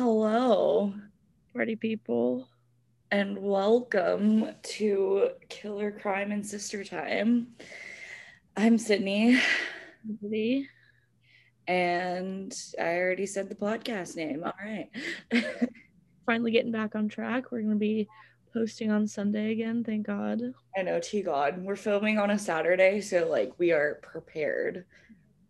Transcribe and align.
Hello 0.00 0.94
Party 1.52 1.76
people. 1.76 2.48
and 3.10 3.36
welcome 3.36 4.48
to 4.62 5.28
Killer 5.50 5.90
Crime 5.92 6.32
and 6.32 6.46
Sister 6.46 6.82
Time. 6.84 7.48
I'm 8.56 8.78
Sydney 8.78 9.38
Everybody. 10.02 10.70
and 11.68 12.50
I 12.80 12.96
already 12.96 13.26
said 13.26 13.50
the 13.50 13.54
podcast 13.54 14.16
name. 14.16 14.42
All 14.42 14.54
right. 14.64 14.88
Finally 16.24 16.52
getting 16.52 16.72
back 16.72 16.94
on 16.94 17.06
track. 17.10 17.52
We're 17.52 17.60
gonna 17.60 17.76
be 17.76 18.08
posting 18.54 18.90
on 18.90 19.06
Sunday 19.06 19.52
again, 19.52 19.84
thank 19.84 20.06
God. 20.06 20.40
I 20.78 20.80
know, 20.80 20.98
T 20.98 21.20
God. 21.20 21.62
We're 21.62 21.76
filming 21.76 22.18
on 22.18 22.30
a 22.30 22.38
Saturday, 22.38 23.02
so 23.02 23.28
like 23.28 23.52
we 23.58 23.70
are 23.72 24.00
prepared. 24.02 24.86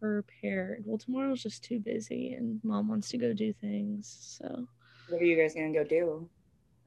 Prepared. 0.01 0.83
Well, 0.87 0.97
tomorrow's 0.99 1.43
just 1.43 1.63
too 1.63 1.79
busy 1.79 2.33
and 2.33 2.59
mom 2.65 2.89
wants 2.89 3.11
to 3.11 3.19
go 3.19 3.33
do 3.35 3.53
things. 3.53 4.17
So 4.39 4.67
What 5.09 5.21
are 5.21 5.25
you 5.25 5.37
guys 5.37 5.55
gonna 5.55 5.73
go 5.73 5.85
do? 5.85 6.29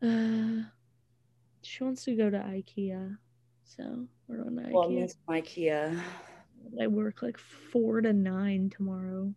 uh 0.02 0.64
she 1.62 1.84
wants 1.84 2.04
to 2.06 2.16
go 2.16 2.30
to 2.30 2.38
IKEA. 2.40 3.18
So 3.64 4.08
we're 4.28 4.44
going 4.44 4.58
to 4.58 4.70
Well, 4.73 4.90
IKEA. 4.90 5.00
miss 5.00 5.16
IKEA. 5.30 6.02
I 6.82 6.88
work 6.88 7.22
like 7.22 7.38
four 7.38 8.02
to 8.02 8.12
nine 8.12 8.70
tomorrow. 8.76 9.34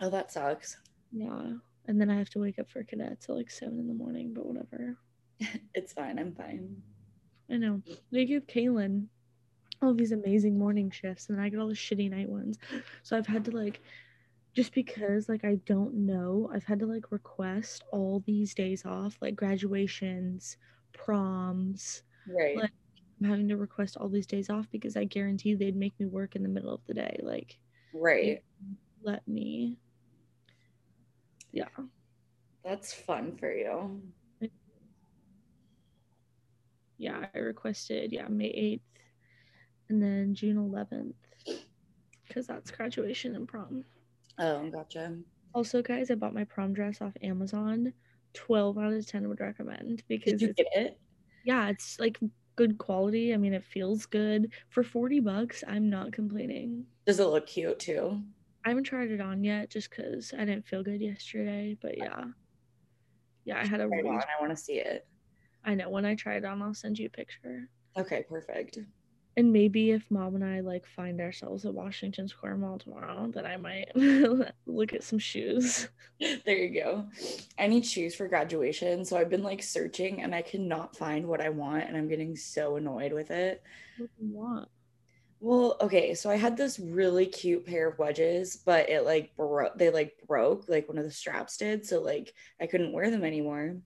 Oh, 0.00 0.10
that 0.10 0.30
sucks. 0.30 0.76
Yeah. 1.12 1.52
And 1.86 1.98
then 2.00 2.10
I 2.10 2.18
have 2.18 2.28
to 2.30 2.38
wake 2.38 2.58
up 2.58 2.68
for 2.68 2.82
cadets 2.84 3.28
at 3.30 3.34
like 3.36 3.50
seven 3.50 3.78
in 3.78 3.86
the 3.88 3.94
morning, 3.94 4.34
but 4.34 4.44
whatever. 4.46 4.96
It's 5.74 5.92
fine. 5.94 6.18
I'm 6.18 6.34
fine. 6.34 6.82
I 7.50 7.56
know. 7.56 7.80
They 8.12 8.24
give 8.26 8.46
Kaylin 8.46 9.06
all 9.82 9.94
these 9.94 10.12
amazing 10.12 10.58
morning 10.58 10.90
shifts, 10.90 11.28
and 11.28 11.38
then 11.38 11.44
I 11.44 11.48
get 11.48 11.58
all 11.58 11.68
the 11.68 11.74
shitty 11.74 12.10
night 12.10 12.28
ones. 12.28 12.58
So 13.02 13.16
I've 13.16 13.26
had 13.26 13.44
to 13.46 13.50
like, 13.50 13.80
just 14.54 14.74
because 14.74 15.28
like 15.28 15.44
I 15.44 15.56
don't 15.66 15.94
know, 15.94 16.50
I've 16.52 16.64
had 16.64 16.80
to 16.80 16.86
like 16.86 17.10
request 17.10 17.84
all 17.92 18.22
these 18.26 18.54
days 18.54 18.84
off, 18.84 19.16
like 19.20 19.36
graduations, 19.36 20.56
proms. 20.92 22.02
Right. 22.26 22.56
Like- 22.56 22.70
I'm 23.22 23.28
having 23.28 23.48
to 23.48 23.58
request 23.58 23.98
all 23.98 24.08
these 24.08 24.26
days 24.26 24.48
off 24.48 24.66
because 24.70 24.96
I 24.96 25.04
guarantee 25.04 25.54
they'd 25.54 25.76
make 25.76 25.92
me 26.00 26.06
work 26.06 26.36
in 26.36 26.42
the 26.42 26.48
middle 26.48 26.72
of 26.72 26.80
the 26.86 26.94
day. 26.94 27.20
Like, 27.22 27.58
right. 27.92 28.42
let 29.02 29.28
me. 29.28 29.76
Yeah. 31.52 31.68
That's 32.64 32.94
fun 32.94 33.36
for 33.36 33.52
you. 33.52 34.00
Yeah. 36.96 37.26
I 37.34 37.38
requested, 37.38 38.10
yeah, 38.10 38.26
May 38.28 38.80
8th 38.80 38.99
and 39.90 40.00
then 40.02 40.34
June 40.34 40.56
11th 40.56 41.14
because 42.26 42.46
that's 42.46 42.70
graduation 42.70 43.34
and 43.34 43.46
prom. 43.46 43.84
Oh, 44.38 44.70
gotcha. 44.70 45.16
Also, 45.52 45.82
guys, 45.82 46.10
I 46.10 46.14
bought 46.14 46.32
my 46.32 46.44
prom 46.44 46.72
dress 46.72 47.00
off 47.02 47.12
Amazon. 47.22 47.92
12 48.34 48.78
out 48.78 48.92
of 48.92 49.04
10 49.04 49.28
would 49.28 49.40
recommend 49.40 50.04
because 50.08 50.34
Did 50.34 50.42
you 50.42 50.54
get 50.54 50.68
it? 50.72 51.00
yeah, 51.42 51.68
it's 51.68 51.98
like 51.98 52.18
good 52.54 52.78
quality. 52.78 53.34
I 53.34 53.36
mean, 53.36 53.52
it 53.52 53.64
feels 53.64 54.06
good. 54.06 54.52
For 54.68 54.84
40 54.84 55.18
bucks, 55.18 55.64
I'm 55.66 55.90
not 55.90 56.12
complaining. 56.12 56.86
Does 57.04 57.18
it 57.18 57.24
look 57.24 57.48
cute 57.48 57.80
too? 57.80 58.22
I 58.64 58.68
haven't 58.68 58.84
tried 58.84 59.10
it 59.10 59.20
on 59.20 59.42
yet 59.42 59.70
just 59.70 59.90
because 59.90 60.32
I 60.32 60.44
didn't 60.44 60.68
feel 60.68 60.84
good 60.84 61.00
yesterday, 61.00 61.76
but 61.82 61.98
yeah. 61.98 62.26
Yeah, 63.44 63.58
I 63.58 63.66
had 63.66 63.80
a 63.80 63.88
really. 63.88 64.08
I 64.10 64.40
want 64.40 64.56
to 64.56 64.56
see 64.56 64.74
it. 64.74 65.08
I 65.64 65.74
know 65.74 65.90
when 65.90 66.04
I 66.04 66.14
try 66.14 66.36
it 66.36 66.44
on, 66.44 66.62
I'll 66.62 66.74
send 66.74 66.96
you 66.98 67.06
a 67.06 67.10
picture. 67.10 67.68
Okay, 67.96 68.24
perfect. 68.28 68.78
And 69.40 69.54
maybe 69.54 69.92
if 69.92 70.10
mom 70.10 70.34
and 70.34 70.44
I 70.44 70.60
like 70.60 70.84
find 70.84 71.18
ourselves 71.18 71.64
at 71.64 71.72
Washington 71.72 72.28
Square 72.28 72.58
Mall 72.58 72.78
tomorrow, 72.78 73.26
then 73.32 73.46
I 73.46 73.56
might 73.56 73.88
look 74.66 74.92
at 74.92 75.02
some 75.02 75.18
shoes. 75.18 75.88
There 76.44 76.58
you 76.58 76.78
go. 76.78 77.06
I 77.58 77.66
need 77.66 77.86
shoes 77.86 78.14
for 78.14 78.28
graduation. 78.28 79.02
So 79.06 79.16
I've 79.16 79.30
been 79.30 79.42
like 79.42 79.62
searching 79.62 80.20
and 80.20 80.34
I 80.34 80.42
cannot 80.42 80.94
find 80.94 81.26
what 81.26 81.40
I 81.40 81.48
want. 81.48 81.84
And 81.84 81.96
I'm 81.96 82.06
getting 82.06 82.36
so 82.36 82.76
annoyed 82.76 83.14
with 83.14 83.30
it. 83.30 83.62
What 83.96 84.10
do 84.18 84.26
you 84.26 84.34
want? 84.34 84.68
Well, 85.40 85.78
okay. 85.80 86.12
So 86.12 86.28
I 86.28 86.36
had 86.36 86.58
this 86.58 86.78
really 86.78 87.24
cute 87.24 87.64
pair 87.64 87.88
of 87.88 87.98
wedges, 87.98 88.56
but 88.56 88.90
it 88.90 89.06
like 89.06 89.34
broke, 89.38 89.78
they 89.78 89.88
like 89.88 90.12
broke, 90.28 90.68
like 90.68 90.86
one 90.86 90.98
of 90.98 91.04
the 91.04 91.10
straps 91.10 91.56
did. 91.56 91.86
So 91.86 92.02
like 92.02 92.34
I 92.60 92.66
couldn't 92.66 92.92
wear 92.92 93.10
them 93.10 93.24
anymore. 93.24 93.78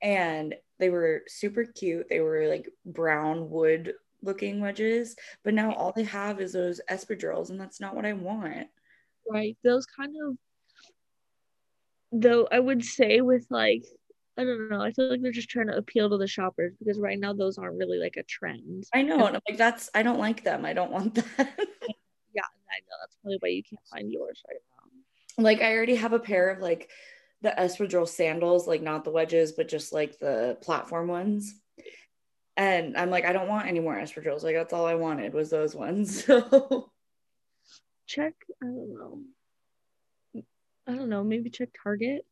And 0.00 0.54
they 0.78 0.90
were 0.90 1.24
super 1.26 1.64
cute. 1.64 2.06
They 2.08 2.20
were 2.20 2.46
like 2.46 2.68
brown 2.86 3.50
wood 3.50 3.94
looking 4.24 4.60
wedges, 4.60 5.16
but 5.44 5.54
now 5.54 5.72
all 5.72 5.92
they 5.92 6.04
have 6.04 6.40
is 6.40 6.52
those 6.52 6.80
espadrilles, 6.90 7.50
and 7.50 7.60
that's 7.60 7.80
not 7.80 7.94
what 7.94 8.06
I 8.06 8.12
want. 8.14 8.68
Right. 9.30 9.56
Those 9.62 9.86
kind 9.86 10.14
of 10.26 10.36
though 12.12 12.46
I 12.50 12.60
would 12.60 12.84
say 12.84 13.20
with 13.20 13.46
like 13.50 13.84
I 14.36 14.42
don't 14.42 14.68
know, 14.68 14.80
I 14.80 14.90
feel 14.92 15.10
like 15.10 15.22
they're 15.22 15.30
just 15.30 15.48
trying 15.48 15.68
to 15.68 15.76
appeal 15.76 16.10
to 16.10 16.16
the 16.16 16.26
shoppers 16.26 16.74
because 16.78 16.98
right 16.98 17.18
now 17.18 17.32
those 17.32 17.56
aren't 17.56 17.78
really 17.78 17.98
like 17.98 18.16
a 18.16 18.24
trend. 18.24 18.84
I 18.92 19.02
know. 19.02 19.26
And 19.26 19.36
I'm 19.36 19.42
like, 19.48 19.56
that's, 19.56 19.90
I 19.94 20.02
don't 20.02 20.18
like 20.18 20.42
them. 20.42 20.64
I 20.64 20.72
don't 20.72 20.90
want 20.90 21.14
that. 21.14 21.24
Yeah, 21.38 22.42
I 22.42 22.80
know 22.80 22.96
that's 23.00 23.16
probably 23.22 23.38
why 23.38 23.48
you 23.50 23.62
can't 23.62 23.86
find 23.92 24.10
yours 24.10 24.42
right 24.48 24.58
now. 25.38 25.44
like, 25.44 25.62
I 25.62 25.72
already 25.72 25.94
have 25.94 26.14
a 26.14 26.18
pair 26.18 26.50
of 26.50 26.60
like 26.60 26.90
the 27.42 27.54
espadrille 27.56 28.08
sandals, 28.08 28.66
like 28.66 28.82
not 28.82 29.04
the 29.04 29.12
wedges, 29.12 29.52
but 29.52 29.68
just 29.68 29.92
like 29.92 30.18
the 30.18 30.58
platform 30.62 31.06
ones. 31.06 31.54
And 32.56 32.96
I'm 32.96 33.10
like, 33.10 33.24
I 33.24 33.32
don't 33.32 33.48
want 33.48 33.66
any 33.66 33.80
more 33.80 33.96
espadrilles. 33.96 34.42
Like, 34.42 34.54
that's 34.54 34.72
all 34.72 34.86
I 34.86 34.94
wanted 34.94 35.34
was 35.34 35.50
those 35.50 35.74
ones. 35.74 36.24
So, 36.34 36.90
Check, 38.06 38.34
I 38.62 38.66
don't 38.66 38.94
know. 38.94 40.42
I 40.86 40.94
don't 40.94 41.08
know, 41.08 41.24
maybe 41.24 41.48
check 41.48 41.70
Target. 41.82 42.26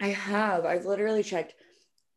I 0.00 0.08
have. 0.08 0.64
I've 0.64 0.86
literally 0.86 1.22
checked 1.22 1.54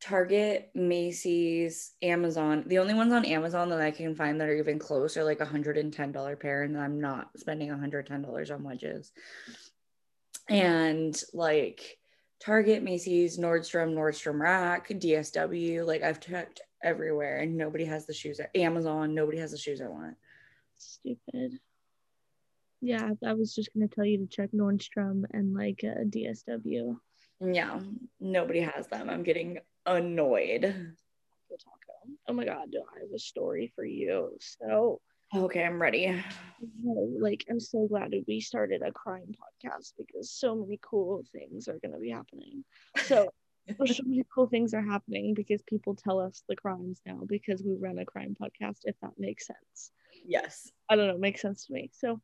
Target, 0.01 0.71
Macy's, 0.73 1.91
Amazon. 2.01 2.63
The 2.67 2.79
only 2.79 2.93
ones 2.93 3.11
on 3.11 3.25
Amazon 3.25 3.69
that 3.69 3.81
I 3.81 3.91
can 3.91 4.15
find 4.15 4.39
that 4.39 4.47
are 4.47 4.55
even 4.55 4.79
close 4.79 5.17
are 5.17 5.23
like 5.23 5.41
a 5.41 5.45
$110 5.45 6.39
pair, 6.39 6.63
and 6.63 6.79
I'm 6.79 7.01
not 7.01 7.29
spending 7.37 7.69
$110 7.69 8.53
on 8.53 8.63
wedges. 8.63 9.11
And 10.49 11.21
like 11.33 11.97
Target, 12.43 12.83
Macy's, 12.83 13.37
Nordstrom, 13.37 13.93
Nordstrom 13.93 14.39
Rack, 14.39 14.89
DSW, 14.89 15.85
like 15.85 16.03
I've 16.03 16.19
checked 16.19 16.59
everywhere 16.83 17.39
and 17.39 17.55
nobody 17.55 17.85
has 17.85 18.05
the 18.05 18.13
shoes. 18.13 18.41
Amazon, 18.53 19.15
nobody 19.15 19.37
has 19.37 19.51
the 19.51 19.57
shoes 19.57 19.79
I 19.79 19.87
want. 19.87 20.17
Stupid. 20.75 21.59
Yeah, 22.81 23.11
I 23.25 23.33
was 23.33 23.55
just 23.55 23.73
gonna 23.73 23.87
tell 23.87 24.03
you 24.03 24.17
to 24.17 24.27
check 24.27 24.49
Nordstrom 24.51 25.23
and 25.31 25.53
like 25.53 25.85
uh, 25.85 26.03
DSW. 26.03 26.97
Yeah, 27.39 27.79
nobody 28.19 28.59
has 28.59 28.87
them. 28.87 29.09
I'm 29.09 29.23
getting 29.23 29.59
annoyed. 29.85 30.95
Oh 32.27 32.33
my 32.33 32.43
god, 32.43 32.67
I 32.75 32.99
have 32.99 33.13
a 33.15 33.19
story 33.19 33.71
for 33.73 33.85
you. 33.85 34.37
So 34.41 34.99
Okay, 35.35 35.63
I'm 35.63 35.81
ready. 35.81 36.23
Like 37.19 37.45
I'm 37.49 37.59
so 37.59 37.87
glad 37.87 38.13
we 38.27 38.39
started 38.39 38.81
a 38.83 38.91
crime 38.91 39.33
podcast 39.33 39.93
because 39.97 40.31
so 40.31 40.55
many 40.55 40.79
cool 40.81 41.23
things 41.31 41.67
are 41.67 41.79
going 41.79 41.93
to 41.93 41.99
be 41.99 42.11
happening. 42.11 42.63
So 43.03 43.29
so 43.85 44.03
many 44.05 44.23
cool 44.33 44.47
things 44.47 44.73
are 44.73 44.81
happening 44.81 45.33
because 45.33 45.61
people 45.63 45.95
tell 45.95 46.19
us 46.19 46.43
the 46.47 46.55
crimes 46.55 47.01
now 47.05 47.21
because 47.27 47.63
we 47.63 47.75
run 47.75 47.99
a 47.99 48.05
crime 48.05 48.35
podcast. 48.39 48.79
If 48.83 48.95
that 49.01 49.13
makes 49.17 49.47
sense, 49.47 49.91
Yes. 50.25 50.71
I 50.89 50.95
don't 50.95 51.07
know, 51.07 51.17
makes 51.17 51.41
sense 51.41 51.65
to 51.65 51.73
me. 51.73 51.89
So, 51.93 52.21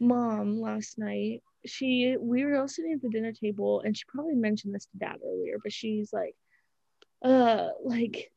mom 0.00 0.60
last 0.60 0.98
night, 0.98 1.42
she 1.64 2.16
we 2.20 2.44
were 2.44 2.56
all 2.60 2.68
sitting 2.68 2.92
at 2.92 3.02
the 3.02 3.08
dinner 3.08 3.32
table 3.32 3.80
and 3.80 3.96
she 3.96 4.04
probably 4.08 4.34
mentioned 4.34 4.74
this 4.74 4.86
to 4.86 4.98
dad 4.98 5.16
earlier, 5.24 5.58
but 5.62 5.72
she's 5.72 6.12
like, 6.12 6.34
uh, 7.24 7.68
like 7.84 8.32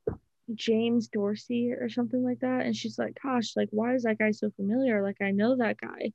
James 0.53 1.07
Dorsey 1.07 1.71
or 1.71 1.89
something 1.89 2.23
like 2.23 2.39
that. 2.39 2.65
And 2.65 2.75
she's 2.75 2.99
like, 2.99 3.17
gosh, 3.21 3.55
like, 3.55 3.69
why 3.71 3.95
is 3.95 4.03
that 4.03 4.19
guy 4.19 4.31
so 4.31 4.51
familiar? 4.51 5.01
Like, 5.01 5.21
I 5.21 5.31
know 5.31 5.55
that 5.57 5.77
guy. 5.77 6.11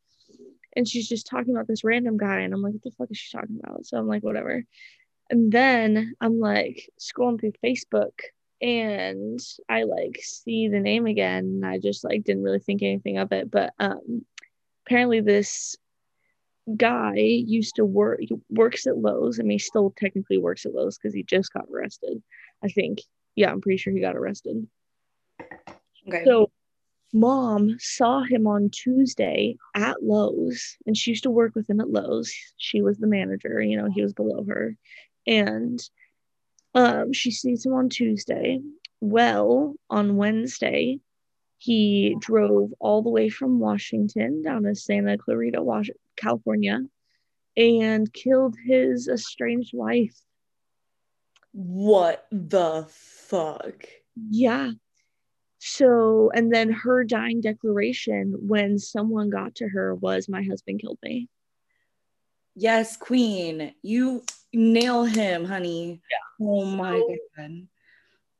And 0.77 0.87
she's 0.87 1.09
just 1.09 1.27
talking 1.27 1.55
about 1.55 1.67
this 1.67 1.85
random 1.85 2.17
guy. 2.17 2.41
And 2.41 2.55
I'm 2.55 2.63
like, 2.63 2.75
what 2.75 2.83
the 2.83 2.91
fuck 2.93 3.11
is 3.11 3.19
she 3.19 3.37
talking 3.37 3.61
about? 3.63 3.87
So 3.87 3.99
I'm 3.99 4.07
like, 4.07 4.23
whatever. 4.23 4.65
And 5.31 5.51
then 5.51 6.15
I'm 6.21 6.39
like 6.39 6.91
scrolling 7.01 7.41
through 7.41 7.53
Facebook 7.65 8.19
and 8.60 9.41
I 9.69 9.84
like 9.84 10.21
see 10.22 10.69
the 10.69 10.81
name 10.81 11.07
again. 11.07 11.45
And 11.45 11.66
I 11.66 11.78
just 11.78 12.04
like 12.04 12.25
didn't 12.25 12.43
really 12.43 12.59
think 12.59 12.83
anything 12.83 13.19
of 13.19 13.33
it. 13.33 13.51
But 13.51 13.72
um 13.78 14.25
apparently 14.87 15.21
this 15.21 15.77
guy 16.77 17.15
used 17.16 17.77
to 17.77 17.84
work 17.84 18.21
he 18.21 18.34
works 18.51 18.87
at 18.87 18.99
Lowe's. 18.99 19.39
I 19.39 19.45
mean 19.45 19.53
he 19.53 19.59
still 19.59 19.95
technically 19.97 20.39
works 20.39 20.66
at 20.66 20.75
Lowe's 20.75 20.99
because 20.99 21.15
he 21.15 21.22
just 21.22 21.53
got 21.53 21.66
arrested. 21.72 22.22
I 22.63 22.69
think 22.69 23.01
yeah, 23.41 23.51
I'm 23.51 23.63
pretty 23.63 23.78
sure 23.78 23.91
he 23.91 24.01
got 24.01 24.16
arrested. 24.16 24.66
Okay. 26.07 26.25
So 26.27 26.51
mom 27.15 27.77
saw 27.78 28.22
him 28.22 28.47
on 28.47 28.69
Tuesday 28.69 29.57
at 29.75 30.03
Lowe's 30.03 30.77
and 30.87 30.95
she 30.95 31.13
used 31.13 31.22
to 31.22 31.31
work 31.31 31.54
with 31.54 31.69
him 31.69 31.81
at 31.81 31.89
Lowe's. 31.89 32.34
She 32.59 32.83
was 32.83 32.98
the 32.98 33.07
manager, 33.07 33.63
you 33.63 33.78
know, 33.78 33.89
he 33.91 34.03
was 34.03 34.13
below 34.13 34.45
her. 34.45 34.77
And 35.27 35.81
um 36.75 37.15
she 37.15 37.31
sees 37.31 37.65
him 37.65 37.72
on 37.72 37.89
Tuesday. 37.89 38.60
Well, 39.01 39.75
on 39.89 40.16
Wednesday, 40.16 41.01
he 41.57 42.16
drove 42.21 42.75
all 42.78 43.03
the 43.03 43.09
way 43.09 43.31
from 43.31 43.59
Washington 43.59 44.42
down 44.42 44.65
to 44.65 44.75
Santa 44.75 45.16
Clarita, 45.16 45.65
California 46.16 46.81
and 47.57 48.13
killed 48.13 48.57
his 48.66 49.09
estranged 49.09 49.72
wife. 49.72 50.21
What 51.53 52.27
the 52.31 52.87
fuck? 52.89 53.87
Yeah. 54.15 54.73
So, 55.59 56.31
and 56.35 56.53
then 56.53 56.71
her 56.71 57.05
dying 57.05 57.41
declaration 57.41 58.35
when 58.39 58.79
someone 58.79 59.29
got 59.31 59.57
to 59.57 59.69
her 59.69 59.95
was, 59.95 60.29
My 60.29 60.43
husband 60.43 60.81
killed 60.81 60.99
me. 61.03 61.29
Yes, 62.55 62.97
Queen. 62.97 63.75
You 63.83 64.25
nail 64.53 65.05
him, 65.05 65.45
honey. 65.45 66.01
Yeah. 66.11 66.47
Oh 66.47 66.65
my 66.65 66.99
so, 66.99 67.17
god. 67.37 67.67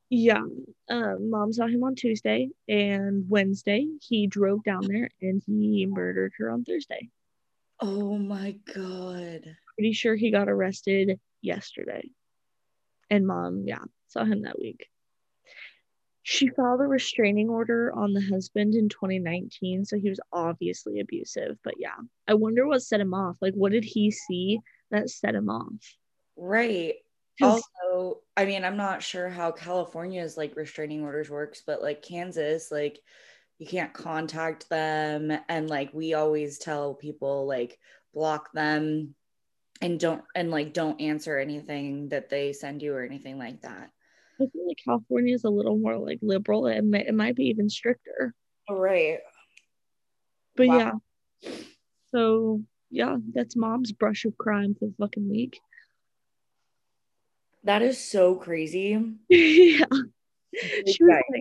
Yeah. 0.09 0.43
Um, 0.89 1.31
mom 1.31 1.53
saw 1.53 1.67
him 1.67 1.85
on 1.85 1.95
Tuesday 1.95 2.51
and 2.69 3.29
Wednesday 3.29 3.87
he 4.01 4.27
drove 4.27 4.65
down 4.65 4.83
there 4.89 5.09
and 5.23 5.41
he 5.47 5.87
murdered 5.89 6.33
her 6.39 6.51
on 6.51 6.65
Thursday. 6.65 7.11
Oh 7.79 8.19
my 8.19 8.57
god. 8.75 9.57
Pretty 9.77 9.93
sure 9.93 10.17
he 10.17 10.31
got 10.31 10.49
arrested 10.49 11.21
yesterday. 11.43 12.11
And 13.11 13.27
mom, 13.27 13.65
yeah, 13.67 13.85
saw 14.07 14.25
him 14.25 14.43
that 14.43 14.59
week. 14.59 14.87
She 16.23 16.49
filed 16.49 16.81
a 16.81 16.85
restraining 16.85 17.49
order 17.49 17.93
on 17.93 18.12
the 18.12 18.21
husband 18.21 18.75
in 18.75 18.89
2019, 18.89 19.85
so 19.85 19.99
he 19.99 20.09
was 20.11 20.21
obviously 20.33 21.01
abusive. 21.01 21.57
But 21.65 21.75
yeah, 21.79 21.97
I 22.29 22.35
wonder 22.35 22.67
what 22.67 22.83
set 22.83 23.01
him 23.01 23.15
off. 23.15 23.37
Like, 23.41 23.55
what 23.55 23.73
did 23.73 23.85
he 23.85 24.11
see 24.11 24.61
that 24.91 25.11
set 25.11 25.35
him 25.35 25.49
off? 25.49 25.73
Right. 26.37 26.95
Also, 27.43 28.21
I 28.37 28.45
mean, 28.45 28.65
I'm 28.65 28.77
not 28.77 29.03
sure 29.03 29.29
how 29.29 29.51
California's 29.51 30.37
like 30.37 30.57
restraining 30.57 31.03
orders 31.03 31.31
works, 31.31 31.62
but 31.67 31.83
like 31.83 32.03
Kansas, 32.03 32.71
like 32.71 33.01
you 33.59 33.67
can't 33.67 33.95
contact 33.95 34.69
them, 34.69 35.33
and 35.49 35.71
like 35.71 35.91
we 35.95 36.15
always 36.15 36.59
tell 36.59 36.95
people, 36.95 37.47
like 37.47 37.79
block 38.12 38.53
them 38.53 39.15
and 39.81 39.99
don't 39.99 40.23
and 40.35 40.50
like 40.50 40.73
don't 40.73 41.00
answer 41.00 41.38
anything 41.38 42.09
that 42.11 42.29
they 42.29 42.53
send 42.53 42.82
you 42.82 42.94
or 42.94 43.03
anything 43.03 43.38
like 43.38 43.62
that. 43.62 43.91
I 44.41 44.47
feel 44.47 44.67
like 44.67 44.79
California 44.85 45.35
is 45.35 45.44
a 45.44 45.50
little 45.50 45.77
more 45.79 45.99
like 45.99 46.19
liberal. 46.23 46.67
It 46.67 46.82
might, 46.82 47.06
it 47.06 47.15
might 47.15 47.37
be 47.37 47.44
even 47.44 47.69
stricter. 47.69 48.35
Oh, 48.69 48.75
right. 48.75 49.19
But 50.56 50.69
wow. 50.69 51.00
yeah. 51.43 51.50
So 52.12 52.62
yeah, 52.91 53.17
that's 53.32 53.56
mom's 53.56 53.93
brush 53.93 54.25
of 54.25 54.37
crime 54.38 54.75
for 54.79 54.87
the 54.87 54.94
fucking 54.99 55.29
week. 55.29 55.61
That 57.65 57.83
is 57.83 57.99
so 57.99 58.35
crazy. 58.35 58.99
yeah. 59.29 59.85
She 60.87 61.05
was 61.05 61.23
like, 61.31 61.39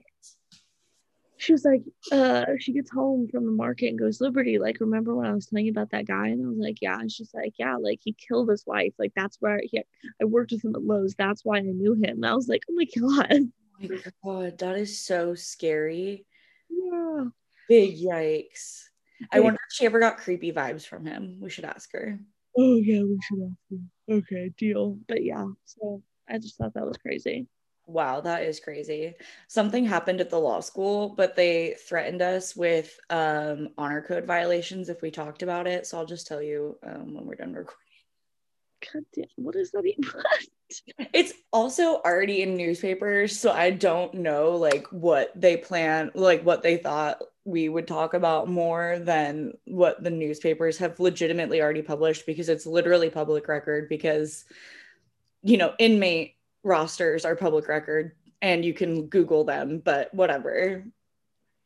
she 1.40 1.54
was 1.54 1.64
like, 1.64 1.84
uh, 2.12 2.46
she 2.60 2.74
gets 2.74 2.92
home 2.92 3.30
from 3.32 3.46
the 3.46 3.52
market 3.52 3.88
and 3.88 3.98
goes, 3.98 4.20
Liberty, 4.20 4.60
like, 4.60 4.82
remember 4.82 5.16
when 5.16 5.26
I 5.26 5.32
was 5.32 5.48
telling 5.48 5.66
you 5.66 5.72
about 5.72 5.92
that 5.92 6.06
guy? 6.06 6.28
And 6.28 6.46
I 6.46 6.50
was 6.50 6.58
like, 6.58 6.82
yeah. 6.82 7.00
And 7.00 7.10
she's 7.10 7.34
like, 7.34 7.54
yeah, 7.58 7.78
like 7.78 8.00
he 8.04 8.12
killed 8.12 8.50
his 8.50 8.66
wife. 8.68 8.94
Like, 9.00 9.14
that's 9.16 9.38
where 9.40 9.62
he, 9.64 9.82
I 10.22 10.26
worked 10.26 10.52
with 10.52 10.66
him 10.66 10.76
at 10.76 10.84
Lowe's. 10.84 11.16
That's 11.16 11.46
why 11.46 11.58
I 11.58 11.62
knew 11.62 11.94
him. 11.94 12.04
And 12.04 12.26
I 12.26 12.36
was 12.36 12.50
like, 12.50 12.64
oh 12.70 12.74
my 12.74 12.86
God. 12.86 13.52
Oh 13.82 13.88
my 13.88 14.02
God, 14.26 14.58
that 14.58 14.76
is 14.76 15.00
so 15.00 15.36
scary. 15.36 16.26
Yeah. 16.70 17.28
Big 17.70 17.98
yikes. 17.98 18.84
I 19.32 19.40
wonder 19.40 19.56
if 19.56 19.74
she 19.74 19.86
ever 19.86 20.02
got 20.02 20.18
creepy 20.18 20.52
vibes 20.52 20.86
from 20.86 21.06
him. 21.06 21.38
We 21.40 21.50
should 21.50 21.64
ask 21.64 21.90
her. 21.94 22.20
Oh, 22.58 22.76
yeah, 22.76 23.04
we 23.04 23.18
should 23.24 23.40
ask 23.42 23.56
her. 23.72 24.16
Okay, 24.16 24.52
deal. 24.58 25.00
But 25.08 25.24
yeah, 25.24 25.46
so 25.64 26.04
I 26.28 26.40
just 26.40 26.58
thought 26.58 26.74
that 26.74 26.86
was 26.86 26.98
crazy. 26.98 27.48
Wow, 27.90 28.22
that 28.22 28.44
is 28.44 28.60
crazy. 28.60 29.16
Something 29.48 29.84
happened 29.84 30.22
at 30.22 30.30
the 30.30 30.40
law 30.40 30.60
school, 30.60 31.10
but 31.10 31.36
they 31.36 31.76
threatened 31.88 32.22
us 32.22 32.56
with 32.56 33.00
um, 33.10 33.70
honor 33.80 34.04
code 34.04 34.26
violations 34.26 34.90
if 34.90 35.02
we 35.02 35.10
talked 35.10 35.42
about 35.42 35.66
it. 35.66 35.88
So 35.88 35.98
I'll 35.98 36.06
just 36.06 36.28
tell 36.28 36.42
you 36.42 36.78
um, 36.84 37.16
when 37.16 37.26
we're 37.26 37.34
done 37.34 37.54
recording. 37.54 37.78
God 38.94 39.04
damn, 39.16 39.26
what 39.38 39.56
is 39.56 39.72
that 39.72 39.86
even? 39.86 40.04
it's 41.14 41.34
also 41.52 41.96
already 41.96 42.44
in 42.44 42.56
newspapers, 42.56 43.40
so 43.40 43.52
I 43.52 43.72
don't 43.72 44.14
know 44.14 44.52
like 44.52 44.86
what 44.92 45.32
they 45.36 45.58
plan, 45.58 46.12
like 46.14 46.44
what 46.44 46.62
they 46.62 46.78
thought 46.78 47.20
we 47.44 47.70
would 47.70 47.88
talk 47.88 48.14
about 48.14 48.48
more 48.48 49.00
than 49.00 49.54
what 49.66 50.04
the 50.04 50.12
newspapers 50.12 50.78
have 50.78 51.00
legitimately 51.00 51.60
already 51.60 51.82
published 51.82 52.28
because 52.28 52.50
it's 52.50 52.68
literally 52.68 53.10
public 53.10 53.48
record 53.48 53.90
because 53.90 54.46
you 55.42 55.58
know 55.58 55.74
inmate 55.80 56.36
rosters 56.64 57.26
are 57.26 57.36
public 57.36 57.68
record 57.68 58.14
and 58.42 58.64
you 58.64 58.74
can 58.74 59.08
Google 59.08 59.44
them, 59.44 59.82
but 59.84 60.14
whatever. 60.14 60.86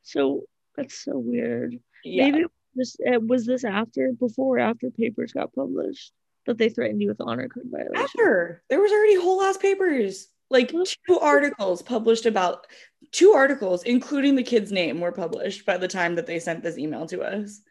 So 0.03 0.43
that's 0.75 1.03
so 1.03 1.17
weird. 1.17 1.79
Yeah. 2.03 2.29
Maybe 2.29 2.45
this 2.75 2.97
uh, 3.07 3.19
was 3.19 3.45
this 3.45 3.63
after, 3.63 4.11
before, 4.13 4.59
after 4.59 4.89
papers 4.89 5.33
got 5.33 5.53
published 5.53 6.11
that 6.45 6.57
they 6.57 6.69
threatened 6.69 7.01
you 7.01 7.09
with 7.09 7.21
honor 7.21 7.47
code 7.47 7.69
violation. 7.71 7.95
After 7.95 8.63
there 8.69 8.81
was 8.81 8.91
already 8.91 9.15
whole 9.15 9.41
ass 9.41 9.57
papers, 9.57 10.27
like 10.49 10.71
two 10.71 11.19
articles 11.19 11.81
published 11.81 12.25
about 12.25 12.67
two 13.11 13.31
articles, 13.31 13.83
including 13.83 14.35
the 14.35 14.43
kid's 14.43 14.71
name, 14.71 14.99
were 14.99 15.11
published 15.11 15.65
by 15.65 15.77
the 15.77 15.87
time 15.87 16.15
that 16.15 16.27
they 16.27 16.39
sent 16.39 16.63
this 16.63 16.77
email 16.77 17.05
to 17.07 17.21
us. 17.21 17.61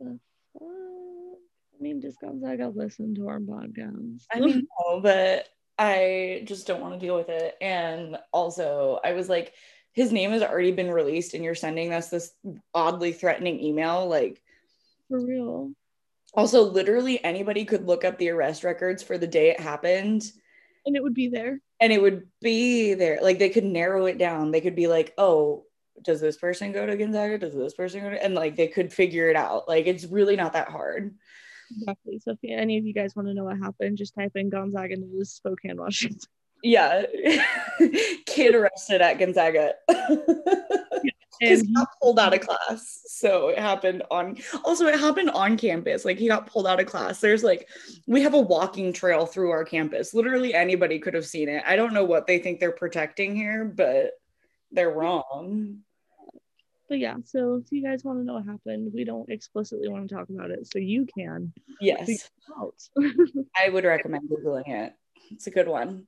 The 0.00 0.18
fuck? 0.52 0.62
I 0.62 1.82
mean, 1.82 2.00
just 2.00 2.20
Gonzaga 2.20 2.68
listen 2.74 3.14
to 3.16 3.28
our 3.28 3.40
podcast. 3.40 4.24
I 4.32 4.40
mean, 4.40 4.66
no, 4.86 5.00
but 5.00 5.48
I 5.78 6.42
just 6.44 6.66
don't 6.66 6.80
want 6.80 6.94
to 6.94 7.04
deal 7.04 7.16
with 7.16 7.28
it. 7.28 7.56
And 7.60 8.16
also, 8.32 9.00
I 9.04 9.12
was 9.12 9.28
like, 9.28 9.52
his 9.92 10.12
name 10.12 10.30
has 10.30 10.42
already 10.42 10.72
been 10.72 10.90
released, 10.90 11.34
and 11.34 11.44
you're 11.44 11.54
sending 11.54 11.92
us 11.92 12.10
this 12.10 12.32
oddly 12.74 13.12
threatening 13.12 13.60
email. 13.60 14.08
Like, 14.08 14.42
for 15.08 15.20
real. 15.20 15.72
Also, 16.34 16.62
literally 16.62 17.22
anybody 17.22 17.64
could 17.64 17.86
look 17.86 18.04
up 18.04 18.18
the 18.18 18.30
arrest 18.30 18.64
records 18.64 19.02
for 19.02 19.18
the 19.18 19.26
day 19.26 19.50
it 19.50 19.60
happened. 19.60 20.24
And 20.84 20.96
it 20.96 21.02
would 21.02 21.14
be 21.14 21.28
there. 21.28 21.60
And 21.80 21.92
it 21.92 22.02
would 22.02 22.26
be 22.40 22.94
there. 22.94 23.20
Like, 23.22 23.38
they 23.38 23.50
could 23.50 23.64
narrow 23.64 24.06
it 24.06 24.18
down. 24.18 24.50
They 24.50 24.60
could 24.60 24.74
be 24.74 24.88
like, 24.88 25.14
oh, 25.16 25.64
does 26.02 26.20
this 26.20 26.36
person 26.36 26.72
go 26.72 26.84
to 26.84 26.96
Gonzaga? 26.96 27.38
Does 27.38 27.54
this 27.54 27.74
person 27.74 28.02
go 28.02 28.10
to? 28.10 28.22
And 28.22 28.34
like, 28.34 28.56
they 28.56 28.66
could 28.66 28.92
figure 28.92 29.30
it 29.30 29.36
out. 29.36 29.68
Like, 29.68 29.86
it's 29.86 30.04
really 30.04 30.34
not 30.34 30.54
that 30.54 30.68
hard. 30.68 31.14
Exactly. 31.76 32.18
So 32.18 32.32
if 32.32 32.38
any 32.44 32.78
of 32.78 32.84
you 32.84 32.92
guys 32.92 33.14
want 33.16 33.28
to 33.28 33.34
know 33.34 33.44
what 33.44 33.58
happened, 33.58 33.98
just 33.98 34.14
type 34.14 34.32
in 34.34 34.50
Gonzaga 34.50 34.96
News, 34.96 35.30
Spokane, 35.32 35.76
Washington. 35.76 36.20
Yeah. 36.66 37.02
Kid 38.26 38.54
arrested 38.54 39.02
at 39.02 39.18
Gonzaga. 39.18 39.74
Because 41.40 41.60
he 41.62 41.74
got 41.74 41.88
pulled 42.00 42.18
out 42.18 42.32
of 42.32 42.40
class. 42.40 43.02
So 43.06 43.48
it 43.48 43.58
happened 43.58 44.02
on 44.10 44.38
also 44.64 44.86
it 44.86 44.98
happened 44.98 45.30
on 45.30 45.56
campus. 45.56 46.04
Like 46.04 46.16
he 46.16 46.28
got 46.28 46.46
pulled 46.46 46.66
out 46.66 46.80
of 46.80 46.86
class. 46.86 47.20
There's 47.20 47.42
like 47.42 47.68
we 48.06 48.22
have 48.22 48.34
a 48.34 48.40
walking 48.40 48.92
trail 48.92 49.26
through 49.26 49.50
our 49.50 49.64
campus. 49.64 50.14
Literally 50.14 50.54
anybody 50.54 50.98
could 51.00 51.14
have 51.14 51.26
seen 51.26 51.48
it. 51.48 51.62
I 51.66 51.76
don't 51.76 51.92
know 51.92 52.04
what 52.04 52.26
they 52.26 52.38
think 52.38 52.60
they're 52.60 52.70
protecting 52.72 53.34
here, 53.34 53.64
but 53.64 54.12
they're 54.70 54.90
wrong 54.90 55.80
but 56.88 56.98
yeah, 56.98 57.16
so 57.24 57.62
if 57.64 57.72
you 57.72 57.82
guys 57.82 58.04
want 58.04 58.18
to 58.18 58.24
know 58.24 58.34
what 58.34 58.46
happened, 58.46 58.92
we 58.94 59.04
don't 59.04 59.30
explicitly 59.30 59.88
want 59.88 60.06
to 60.08 60.14
talk 60.14 60.28
about 60.28 60.50
it, 60.50 60.70
so 60.70 60.78
you 60.78 61.06
can. 61.16 61.52
Yes. 61.80 62.28
I 63.56 63.70
would 63.70 63.84
recommend 63.84 64.28
googling 64.28 64.68
it. 64.68 64.92
It's 65.30 65.46
a 65.46 65.50
good 65.50 65.68
one. 65.68 66.06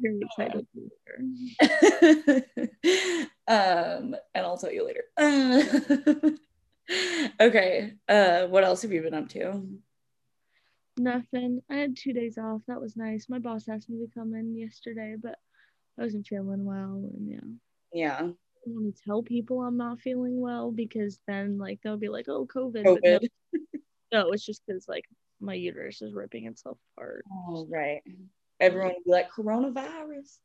very 0.00 0.20
excited. 0.22 0.64
um, 3.48 4.14
and 4.34 4.46
I'll 4.46 4.56
tell 4.56 4.72
you 4.72 4.86
later. 4.86 5.02
okay. 7.40 7.94
Uh, 8.08 8.46
what 8.46 8.62
else 8.62 8.82
have 8.82 8.92
you 8.92 9.02
been 9.02 9.14
up 9.14 9.28
to? 9.30 9.66
Nothing. 10.96 11.60
I 11.68 11.74
had 11.74 11.96
two 11.96 12.12
days 12.12 12.38
off. 12.38 12.62
That 12.68 12.80
was 12.80 12.96
nice. 12.96 13.28
My 13.28 13.40
boss 13.40 13.68
asked 13.68 13.90
me 13.90 14.06
to 14.06 14.14
come 14.14 14.32
in 14.34 14.56
yesterday, 14.56 15.16
but 15.20 15.40
I 15.98 16.02
wasn't 16.02 16.28
feeling 16.28 16.64
well, 16.64 17.10
and 17.16 17.28
yeah. 17.28 17.40
Yeah 17.92 18.28
want 18.74 18.94
to 18.94 19.02
tell 19.02 19.22
people 19.22 19.62
I'm 19.62 19.76
not 19.76 20.00
feeling 20.00 20.40
well 20.40 20.70
because 20.70 21.18
then 21.26 21.58
like 21.58 21.80
they'll 21.82 21.96
be 21.96 22.08
like, 22.08 22.26
oh, 22.28 22.46
COVID. 22.46 22.84
COVID. 22.84 23.28
No, 23.52 23.60
no, 24.24 24.30
it's 24.32 24.44
just 24.44 24.62
because 24.66 24.86
like 24.88 25.04
my 25.40 25.54
uterus 25.54 26.02
is 26.02 26.14
ripping 26.14 26.46
itself 26.46 26.78
apart. 26.96 27.24
Oh, 27.30 27.66
right. 27.70 28.02
Everyone 28.60 28.94
would 28.94 29.04
be 29.04 29.10
like, 29.10 29.30
coronavirus. 29.30 30.38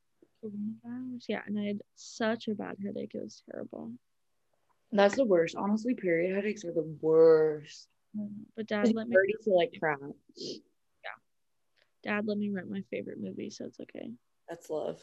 Coronavirus. 0.43 1.23
Yeah. 1.27 1.41
And 1.45 1.59
I 1.59 1.63
had 1.63 1.81
such 1.95 2.47
a 2.47 2.55
bad 2.55 2.77
headache. 2.83 3.11
It 3.13 3.23
was 3.23 3.41
terrible. 3.49 3.91
That's 4.91 5.15
the 5.15 5.25
worst. 5.25 5.55
Honestly, 5.55 5.95
period 5.95 6.35
headaches 6.35 6.65
are 6.65 6.73
the 6.73 6.97
worst. 7.01 7.87
But 8.57 8.67
dad 8.67 8.93
let 8.93 9.07
me 9.07 9.15
feel 9.45 9.55
like 9.55 9.73
crap. 9.79 9.99
Yeah. 10.35 10.57
Dad 12.03 12.27
let 12.27 12.37
me 12.37 12.49
rent 12.49 12.69
my 12.69 12.81
favorite 12.91 13.21
movie, 13.21 13.49
so 13.49 13.65
it's 13.65 13.79
okay. 13.79 14.11
That's 14.49 14.69
love. 14.69 15.01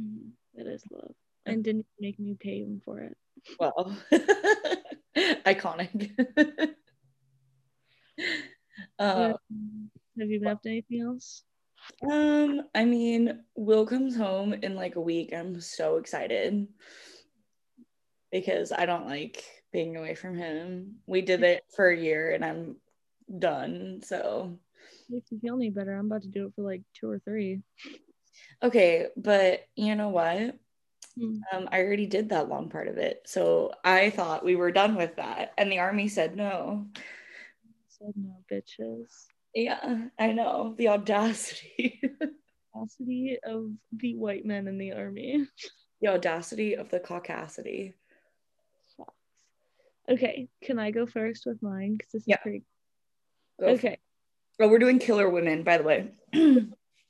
Mm-hmm. 0.00 0.60
It 0.60 0.66
is 0.66 0.82
love 0.90 1.14
and 1.46 1.64
didn't 1.64 1.86
make 2.00 2.18
me 2.18 2.36
pay 2.38 2.60
him 2.60 2.80
for 2.84 3.00
it. 3.00 3.16
Well, 3.60 3.96
iconic. 5.16 6.10
uh, 8.98 9.32
have 10.18 10.30
you 10.30 10.40
been 10.40 10.48
up 10.48 10.62
to 10.62 10.68
anything 10.68 11.00
else? 11.02 11.44
Um, 12.08 12.62
I 12.74 12.84
mean, 12.84 13.44
Will 13.54 13.86
comes 13.86 14.16
home 14.16 14.52
in 14.52 14.74
like 14.74 14.96
a 14.96 15.00
week. 15.00 15.32
I'm 15.32 15.60
so 15.60 15.96
excited 15.98 16.66
because 18.32 18.72
I 18.72 18.86
don't 18.86 19.06
like 19.06 19.44
being 19.72 19.96
away 19.96 20.14
from 20.14 20.36
him. 20.36 20.96
We 21.06 21.22
did 21.22 21.42
it 21.42 21.64
for 21.74 21.88
a 21.88 21.96
year 21.96 22.32
and 22.32 22.44
I'm 22.44 22.76
done. 23.38 24.00
So 24.02 24.58
Makes 25.08 25.30
you 25.30 25.38
feel 25.38 25.54
any 25.54 25.70
better. 25.70 25.94
I'm 25.94 26.06
about 26.06 26.22
to 26.22 26.28
do 26.28 26.46
it 26.46 26.52
for 26.56 26.62
like 26.62 26.82
two 26.98 27.08
or 27.08 27.20
three. 27.20 27.62
okay, 28.62 29.06
but 29.16 29.66
you 29.76 29.94
know 29.94 30.08
what? 30.08 30.56
Hmm. 31.18 31.38
Um, 31.52 31.68
I 31.72 31.82
already 31.82 32.06
did 32.06 32.28
that 32.28 32.48
long 32.48 32.68
part 32.68 32.88
of 32.88 32.98
it. 32.98 33.22
So 33.26 33.72
I 33.84 34.10
thought 34.10 34.44
we 34.44 34.56
were 34.56 34.72
done 34.72 34.96
with 34.96 35.16
that. 35.16 35.52
And 35.56 35.70
the 35.70 35.78
army 35.78 36.08
said 36.08 36.36
no. 36.36 36.86
Said 37.88 38.12
no, 38.16 38.36
bitches. 38.50 39.26
Yeah, 39.54 40.08
I 40.18 40.32
know. 40.32 40.74
The 40.76 40.88
audacity. 40.88 42.00
Audacity 42.74 43.38
of 43.42 43.70
the 43.92 44.16
white 44.16 44.44
men 44.44 44.68
in 44.68 44.76
the 44.76 44.92
army. 44.92 45.46
the 46.02 46.08
audacity 46.08 46.74
of 46.76 46.90
the 46.90 47.00
caucasity. 47.00 47.94
Okay, 50.08 50.48
can 50.62 50.78
I 50.78 50.92
go 50.92 51.06
first 51.06 51.46
with 51.46 51.60
mine? 51.62 51.96
Because 51.96 52.12
this 52.12 52.22
is 52.28 52.36
pretty. 52.42 52.62
Go. 53.58 53.66
Okay. 53.68 53.98
Oh, 54.60 54.68
we're 54.68 54.78
doing 54.78 54.98
killer 54.98 55.28
women, 55.28 55.64
by 55.64 55.78
the 55.78 55.84
way. 55.84 56.10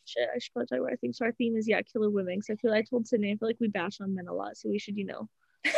Shit, 0.06 0.28
I 0.34 0.38
should 0.38 0.52
probably 0.52 0.66
talk 0.66 0.78
about. 0.78 0.92
I 0.92 0.96
think 0.96 1.14
so. 1.14 1.24
Our 1.24 1.32
theme 1.32 1.56
is 1.56 1.68
yeah, 1.68 1.82
killer 1.82 2.10
women. 2.10 2.38
Because 2.38 2.50
I 2.50 2.54
feel 2.56 2.72
I 2.72 2.82
told 2.82 3.06
Sydney 3.06 3.32
I 3.32 3.36
feel 3.36 3.48
like 3.48 3.60
we 3.60 3.68
bash 3.68 4.00
on 4.00 4.14
men 4.14 4.28
a 4.28 4.34
lot, 4.34 4.56
so 4.56 4.68
we 4.68 4.78
should 4.78 4.96
you 4.96 5.04
know 5.04 5.28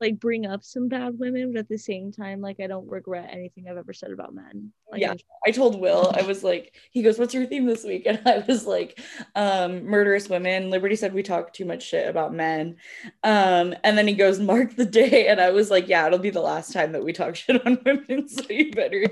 like 0.00 0.18
bring 0.18 0.46
up 0.46 0.64
some 0.64 0.88
bad 0.88 1.18
women, 1.18 1.52
but 1.52 1.60
at 1.60 1.68
the 1.68 1.76
same 1.76 2.10
time, 2.10 2.40
like 2.40 2.58
I 2.58 2.66
don't 2.66 2.88
regret 2.88 3.28
anything 3.30 3.68
I've 3.68 3.76
ever 3.76 3.92
said 3.92 4.10
about 4.10 4.34
men. 4.34 4.72
Like, 4.90 5.02
Yeah. 5.02 5.14
I 5.46 5.50
told 5.50 5.78
Will, 5.78 6.12
I 6.16 6.22
was 6.22 6.42
like, 6.42 6.74
he 6.90 7.02
goes, 7.02 7.18
What's 7.18 7.34
your 7.34 7.46
theme 7.46 7.66
this 7.66 7.84
week? 7.84 8.06
And 8.10 8.20
I 8.26 8.42
was 8.46 8.66
like, 8.66 8.98
um, 9.34 9.84
murderous 9.84 10.28
women. 10.28 10.70
Liberty 10.70 10.96
said 10.96 11.12
we 11.12 11.22
talk 11.22 11.52
too 11.52 11.66
much 11.66 11.82
shit 11.82 12.08
about 12.08 12.32
men. 12.32 12.76
Um, 13.22 13.74
and 13.84 13.96
then 13.96 14.08
he 14.08 14.14
goes, 14.14 14.40
Mark 14.40 14.74
the 14.74 14.86
day. 14.86 15.28
And 15.28 15.40
I 15.40 15.50
was 15.50 15.70
like, 15.70 15.86
Yeah, 15.86 16.06
it'll 16.06 16.18
be 16.18 16.30
the 16.30 16.40
last 16.40 16.72
time 16.72 16.92
that 16.92 17.04
we 17.04 17.12
talk 17.12 17.36
shit 17.36 17.64
on 17.66 17.78
women. 17.84 18.28
So 18.28 18.44
you 18.48 18.72
better 18.72 19.06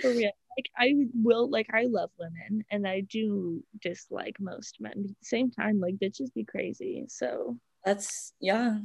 for 0.00 0.10
real. 0.10 0.32
Like 0.56 0.70
I 0.76 0.94
will 1.14 1.48
like 1.48 1.68
I 1.72 1.86
love 1.88 2.10
women 2.18 2.64
and 2.70 2.86
I 2.86 3.00
do 3.02 3.62
dislike 3.80 4.36
most 4.40 4.80
men. 4.80 4.92
But 4.96 5.10
at 5.10 5.18
the 5.20 5.24
same 5.24 5.50
time, 5.50 5.80
like 5.80 5.96
bitches 5.96 6.34
be 6.34 6.44
crazy. 6.44 7.04
So 7.08 7.56
that's 7.84 8.32
yeah. 8.40 8.78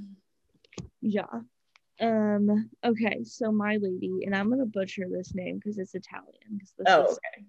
yeah. 1.01 1.23
Um, 2.01 2.69
okay, 2.83 3.23
so 3.23 3.51
my 3.51 3.77
lady, 3.77 4.25
and 4.25 4.35
I'm 4.35 4.49
gonna 4.49 4.65
butcher 4.65 5.05
this 5.09 5.33
name 5.33 5.57
because 5.57 5.77
it's 5.77 5.95
Italian. 5.95 6.33
Because 6.51 6.73
this 6.77 6.87
Oh, 6.89 7.05
is 7.05 7.19
in 7.37 7.45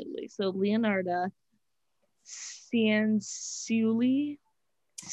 Italy. 0.00 0.28
So 0.28 0.52
Leonarda 0.52 1.30
Cianciulli. 2.74 4.38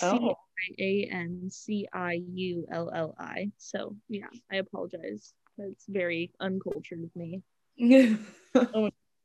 Oh. 0.02 0.36
A 0.80 1.08
N 1.12 1.50
C 1.50 1.88
I 1.94 2.22
U 2.34 2.66
L 2.72 2.92
L 2.94 3.16
I. 3.20 3.52
So 3.58 3.96
yeah, 4.10 4.26
I 4.52 4.58
apologize. 4.58 5.34
That's 5.58 5.86
very 5.88 6.32
uncultured 6.40 7.04
of 7.04 7.16
me. 7.16 7.42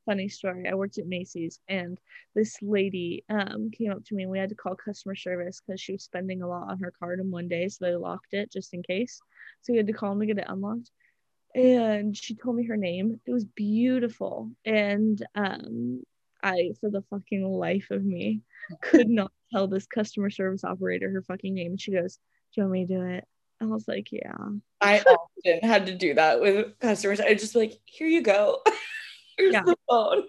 Funny 0.04 0.28
story. 0.28 0.68
I 0.68 0.74
worked 0.74 0.98
at 0.98 1.06
Macy's 1.06 1.60
and 1.68 1.96
this 2.34 2.56
lady 2.60 3.24
um 3.28 3.70
came 3.70 3.92
up 3.92 4.04
to 4.06 4.14
me 4.16 4.24
and 4.24 4.32
we 4.32 4.38
had 4.38 4.48
to 4.48 4.56
call 4.56 4.74
customer 4.74 5.14
service 5.14 5.62
because 5.64 5.80
she 5.80 5.92
was 5.92 6.02
spending 6.02 6.42
a 6.42 6.48
lot 6.48 6.68
on 6.68 6.80
her 6.80 6.92
card 6.98 7.20
in 7.20 7.30
one 7.30 7.46
day, 7.48 7.68
so 7.68 7.84
they 7.84 7.94
locked 7.94 8.32
it 8.34 8.50
just 8.52 8.74
in 8.74 8.82
case. 8.82 9.20
So 9.60 9.72
we 9.72 9.76
had 9.76 9.86
to 9.86 9.92
call 9.92 10.10
them 10.10 10.20
to 10.20 10.26
get 10.26 10.38
it 10.38 10.46
unlocked. 10.48 10.90
And 11.54 12.16
she 12.16 12.34
told 12.34 12.56
me 12.56 12.66
her 12.66 12.76
name. 12.76 13.20
It 13.26 13.32
was 13.32 13.44
beautiful. 13.44 14.50
And 14.64 15.24
um 15.34 16.02
I 16.42 16.72
for 16.80 16.90
the 16.90 17.02
fucking 17.02 17.44
life 17.44 17.90
of 17.90 18.04
me 18.04 18.40
could 18.82 19.08
not 19.08 19.30
tell 19.52 19.68
this 19.68 19.86
customer 19.86 20.30
service 20.30 20.64
operator 20.64 21.10
her 21.10 21.22
fucking 21.22 21.54
name. 21.54 21.72
And 21.72 21.80
she 21.80 21.92
goes, 21.92 22.16
Do 22.16 22.60
you 22.60 22.62
want 22.64 22.72
me 22.72 22.86
to 22.86 22.94
do 22.94 23.02
it? 23.02 23.24
I 23.62 23.66
was 23.66 23.86
like, 23.86 24.10
Yeah. 24.10 24.32
I 24.80 25.00
often 25.06 25.60
had 25.68 25.86
to 25.86 25.94
do 25.94 26.14
that 26.14 26.40
with 26.40 26.78
customers. 26.80 27.20
I 27.20 27.34
just 27.34 27.54
be 27.54 27.60
like, 27.60 27.80
here 27.84 28.08
you 28.08 28.22
go. 28.22 28.60
Here's 29.38 29.52
Yeah. 29.54 29.62
the 29.64 29.76
phone. 29.88 30.24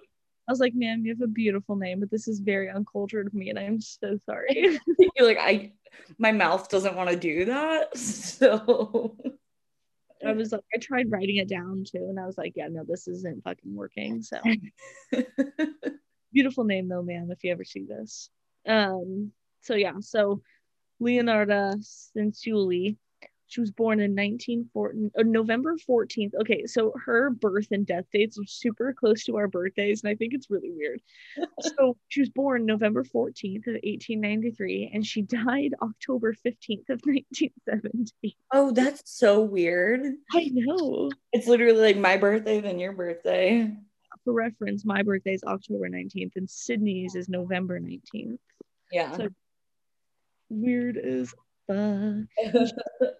I 0.47 0.51
was 0.51 0.59
like, 0.59 0.73
ma'am, 0.75 1.05
you 1.05 1.13
have 1.13 1.21
a 1.21 1.27
beautiful 1.27 1.75
name, 1.77 2.01
but 2.01 2.11
this 2.11 2.27
is 2.27 2.39
very 2.39 2.69
uncultured 2.69 3.27
of 3.27 3.33
me, 3.33 3.49
and 3.49 3.57
I'm 3.57 3.79
so 3.79 4.17
sorry. 4.25 4.77
You're 5.15 5.25
like, 5.27 5.37
I 5.39 5.71
my 6.17 6.31
mouth 6.33 6.69
doesn't 6.69 6.95
want 6.95 7.09
to 7.09 7.15
do 7.15 7.45
that. 7.45 7.97
So 7.97 9.15
I 10.25 10.33
was 10.33 10.51
like, 10.51 10.61
I 10.73 10.79
tried 10.79 11.09
writing 11.11 11.37
it 11.37 11.47
down 11.47 11.85
too, 11.89 12.07
and 12.09 12.19
I 12.19 12.25
was 12.25 12.37
like, 12.37 12.53
yeah, 12.55 12.67
no, 12.69 12.83
this 12.85 13.07
isn't 13.07 13.43
fucking 13.43 13.73
working. 13.73 14.21
So 14.21 14.39
beautiful 16.33 16.63
name 16.65 16.87
though, 16.89 17.03
ma'am, 17.03 17.29
if 17.31 17.43
you 17.43 17.51
ever 17.51 17.63
see 17.63 17.85
this. 17.85 18.29
Um, 18.67 19.31
so 19.61 19.75
yeah, 19.75 19.93
so 20.01 20.41
Leonardo 20.99 21.73
Cinciulli, 22.17 22.97
she 23.53 23.61
was 23.61 23.69
born 23.69 23.99
in 23.99 24.15
1914, 24.15 25.11
uh, 25.15 25.21
November 25.21 25.75
14th. 25.77 26.33
Okay, 26.41 26.65
so 26.65 26.91
her 27.05 27.29
birth 27.29 27.67
and 27.69 27.85
death 27.85 28.05
dates 28.11 28.39
are 28.39 28.47
super 28.47 28.93
close 28.93 29.23
to 29.25 29.35
our 29.37 29.47
birthdays, 29.47 30.01
and 30.01 30.09
I 30.09 30.15
think 30.15 30.33
it's 30.33 30.49
really 30.49 30.71
weird. 30.71 30.99
so 31.77 31.95
she 32.07 32.21
was 32.21 32.29
born 32.29 32.65
November 32.65 33.03
14th 33.03 33.67
of 33.67 33.73
1893, 33.73 34.89
and 34.91 35.05
she 35.05 35.21
died 35.21 35.75
October 35.83 36.33
15th 36.33 36.89
of 36.89 36.99
1970. 37.05 38.35
Oh, 38.51 38.71
that's 38.71 39.03
so 39.05 39.41
weird. 39.41 40.01
I 40.33 40.49
know. 40.51 41.11
It's 41.31 41.47
literally 41.47 41.79
like 41.79 41.97
my 41.97 42.17
birthday, 42.17 42.59
then 42.59 42.79
your 42.79 42.93
birthday. 42.93 43.71
For 44.23 44.33
reference, 44.33 44.83
my 44.83 45.03
birthday 45.03 45.33
is 45.33 45.43
October 45.43 45.89
19th, 45.89 46.31
and 46.37 46.49
Sydney's 46.49 47.13
is 47.13 47.29
November 47.29 47.79
19th. 47.79 48.39
Yeah. 48.91 49.15
So- 49.15 49.29
Weird 50.49 50.97
as 50.97 51.33
fuck. 51.67 52.25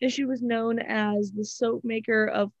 And 0.00 0.12
she 0.12 0.24
was 0.24 0.42
known 0.42 0.78
as 0.78 1.32
the 1.32 1.44
soap 1.44 1.84
maker 1.84 2.26
of 2.26 2.52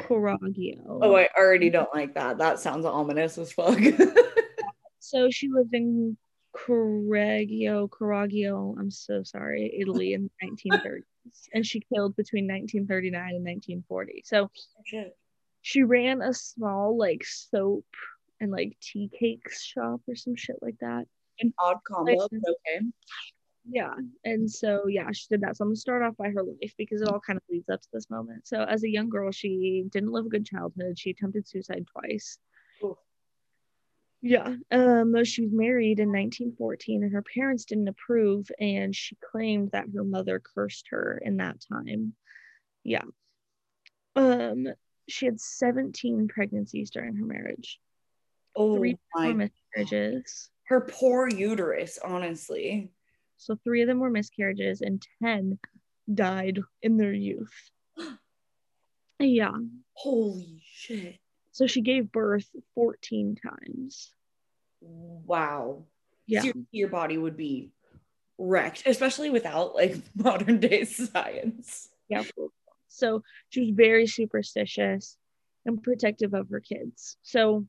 Coragio. 0.00 0.80
oh, 0.86 1.14
I 1.16 1.28
already 1.36 1.70
don't 1.70 1.92
like 1.94 2.14
that. 2.14 2.38
That 2.38 2.58
sounds 2.58 2.84
ominous 2.84 3.38
as 3.38 3.52
fuck. 3.52 3.78
So 5.02 5.28
she 5.30 5.48
lived 5.48 5.74
in 5.74 6.16
Correggio, 6.56 7.88
Coragio, 7.88 8.78
I'm 8.78 8.90
so 8.90 9.22
sorry, 9.24 9.70
Italy 9.78 10.14
in 10.14 10.30
the 10.40 10.70
1930s. 10.70 11.02
And 11.52 11.66
she 11.66 11.80
killed 11.80 12.16
between 12.16 12.44
1939 12.44 13.20
and 13.20 13.44
1940. 13.44 14.22
So 14.24 14.44
oh, 14.44 14.50
Shit. 14.86 15.16
she 15.60 15.82
ran 15.82 16.22
a 16.22 16.32
small 16.32 16.96
like 16.96 17.24
soap 17.24 17.84
and 18.40 18.50
like 18.50 18.76
tea 18.80 19.10
cakes 19.18 19.62
shop 19.62 20.00
or 20.08 20.14
some 20.14 20.36
shit 20.36 20.56
like 20.62 20.78
that. 20.80 21.04
An 21.40 21.52
odd 21.58 21.78
combo. 21.84 22.12
Okay. 22.12 22.86
Yeah. 23.68 23.94
And 24.24 24.50
so 24.50 24.86
yeah, 24.88 25.10
she 25.12 25.26
did 25.30 25.42
that. 25.42 25.56
So 25.56 25.62
I'm 25.62 25.68
gonna 25.68 25.76
start 25.76 26.02
off 26.02 26.16
by 26.16 26.30
her 26.30 26.42
life 26.42 26.74
because 26.76 27.00
it 27.00 27.08
all 27.08 27.20
kind 27.20 27.36
of 27.36 27.42
leads 27.50 27.68
up 27.68 27.80
to 27.80 27.88
this 27.92 28.10
moment. 28.10 28.46
So 28.46 28.62
as 28.62 28.82
a 28.82 28.90
young 28.90 29.08
girl, 29.08 29.30
she 29.30 29.84
didn't 29.90 30.12
live 30.12 30.26
a 30.26 30.30
good 30.30 30.46
childhood. 30.46 30.98
She 30.98 31.10
attempted 31.10 31.46
suicide 31.46 31.86
twice. 31.92 32.38
Oof. 32.84 32.96
Yeah. 34.20 34.56
Um 34.70 35.24
she 35.24 35.42
was 35.42 35.52
married 35.52 36.00
in 36.00 36.08
1914 36.08 37.04
and 37.04 37.12
her 37.12 37.22
parents 37.22 37.64
didn't 37.64 37.88
approve 37.88 38.50
and 38.58 38.94
she 38.94 39.16
claimed 39.30 39.70
that 39.72 39.86
her 39.94 40.04
mother 40.04 40.40
cursed 40.54 40.86
her 40.90 41.20
in 41.24 41.36
that 41.36 41.56
time. 41.72 42.14
Yeah. 42.84 43.04
Um 44.16 44.66
she 45.08 45.26
had 45.26 45.40
17 45.40 46.28
pregnancies 46.28 46.90
during 46.90 47.16
her 47.16 47.26
marriage. 47.26 47.80
Oh 48.54 48.76
Three 48.76 48.96
my. 49.14 49.32
miscarriages. 49.32 50.50
Her 50.64 50.80
poor 50.80 51.28
uterus, 51.28 51.98
honestly. 52.02 52.92
So 53.42 53.56
three 53.64 53.82
of 53.82 53.88
them 53.88 53.98
were 53.98 54.10
miscarriages 54.10 54.82
and 54.82 55.04
10 55.22 55.58
died 56.12 56.60
in 56.80 56.96
their 56.96 57.12
youth. 57.12 57.70
yeah. 59.18 59.52
Holy 59.94 60.62
shit. 60.64 61.18
So 61.50 61.66
she 61.66 61.80
gave 61.80 62.12
birth 62.12 62.48
14 62.76 63.36
times. 63.36 64.12
Wow. 64.80 65.84
Yeah. 66.26 66.42
Seriously, 66.42 66.66
your 66.70 66.88
body 66.88 67.18
would 67.18 67.36
be 67.36 67.72
wrecked, 68.38 68.84
especially 68.86 69.30
without 69.30 69.74
like 69.74 69.96
modern 70.14 70.60
day 70.60 70.84
science. 70.84 71.88
Yeah. 72.08 72.22
So 72.88 73.24
she 73.48 73.60
was 73.60 73.70
very 73.70 74.06
superstitious 74.06 75.16
and 75.66 75.82
protective 75.82 76.32
of 76.32 76.48
her 76.50 76.60
kids. 76.60 77.16
So 77.22 77.66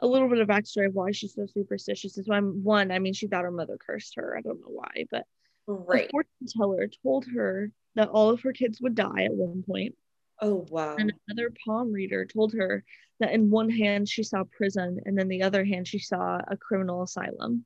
a 0.00 0.06
little 0.06 0.28
bit 0.28 0.38
of 0.38 0.48
backstory 0.48 0.86
of 0.86 0.94
why 0.94 1.12
she's 1.12 1.34
so 1.34 1.46
superstitious 1.46 2.18
is 2.18 2.26
one, 2.26 2.62
one, 2.64 2.90
I 2.90 2.98
mean, 2.98 3.12
she 3.14 3.26
thought 3.28 3.44
her 3.44 3.50
mother 3.50 3.78
cursed 3.78 4.14
her. 4.16 4.36
I 4.36 4.40
don't 4.40 4.60
know 4.60 4.68
why, 4.70 5.06
but 5.10 5.26
Right. 5.66 6.06
a 6.06 6.10
fortune 6.10 6.46
teller 6.48 6.88
told 7.02 7.26
her 7.34 7.70
that 7.94 8.08
all 8.08 8.30
of 8.30 8.40
her 8.42 8.52
kids 8.52 8.80
would 8.80 8.94
die 8.94 9.24
at 9.24 9.32
one 9.32 9.62
point. 9.62 9.94
Oh 10.40 10.66
wow. 10.70 10.96
And 10.98 11.12
another 11.28 11.52
palm 11.64 11.92
reader 11.92 12.24
told 12.24 12.54
her 12.54 12.82
that 13.20 13.32
in 13.32 13.50
one 13.50 13.68
hand 13.68 14.08
she 14.08 14.22
saw 14.22 14.44
prison 14.44 15.00
and 15.04 15.16
then 15.16 15.28
the 15.28 15.42
other 15.42 15.64
hand 15.64 15.86
she 15.86 15.98
saw 15.98 16.40
a 16.48 16.56
criminal 16.56 17.02
asylum. 17.02 17.64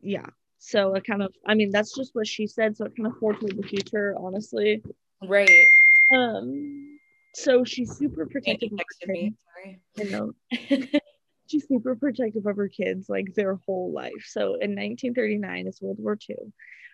Yeah. 0.00 0.26
So 0.58 0.94
it 0.94 1.04
kind 1.04 1.22
of 1.22 1.32
I 1.46 1.54
mean 1.54 1.70
that's 1.70 1.94
just 1.94 2.14
what 2.14 2.26
she 2.26 2.46
said, 2.46 2.76
so 2.76 2.86
it 2.86 2.96
kind 2.96 3.06
of 3.06 3.16
foretold 3.18 3.56
the 3.56 3.62
future, 3.62 4.14
honestly. 4.18 4.82
Right. 5.22 5.48
Um 6.10 6.91
so 7.34 7.64
she's 7.64 7.96
super 7.96 8.26
protective 8.26 8.72
of 8.72 8.78
her 8.78 9.12
me. 9.12 9.22
kids. 9.22 9.36
Sorry. 9.54 9.80
I 9.98 10.02
know. 10.10 10.32
She's 11.46 11.66
super 11.68 11.96
protective 11.96 12.46
of 12.46 12.56
her 12.56 12.68
kids 12.68 13.08
like 13.08 13.34
their 13.34 13.56
whole 13.66 13.92
life. 13.92 14.24
So 14.26 14.54
in 14.54 14.74
1939, 14.74 15.66
it's 15.66 15.82
World 15.82 15.98
War 15.98 16.18
II. 16.28 16.36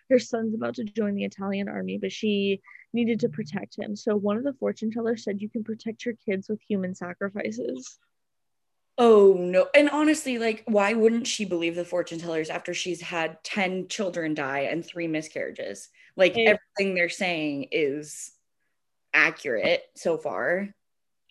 Her 0.09 0.19
son's 0.19 0.55
about 0.55 0.75
to 0.75 0.83
join 0.83 1.15
the 1.15 1.23
Italian 1.23 1.69
army, 1.69 1.97
but 1.97 2.11
she 2.11 2.61
needed 2.93 3.19
to 3.21 3.29
protect 3.29 3.77
him. 3.77 3.95
So 3.95 4.15
one 4.15 4.37
of 4.37 4.43
the 4.43 4.53
fortune 4.53 4.91
tellers 4.91 5.23
said 5.23 5.41
you 5.41 5.49
can 5.49 5.63
protect 5.63 6.05
your 6.05 6.15
kids 6.25 6.49
with 6.49 6.59
human 6.67 6.95
sacrifices. 6.95 7.99
Oh 8.97 9.35
no. 9.39 9.67
And 9.73 9.89
honestly, 9.89 10.39
like, 10.39 10.63
why 10.65 10.93
wouldn't 10.93 11.25
she 11.25 11.45
believe 11.45 11.75
the 11.75 11.85
fortune 11.85 12.19
tellers 12.19 12.49
after 12.49 12.73
she's 12.73 13.01
had 13.01 13.41
10 13.43 13.87
children 13.87 14.33
die 14.33 14.61
and 14.61 14.85
three 14.85 15.07
miscarriages? 15.07 15.87
Like, 16.17 16.35
everything 16.37 16.95
they're 16.95 17.07
saying 17.07 17.67
is 17.71 18.33
accurate 19.13 19.83
so 19.95 20.17
far. 20.17 20.69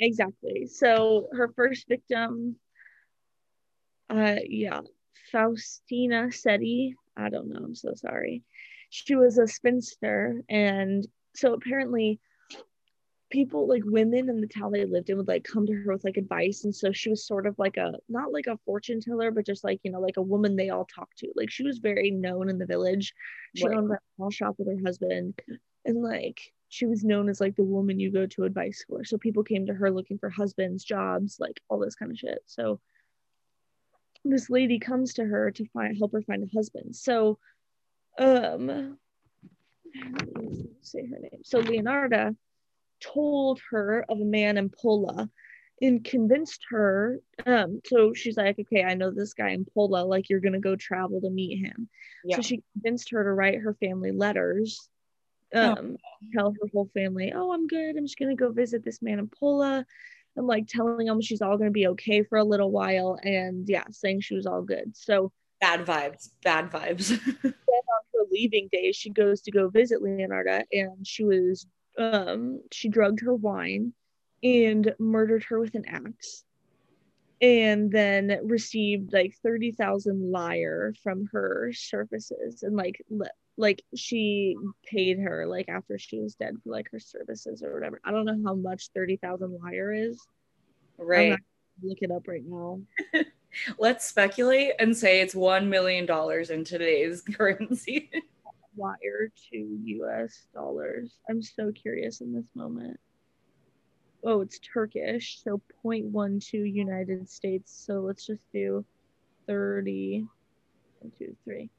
Exactly. 0.00 0.66
So 0.66 1.28
her 1.32 1.48
first 1.48 1.88
victim, 1.88 2.56
uh, 4.10 4.36
yeah, 4.48 4.80
Faustina 5.32 6.28
Setti. 6.30 6.94
I 7.16 7.28
don't 7.30 7.48
know. 7.48 7.60
I'm 7.64 7.74
so 7.74 7.94
sorry. 7.94 8.42
She 8.90 9.16
was 9.16 9.38
a 9.38 9.46
spinster, 9.46 10.42
and 10.48 11.06
so 11.34 11.52
apparently, 11.52 12.20
people 13.30 13.68
like 13.68 13.82
women 13.84 14.30
in 14.30 14.40
the 14.40 14.46
town 14.46 14.72
they 14.72 14.86
lived 14.86 15.10
in 15.10 15.16
would 15.18 15.28
like 15.28 15.44
come 15.44 15.66
to 15.66 15.72
her 15.74 15.92
with 15.92 16.04
like 16.04 16.16
advice, 16.16 16.64
and 16.64 16.74
so 16.74 16.92
she 16.92 17.10
was 17.10 17.26
sort 17.26 17.46
of 17.46 17.58
like 17.58 17.76
a 17.76 17.92
not 18.08 18.32
like 18.32 18.46
a 18.46 18.56
fortune 18.64 19.00
teller, 19.00 19.30
but 19.30 19.44
just 19.46 19.64
like 19.64 19.80
you 19.82 19.90
know 19.90 20.00
like 20.00 20.16
a 20.16 20.22
woman 20.22 20.56
they 20.56 20.70
all 20.70 20.86
talk 20.86 21.08
to. 21.16 21.30
Like 21.36 21.50
she 21.50 21.64
was 21.64 21.78
very 21.78 22.10
known 22.10 22.48
in 22.48 22.58
the 22.58 22.66
village. 22.66 23.12
She 23.54 23.66
Right. 23.66 23.76
owned 23.76 23.90
a 23.92 23.98
small 24.16 24.30
shop 24.30 24.54
with 24.58 24.68
her 24.68 24.82
husband, 24.84 25.38
and 25.84 26.02
like 26.02 26.40
she 26.68 26.86
was 26.86 27.02
known 27.04 27.28
as 27.28 27.40
like 27.40 27.56
the 27.56 27.64
woman 27.64 27.98
you 27.98 28.10
go 28.10 28.26
to 28.26 28.44
advice 28.44 28.84
for. 28.86 29.04
So 29.04 29.16
people 29.18 29.42
came 29.42 29.66
to 29.66 29.74
her 29.74 29.90
looking 29.90 30.18
for 30.18 30.28
husbands, 30.30 30.84
jobs, 30.84 31.38
like 31.40 31.60
all 31.68 31.78
this 31.78 31.94
kind 31.94 32.10
of 32.10 32.18
shit. 32.18 32.42
So 32.46 32.80
this 34.24 34.50
lady 34.50 34.78
comes 34.78 35.14
to 35.14 35.24
her 35.24 35.50
to 35.52 35.64
find 35.72 35.96
help 35.96 36.12
her 36.12 36.22
find 36.22 36.42
a 36.44 36.54
husband. 36.54 36.94
So 36.94 37.38
um 38.18 38.98
say 40.82 41.06
her 41.06 41.18
name. 41.20 41.40
So 41.44 41.62
Leonarda 41.62 42.36
told 43.00 43.60
her 43.70 44.04
of 44.08 44.20
a 44.20 44.24
man 44.24 44.58
in 44.58 44.68
Pola 44.70 45.30
and 45.80 46.04
convinced 46.04 46.60
her 46.70 47.20
um 47.46 47.80
so 47.86 48.12
she's 48.12 48.36
like 48.36 48.58
okay 48.58 48.82
i 48.82 48.94
know 48.94 49.12
this 49.12 49.32
guy 49.32 49.50
in 49.50 49.64
Pola 49.64 50.02
like 50.02 50.28
you're 50.28 50.40
gonna 50.40 50.58
go 50.58 50.74
travel 50.74 51.20
to 51.20 51.30
meet 51.30 51.64
him 51.64 51.88
Yeah. 52.24 52.34
so 52.34 52.42
she 52.42 52.64
convinced 52.72 53.10
her 53.10 53.22
to 53.22 53.32
write 53.32 53.60
her 53.60 53.74
family 53.74 54.10
letters. 54.10 54.88
Um 55.54 55.96
tell 56.34 56.50
her 56.50 56.68
whole 56.72 56.90
family 56.94 57.32
oh 57.34 57.52
i'm 57.52 57.66
good 57.66 57.96
i'm 57.96 58.04
just 58.04 58.18
gonna 58.18 58.36
go 58.36 58.50
visit 58.50 58.84
this 58.84 59.00
man 59.00 59.18
in 59.18 59.28
Pola 59.28 59.84
and 60.36 60.46
like 60.46 60.66
telling 60.68 61.06
them 61.06 61.20
she's 61.20 61.40
all 61.40 61.56
gonna 61.56 61.70
be 61.70 61.86
okay 61.88 62.22
for 62.22 62.38
a 62.38 62.44
little 62.44 62.70
while 62.70 63.18
and 63.22 63.68
yeah 63.68 63.84
saying 63.90 64.20
she 64.20 64.34
was 64.34 64.46
all 64.46 64.62
good 64.62 64.94
so 64.94 65.32
Bad 65.60 65.84
vibes. 65.84 66.30
Bad 66.42 66.70
vibes. 66.70 67.08
Then 67.42 67.52
on 67.52 68.02
her 68.14 68.24
leaving 68.30 68.68
day, 68.70 68.92
she 68.92 69.10
goes 69.10 69.42
to 69.42 69.50
go 69.50 69.68
visit 69.68 70.02
Leonarda 70.02 70.62
and 70.72 71.06
she 71.06 71.24
was 71.24 71.66
um 71.96 72.60
she 72.70 72.88
drugged 72.88 73.20
her 73.20 73.34
wine 73.34 73.92
and 74.42 74.94
murdered 75.00 75.44
her 75.44 75.58
with 75.58 75.74
an 75.74 75.84
axe 75.88 76.44
and 77.40 77.90
then 77.90 78.38
received 78.44 79.12
like 79.12 79.34
30,000 79.42 80.30
lyre 80.30 80.94
from 81.02 81.28
her 81.32 81.72
services 81.74 82.62
and 82.62 82.76
like 82.76 83.02
like 83.58 83.82
she 83.94 84.56
paid 84.86 85.18
her 85.18 85.46
like 85.46 85.68
after 85.68 85.98
she 85.98 86.20
was 86.20 86.36
dead 86.36 86.54
for 86.62 86.70
like 86.70 86.88
her 86.92 87.00
services 87.00 87.62
or 87.62 87.74
whatever. 87.74 88.00
I 88.04 88.12
don't 88.12 88.24
know 88.24 88.40
how 88.46 88.54
much 88.54 88.90
30,000 88.94 89.58
lyre 89.62 89.92
is. 89.92 90.24
I'm 90.98 91.06
right. 91.06 91.38
look 91.82 91.98
it 92.00 92.12
up 92.12 92.28
right 92.28 92.44
now. 92.46 92.80
Let's 93.78 94.06
speculate 94.06 94.72
and 94.78 94.96
say 94.96 95.20
it's 95.20 95.34
$1 95.34 95.66
million 95.66 96.06
in 96.50 96.64
today's 96.64 97.20
currency. 97.34 98.10
wire 98.76 99.32
to 99.50 99.56
US 99.56 100.46
dollars. 100.54 101.18
I'm 101.28 101.42
so 101.42 101.72
curious 101.72 102.20
in 102.20 102.32
this 102.32 102.46
moment. 102.54 102.98
Oh, 104.24 104.40
it's 104.40 104.60
Turkish, 104.60 105.40
so 105.42 105.60
0.12 105.84 106.72
United 106.72 107.28
States. 107.28 107.84
So 107.86 108.00
let's 108.00 108.24
just 108.24 108.42
do 108.52 108.84
30. 109.48 110.26
One, 111.00 111.12
two, 111.18 111.36
three. 111.44 111.70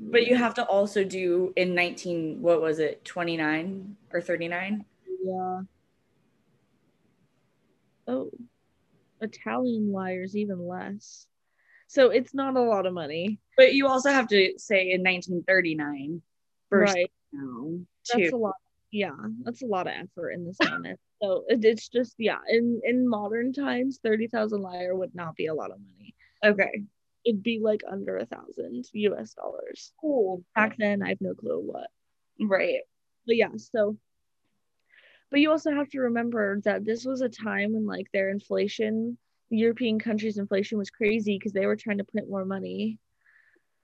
But 0.00 0.26
you 0.26 0.34
have 0.34 0.54
to 0.54 0.64
also 0.64 1.04
do 1.04 1.52
in 1.56 1.74
19, 1.74 2.40
what 2.40 2.62
was 2.62 2.78
it, 2.78 3.04
29 3.04 3.96
or 4.12 4.20
39? 4.20 4.84
Yeah. 5.22 5.60
Oh, 8.08 8.30
Italian 9.20 9.92
wires 9.92 10.34
even 10.36 10.66
less. 10.66 11.26
So 11.86 12.10
it's 12.10 12.32
not 12.32 12.56
a 12.56 12.62
lot 12.62 12.86
of 12.86 12.94
money. 12.94 13.40
But 13.56 13.74
you 13.74 13.86
also 13.88 14.10
have 14.10 14.28
to 14.28 14.54
say 14.56 14.92
in 14.92 15.02
1939 15.02 16.22
versus 16.70 16.94
right. 16.94 17.12
now, 17.32 17.78
That's 18.12 18.30
too. 18.30 18.36
a 18.36 18.38
lot. 18.38 18.54
Yeah, 18.90 19.10
that's 19.44 19.62
a 19.62 19.66
lot 19.66 19.86
of 19.86 19.92
effort 19.92 20.30
in 20.30 20.44
this 20.44 20.56
moment. 20.68 20.98
So 21.22 21.44
it, 21.48 21.64
it's 21.64 21.88
just 21.88 22.14
yeah. 22.18 22.38
In 22.48 22.80
in 22.84 23.08
modern 23.08 23.52
times, 23.52 24.00
thirty 24.02 24.26
thousand 24.26 24.62
lyre 24.62 24.96
would 24.96 25.14
not 25.14 25.36
be 25.36 25.46
a 25.46 25.54
lot 25.54 25.70
of 25.70 25.78
money. 25.78 26.14
Okay. 26.44 26.84
It'd 27.24 27.42
be 27.42 27.60
like 27.62 27.82
under 27.90 28.16
a 28.16 28.26
thousand 28.26 28.86
U.S. 28.92 29.34
dollars. 29.34 29.92
Cool. 30.00 30.42
Back 30.54 30.76
then, 30.78 31.02
I 31.02 31.10
have 31.10 31.20
no 31.20 31.34
clue 31.34 31.60
what. 31.60 31.88
Right. 32.40 32.80
But 33.26 33.36
yeah, 33.36 33.50
so. 33.56 33.96
But 35.30 35.40
you 35.40 35.50
also 35.50 35.70
have 35.72 35.88
to 35.90 36.00
remember 36.00 36.60
that 36.64 36.84
this 36.84 37.04
was 37.04 37.20
a 37.20 37.28
time 37.28 37.74
when 37.74 37.86
like 37.86 38.06
their 38.12 38.30
inflation, 38.30 39.16
European 39.50 39.98
countries' 39.98 40.38
inflation 40.38 40.78
was 40.78 40.90
crazy 40.90 41.38
because 41.38 41.52
they 41.52 41.66
were 41.66 41.76
trying 41.76 41.98
to 41.98 42.04
print 42.04 42.28
more 42.28 42.44
money. 42.44 42.98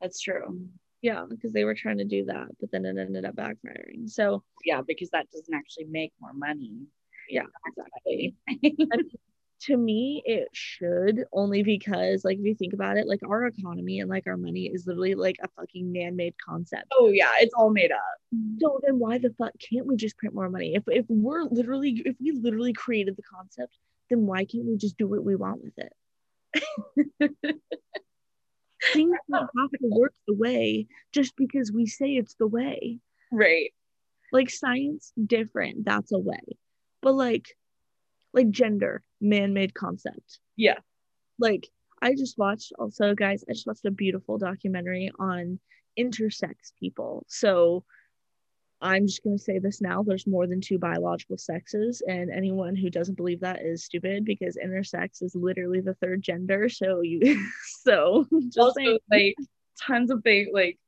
That's 0.00 0.20
true. 0.20 0.68
Yeah, 1.02 1.24
because 1.28 1.52
they 1.52 1.64
were 1.64 1.74
trying 1.74 1.98
to 1.98 2.04
do 2.04 2.24
that, 2.24 2.48
but 2.58 2.70
then 2.72 2.84
it 2.84 2.98
ended 2.98 3.24
up 3.24 3.36
backfiring. 3.36 4.08
So 4.08 4.42
Yeah, 4.64 4.80
because 4.86 5.10
that 5.10 5.30
doesn't 5.30 5.54
actually 5.54 5.84
make 5.84 6.12
more 6.20 6.32
money. 6.32 6.86
yeah, 7.28 7.44
exactly. 7.66 8.34
to 9.58 9.76
me 9.76 10.22
it 10.24 10.48
should 10.52 11.24
only 11.32 11.62
because 11.62 12.24
like 12.24 12.38
if 12.38 12.44
you 12.44 12.54
think 12.54 12.72
about 12.72 12.96
it 12.96 13.06
like 13.06 13.20
our 13.26 13.46
economy 13.46 14.00
and 14.00 14.10
like 14.10 14.26
our 14.26 14.36
money 14.36 14.66
is 14.66 14.86
literally 14.86 15.14
like 15.14 15.36
a 15.42 15.48
fucking 15.56 15.90
man-made 15.92 16.34
concept. 16.44 16.86
Oh 16.92 17.08
yeah, 17.08 17.30
it's 17.40 17.54
all 17.54 17.70
made 17.70 17.92
up. 17.92 18.00
so 18.60 18.80
then 18.84 18.98
why 18.98 19.18
the 19.18 19.34
fuck 19.38 19.52
can't 19.58 19.86
we 19.86 19.96
just 19.96 20.18
print 20.18 20.34
more 20.34 20.50
money? 20.50 20.74
If, 20.74 20.84
if 20.88 21.06
we're 21.08 21.44
literally 21.44 22.02
if 22.04 22.16
we 22.20 22.32
literally 22.32 22.72
created 22.72 23.16
the 23.16 23.22
concept 23.22 23.78
then 24.10 24.26
why 24.26 24.44
can't 24.44 24.66
we 24.66 24.76
just 24.76 24.96
do 24.96 25.06
what 25.06 25.24
we 25.24 25.36
want 25.36 25.62
with 25.62 25.74
it? 25.78 25.92
Things 28.92 29.16
don't 29.30 29.50
have 29.58 29.70
to 29.70 29.78
work 29.82 30.14
the 30.28 30.34
way 30.34 30.86
just 31.12 31.34
because 31.36 31.72
we 31.72 31.86
say 31.86 32.10
it's 32.10 32.34
the 32.34 32.46
way. 32.46 33.00
Right. 33.32 33.72
like 34.32 34.50
science 34.50 35.12
different 35.26 35.84
that's 35.84 36.12
a 36.12 36.18
way. 36.18 36.56
But 37.02 37.14
like 37.14 37.56
like 38.36 38.50
gender 38.50 39.02
man-made 39.20 39.74
concept 39.74 40.38
Yeah. 40.56 40.78
like 41.38 41.68
i 42.02 42.14
just 42.14 42.38
watched 42.38 42.72
also 42.78 43.14
guys 43.14 43.42
i 43.48 43.52
just 43.52 43.66
watched 43.66 43.84
a 43.86 43.90
beautiful 43.90 44.38
documentary 44.38 45.10
on 45.18 45.58
intersex 45.98 46.54
people 46.78 47.24
so 47.28 47.82
i'm 48.82 49.06
just 49.06 49.24
going 49.24 49.38
to 49.38 49.42
say 49.42 49.58
this 49.58 49.80
now 49.80 50.02
there's 50.02 50.26
more 50.26 50.46
than 50.46 50.60
two 50.60 50.78
biological 50.78 51.38
sexes 51.38 52.02
and 52.06 52.30
anyone 52.30 52.76
who 52.76 52.90
doesn't 52.90 53.14
believe 53.16 53.40
that 53.40 53.62
is 53.64 53.84
stupid 53.84 54.24
because 54.26 54.58
intersex 54.62 55.22
is 55.22 55.34
literally 55.34 55.80
the 55.80 55.94
third 55.94 56.20
gender 56.22 56.68
so 56.68 57.00
you 57.00 57.20
so 57.82 58.26
just 58.44 58.58
also 58.58 58.80
saying. 58.80 58.98
like 59.10 59.34
tons 59.80 60.10
of 60.10 60.22
things 60.22 60.48
like 60.52 60.78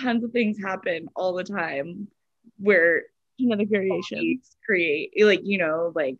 tons 0.00 0.24
of 0.24 0.30
things 0.32 0.56
happen 0.58 1.06
all 1.14 1.34
the 1.34 1.44
time 1.44 2.08
where 2.56 3.02
genetic 3.38 3.68
variation 3.68 4.18
bodies 4.18 4.56
create 4.64 5.12
like 5.20 5.40
you 5.44 5.58
know 5.58 5.92
like 5.94 6.16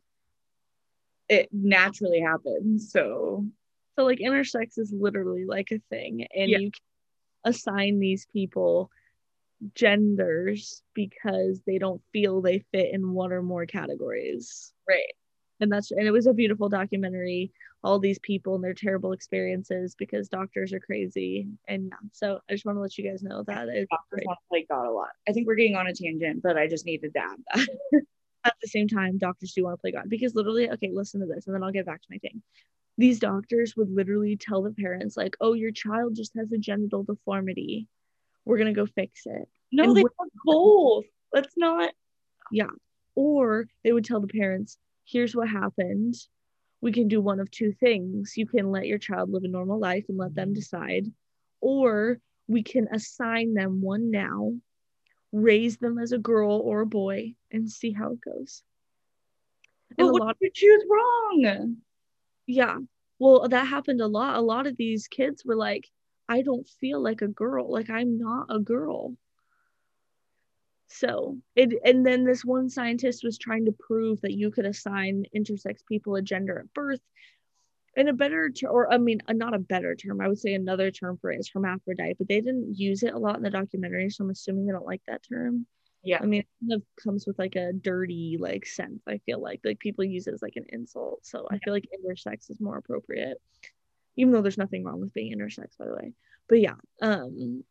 it 1.28 1.48
naturally 1.52 2.20
happens 2.20 2.90
so 2.92 3.44
So 3.96 4.04
like 4.04 4.18
intersex 4.20 4.78
is 4.78 4.92
literally 4.92 5.44
like 5.44 5.70
a 5.72 5.80
thing, 5.90 6.26
and 6.34 6.50
Yeah. 6.50 6.58
you 6.58 6.70
can 6.70 6.80
assign 7.52 7.98
these 7.98 8.26
people 8.32 8.90
genders 9.74 10.82
because 10.94 11.60
they 11.66 11.78
don't 11.78 12.00
feel 12.12 12.40
they 12.40 12.60
fit 12.72 12.92
in 12.92 13.12
one 13.12 13.32
or 13.32 13.42
more 13.42 13.66
categories. 13.66 14.72
right 14.88 15.12
And 15.60 15.70
that's 15.72 15.90
and 15.90 16.06
it 16.06 16.12
was 16.12 16.26
a 16.26 16.32
beautiful 16.32 16.68
documentary. 16.68 17.50
All 17.84 17.98
these 18.00 18.18
people 18.20 18.54
and 18.56 18.62
their 18.64 18.74
terrible 18.74 19.12
experiences 19.12 19.94
because 19.96 20.28
doctors 20.28 20.72
are 20.72 20.80
crazy. 20.80 21.46
And 21.68 21.86
yeah, 21.86 22.08
so 22.12 22.40
I 22.48 22.52
just 22.52 22.64
want 22.64 22.76
to 22.76 22.82
let 22.82 22.98
you 22.98 23.08
guys 23.08 23.22
know 23.22 23.42
that 23.44 23.68
it's 23.68 23.88
doctors 23.90 24.08
great. 24.10 24.26
want 24.26 24.38
to 24.42 24.48
play 24.48 24.66
god 24.68 24.86
a 24.86 24.90
lot 24.90 25.08
i 25.28 25.32
think 25.32 25.46
we're 25.46 25.54
getting 25.54 25.76
on 25.76 25.86
a 25.86 25.94
tangent 25.94 26.42
but 26.42 26.56
i 26.56 26.66
just 26.66 26.86
needed 26.86 27.12
to 27.14 27.20
add 27.20 27.38
that 27.54 27.66
at 28.44 28.54
the 28.60 28.68
same 28.68 28.88
time, 28.88 29.18
doctors 29.18 29.52
do 29.52 29.64
want 29.64 29.74
to 29.74 29.80
play 29.80 29.92
God 29.92 30.08
because 30.08 30.34
literally, 30.34 30.70
okay, 30.70 30.90
listen 30.92 31.20
to 31.20 31.26
this, 31.26 31.46
and 31.46 31.54
then 31.54 31.62
I'll 31.62 31.72
get 31.72 31.86
back 31.86 32.00
to 32.00 32.08
my 32.10 32.18
thing. 32.18 32.42
These 32.96 33.20
doctors 33.20 33.76
would 33.76 33.90
literally 33.90 34.36
tell 34.36 34.62
the 34.62 34.72
parents, 34.72 35.16
like, 35.16 35.36
oh, 35.40 35.52
your 35.52 35.70
child 35.70 36.16
just 36.16 36.32
has 36.36 36.50
a 36.52 36.58
genital 36.58 37.04
deformity. 37.04 37.86
We're 38.44 38.58
gonna 38.58 38.72
go 38.72 38.86
fix 38.86 39.22
it. 39.26 39.48
no 39.70 39.84
And 39.84 39.96
they 39.96 40.02
want 40.02 40.32
both 40.44 41.04
let's 41.32 41.54
not 41.56 41.92
Yeah. 42.50 42.70
Or 43.14 43.66
they 43.84 43.92
would 43.92 44.04
tell 44.04 44.20
the 44.20 44.28
parents, 44.28 44.78
here's 45.04 45.34
what 45.34 45.48
happened. 45.48 46.14
We 46.80 46.92
can 46.92 47.08
do 47.08 47.20
one 47.20 47.40
of 47.40 47.50
two 47.50 47.72
things. 47.72 48.34
You 48.36 48.46
can 48.46 48.70
let 48.70 48.86
your 48.86 48.98
child 48.98 49.30
live 49.30 49.44
a 49.44 49.48
normal 49.48 49.78
life 49.78 50.04
and 50.08 50.16
let 50.16 50.34
them 50.34 50.48
mm-hmm. 50.48 50.54
decide, 50.54 51.06
or 51.60 52.20
we 52.46 52.62
can 52.62 52.88
assign 52.92 53.54
them 53.54 53.82
one 53.82 54.10
now, 54.10 54.52
raise 55.32 55.76
them 55.78 55.98
as 55.98 56.12
a 56.12 56.18
girl 56.18 56.60
or 56.64 56.80
a 56.80 56.86
boy, 56.86 57.34
and 57.50 57.70
see 57.70 57.92
how 57.92 58.12
it 58.12 58.20
goes. 58.20 58.62
And 59.96 60.08
but 60.08 60.20
a 60.20 60.24
lot 60.24 60.36
you 60.40 60.50
choose 60.52 60.84
wrong. 60.88 61.76
Yeah. 62.46 62.78
Well, 63.18 63.48
that 63.48 63.66
happened 63.66 64.00
a 64.00 64.06
lot. 64.06 64.36
A 64.36 64.40
lot 64.40 64.66
of 64.66 64.76
these 64.76 65.08
kids 65.08 65.44
were 65.44 65.56
like, 65.56 65.88
I 66.28 66.42
don't 66.42 66.68
feel 66.80 67.00
like 67.00 67.22
a 67.22 67.28
girl. 67.28 67.70
Like 67.70 67.90
I'm 67.90 68.18
not 68.18 68.46
a 68.50 68.58
girl. 68.58 69.16
So 70.88 71.38
it 71.54 71.74
and 71.84 72.04
then 72.04 72.24
this 72.24 72.44
one 72.44 72.70
scientist 72.70 73.22
was 73.22 73.36
trying 73.38 73.66
to 73.66 73.72
prove 73.72 74.20
that 74.22 74.32
you 74.32 74.50
could 74.50 74.64
assign 74.64 75.26
intersex 75.36 75.84
people 75.86 76.16
a 76.16 76.22
gender 76.22 76.58
at 76.60 76.72
birth. 76.72 77.00
And 77.98 78.08
a 78.08 78.12
better 78.12 78.48
ter- 78.48 78.68
or 78.68 78.92
I 78.92 78.96
mean 78.96 79.20
uh, 79.26 79.32
not 79.32 79.54
a 79.54 79.58
better 79.58 79.96
term, 79.96 80.20
I 80.20 80.28
would 80.28 80.38
say 80.38 80.54
another 80.54 80.92
term 80.92 81.18
for 81.20 81.32
it 81.32 81.40
is 81.40 81.50
hermaphrodite, 81.52 82.16
but 82.16 82.28
they 82.28 82.40
didn't 82.40 82.78
use 82.78 83.02
it 83.02 83.12
a 83.12 83.18
lot 83.18 83.36
in 83.36 83.42
the 83.42 83.50
documentary, 83.50 84.08
so 84.08 84.22
I'm 84.22 84.30
assuming 84.30 84.66
they 84.66 84.72
don't 84.72 84.86
like 84.86 85.02
that 85.08 85.24
term. 85.28 85.66
Yeah. 86.04 86.20
I 86.22 86.26
mean, 86.26 86.42
it 86.42 86.48
kind 86.60 86.80
of 86.80 86.82
comes 87.02 87.26
with 87.26 87.40
like 87.40 87.56
a 87.56 87.72
dirty 87.72 88.36
like 88.38 88.66
sense. 88.66 89.02
I 89.08 89.18
feel 89.26 89.42
like 89.42 89.60
like 89.64 89.80
people 89.80 90.04
use 90.04 90.28
it 90.28 90.34
as 90.34 90.42
like 90.42 90.54
an 90.54 90.66
insult. 90.68 91.26
So 91.26 91.48
I 91.50 91.58
feel 91.58 91.74
like 91.74 91.88
intersex 91.92 92.48
is 92.50 92.60
more 92.60 92.78
appropriate, 92.78 93.38
even 94.16 94.32
though 94.32 94.42
there's 94.42 94.56
nothing 94.58 94.84
wrong 94.84 95.00
with 95.00 95.12
being 95.12 95.36
intersex, 95.36 95.76
by 95.76 95.86
the 95.86 95.94
way. 95.96 96.12
But 96.48 96.60
yeah, 96.60 96.76
um, 97.02 97.64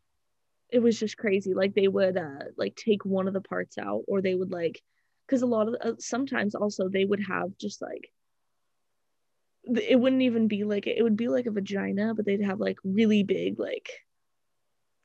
it 0.70 0.80
was 0.80 1.00
just 1.00 1.16
crazy. 1.18 1.54
Like 1.54 1.74
they 1.74 1.88
would 1.88 2.18
uh 2.18 2.52
like 2.58 2.76
take 2.76 3.06
one 3.06 3.30
of 3.30 3.34
the 3.34 3.40
parts 3.40 3.78
out, 3.78 4.04
or 4.10 4.22
they 4.22 4.36
would 4.36 4.52
like, 4.52 4.84
because 5.26 5.42
a 5.42 5.46
lot 5.46 5.70
of 5.70 5.76
uh, 5.80 5.94
sometimes 6.00 6.54
also 6.54 6.90
they 6.90 7.06
would 7.06 7.24
have 7.30 7.58
just 7.58 7.82
like 7.82 8.12
it 9.76 10.00
wouldn't 10.00 10.22
even 10.22 10.48
be 10.48 10.64
like 10.64 10.88
it 10.88 11.04
would 11.04 11.18
be 11.18 11.28
like 11.28 11.46
a 11.46 11.52
vagina, 11.52 12.14
but 12.14 12.26
they'd 12.26 12.42
have 12.42 12.60
like 12.60 12.78
really 12.84 13.24
big 13.24 13.60
like 13.60 13.90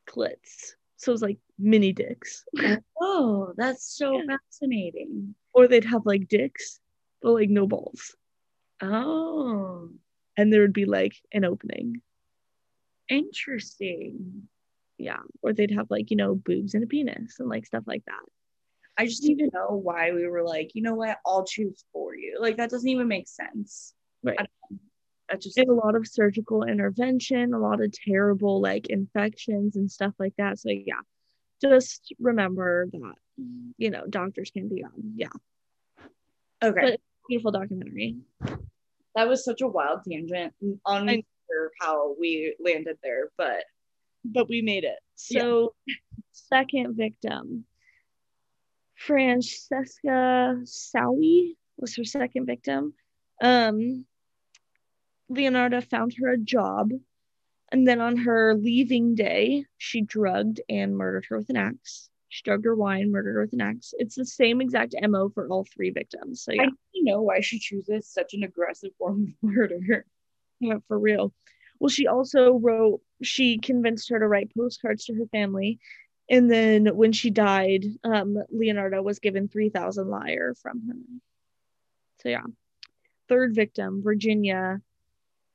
clits 0.09 0.75
so 1.03 1.11
it 1.11 1.15
was 1.15 1.23
like 1.23 1.39
mini 1.59 1.93
dicks. 1.93 2.45
Oh, 3.01 3.53
that's 3.57 3.85
so 3.85 4.19
yeah. 4.19 4.37
fascinating. 4.37 5.35
Or 5.53 5.67
they'd 5.67 5.85
have 5.85 6.07
like 6.07 6.29
dicks, 6.29 6.79
but 7.21 7.33
like 7.33 7.51
no 7.51 7.67
balls. 7.67 8.15
Oh. 8.81 9.89
And 10.37 10.53
there 10.53 10.61
would 10.61 10.73
be 10.73 10.85
like 10.85 11.15
an 11.33 11.45
opening. 11.45 12.03
Interesting. 13.09 14.45
Yeah. 14.97 15.19
Or 15.43 15.53
they'd 15.53 15.73
have 15.73 15.91
like, 15.91 16.13
you 16.13 16.17
know, 16.17 16.37
boobs 16.37 16.75
and 16.75 16.85
a 16.85 16.87
penis 16.87 17.41
and 17.41 17.49
like 17.49 17.67
stuff 17.67 17.83
like 17.85 18.05
that. 18.05 18.23
I 18.97 19.07
just 19.07 19.25
need 19.25 19.39
to 19.39 19.51
know 19.53 19.81
why 19.83 20.13
we 20.13 20.29
were 20.29 20.45
like, 20.45 20.71
you 20.75 20.83
know 20.83 20.95
what, 20.95 21.19
I'll 21.27 21.45
choose 21.45 21.85
for 21.93 22.15
you. 22.15 22.39
Like 22.41 22.59
that 22.59 22.71
doesn't 22.71 22.89
even 22.89 23.09
make 23.09 23.27
sense. 23.27 23.93
Right 24.23 24.49
just 25.39 25.59
a 25.59 25.73
lot 25.73 25.95
of 25.95 26.07
surgical 26.07 26.65
intervention, 26.65 27.55
a 27.55 27.59
lot 27.59 27.83
of 27.83 27.93
terrible 27.93 28.61
like 28.61 28.89
infections 28.89 29.77
and 29.77 29.91
stuff 29.91 30.15
like 30.19 30.35
that. 30.39 30.59
So 30.59 30.71
yeah, 30.71 31.01
just 31.61 32.13
remember 32.19 32.87
that 32.93 33.15
you 33.79 33.91
know 33.91 34.05
doctors 34.09 34.51
can 34.51 34.69
be 34.69 34.85
on. 34.85 35.15
Yeah. 35.17 35.29
Okay. 36.63 36.81
But 36.81 37.01
beautiful 37.29 37.53
documentary. 37.53 38.17
That 39.15 39.29
was 39.29 39.45
such 39.45 39.61
a 39.61 39.69
wild 39.69 40.01
tangent. 40.09 40.55
Unsure 40.87 41.25
how 41.81 42.15
we 42.19 42.55
landed 42.61 42.99
there, 43.03 43.31
but 43.37 43.65
but 44.25 44.49
we 44.49 44.63
made 44.63 44.85
it. 44.85 44.99
So 45.17 45.75
yeah. 45.87 45.95
second 46.33 46.97
victim. 46.97 47.65
Francesca 48.97 50.61
Sowie 50.63 51.57
was 51.77 51.97
her 51.97 52.05
second 52.05 52.47
victim. 52.47 52.95
Um, 53.43 54.07
Leonarda 55.31 55.83
found 55.89 56.15
her 56.19 56.29
a 56.29 56.39
job. 56.39 56.91
And 57.71 57.89
then 57.89 58.01
on 58.01 58.17
her 58.19 58.55
leaving 58.55 59.15
day, 59.15 59.65
she 59.79 60.03
drugged 60.03 60.61
and 60.69 60.97
murdered 60.97 61.25
her 61.31 61.39
with 61.39 61.49
an 61.49 61.57
axe. 61.57 62.11
She 62.29 62.43
drugged 62.43 62.65
her 62.65 62.75
wine, 62.75 63.11
murdered 63.11 63.35
her 63.35 63.41
with 63.43 63.53
an 63.55 63.61
axe. 63.63 63.95
It's 63.99 64.15
the 64.15 64.27
same 64.27 64.61
exact 64.61 64.95
MO 65.03 65.31
for 65.31 65.49
all 65.49 65.65
three 65.65 65.91
victims. 65.91 66.43
So 66.43 66.53
yeah. 66.53 66.63
I 66.63 66.65
don't 66.67 66.77
know 66.95 67.23
why 67.23 67.41
she 67.41 67.59
chooses 67.59 68.07
such 68.07 68.35
an 68.35 68.43
aggressive 68.43 68.91
form 68.99 69.23
of 69.23 69.29
murder. 69.51 70.05
Yeah, 70.61 70.79
for 70.87 70.99
real. 70.99 71.33
Well, 71.81 71.89
she 71.89 72.07
also 72.07 72.55
wrote, 72.59 73.01
she 73.23 73.59
convinced 73.59 74.11
her 74.11 74.19
to 74.19 74.29
write 74.29 74.53
postcards 74.57 75.07
to 75.07 75.15
her 75.15 75.27
family. 75.27 75.81
And 76.31 76.51
then 76.51 76.87
when 76.95 77.13
she 77.13 77.31
died, 77.31 77.85
um, 78.05 78.39
Leonarda 78.55 79.03
was 79.03 79.19
given 79.19 79.49
3,000 79.49 80.09
lire 80.09 80.55
from 80.61 80.87
her. 80.89 80.95
So 82.23 82.29
yeah. 82.29 82.45
Third 83.29 83.55
victim, 83.55 84.03
Virginia 84.03 84.81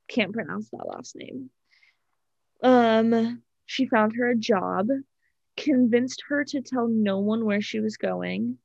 can't 0.08 0.32
pronounce 0.32 0.70
that 0.70 0.86
last 0.86 1.16
name. 1.16 1.50
Um, 2.62 3.42
she 3.66 3.86
found 3.86 4.16
her 4.16 4.30
a 4.30 4.36
job, 4.36 4.88
convinced 5.56 6.24
her 6.28 6.44
to 6.44 6.60
tell 6.60 6.88
no 6.88 7.18
one 7.18 7.44
where 7.44 7.60
she 7.60 7.80
was 7.80 7.96
going, 7.96 8.58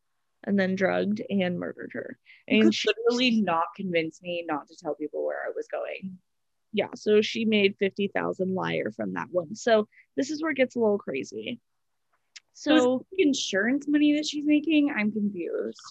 and 0.43 0.59
then 0.59 0.75
drugged 0.75 1.21
and 1.29 1.59
murdered 1.59 1.91
her. 1.93 2.17
And 2.47 2.65
you 2.65 2.71
she 2.71 2.89
literally 2.89 3.41
not 3.41 3.65
convince 3.75 4.21
me 4.21 4.43
not 4.47 4.67
to 4.67 4.75
tell 4.75 4.95
people 4.95 5.25
where 5.25 5.39
I 5.45 5.51
was 5.55 5.67
going. 5.67 6.17
Yeah, 6.73 6.89
so 6.95 7.21
she 7.21 7.45
made 7.45 7.75
50,000 7.77 8.55
liar 8.55 8.91
from 8.95 9.13
that 9.13 9.27
one. 9.31 9.55
So 9.55 9.87
this 10.17 10.31
is 10.31 10.41
where 10.41 10.51
it 10.51 10.57
gets 10.57 10.75
a 10.75 10.79
little 10.79 10.97
crazy. 10.97 11.59
So, 12.53 12.77
so 12.77 13.05
insurance 13.17 13.87
money 13.87 14.15
that 14.15 14.25
she's 14.25 14.45
making, 14.45 14.91
I'm 14.95 15.11
confused. 15.11 15.81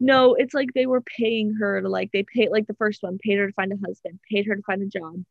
No, 0.00 0.34
it's 0.34 0.54
like 0.54 0.74
they 0.74 0.86
were 0.86 1.00
paying 1.02 1.54
her 1.54 1.80
to 1.80 1.88
like 1.88 2.10
they 2.12 2.24
paid 2.24 2.50
like 2.50 2.66
the 2.66 2.74
first 2.74 3.02
one 3.02 3.18
paid 3.18 3.38
her 3.38 3.46
to 3.46 3.52
find 3.52 3.72
a 3.72 3.76
husband, 3.86 4.18
paid 4.30 4.46
her 4.46 4.56
to 4.56 4.62
find 4.62 4.82
a 4.82 4.86
job. 4.86 5.24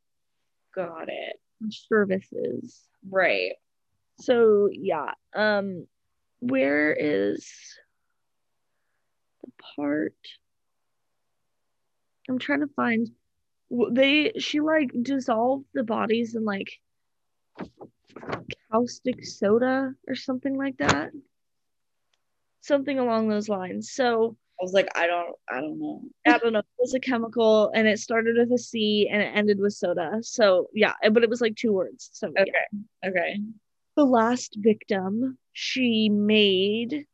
Got 0.73 1.10
it. 1.10 1.39
Services. 1.69 2.82
Right. 3.10 3.54
So 4.19 4.69
yeah. 4.71 5.12
Um 5.36 5.88
where 6.39 6.93
is 6.93 7.47
the 9.43 9.52
part 9.76 10.15
I'm 12.30 12.39
trying 12.39 12.62
to 12.62 12.67
find 12.76 13.10
they 13.91 14.34
she 14.39 14.60
like 14.60 14.91
dissolved 15.02 15.65
the 15.73 15.84
bodies 15.84 16.36
in 16.36 16.45
like 16.45 16.80
caustic 18.71 19.26
soda 19.26 19.93
or 20.08 20.15
something 20.15 20.58
like 20.58 20.78
that 20.78 21.12
something 22.62 22.99
along 22.99 23.28
those 23.30 23.49
lines 23.49 23.91
so 23.91 24.38
was 24.63 24.73
like, 24.73 24.88
I 24.95 25.08
don't, 25.08 25.36
I 25.49 25.62
don't 25.62 25.80
know. 25.80 26.02
I 26.26 26.38
don't 26.38 26.54
know. 26.54 26.60
It 26.60 26.65
was 26.80 26.93
a 26.93 26.99
chemical, 26.99 27.71
and 27.76 27.88
it 27.88 27.99
started 27.99 28.36
with 28.38 28.52
a 28.52 28.58
C 28.58 29.10
and 29.12 29.21
it 29.21 29.32
ended 29.36 29.60
with 29.60 29.73
soda. 29.73 30.19
So 30.21 30.67
yeah, 30.73 30.93
but 31.12 31.23
it 31.23 31.30
was 31.30 31.41
like 31.41 31.56
two 31.56 31.73
words. 31.73 32.10
So 32.13 32.30
okay, 32.30 32.45
yeah. 32.47 33.10
okay. 33.10 33.39
The 33.95 34.06
last 34.06 34.58
victim 34.60 35.38
she 35.54 36.10
made 36.10 37.06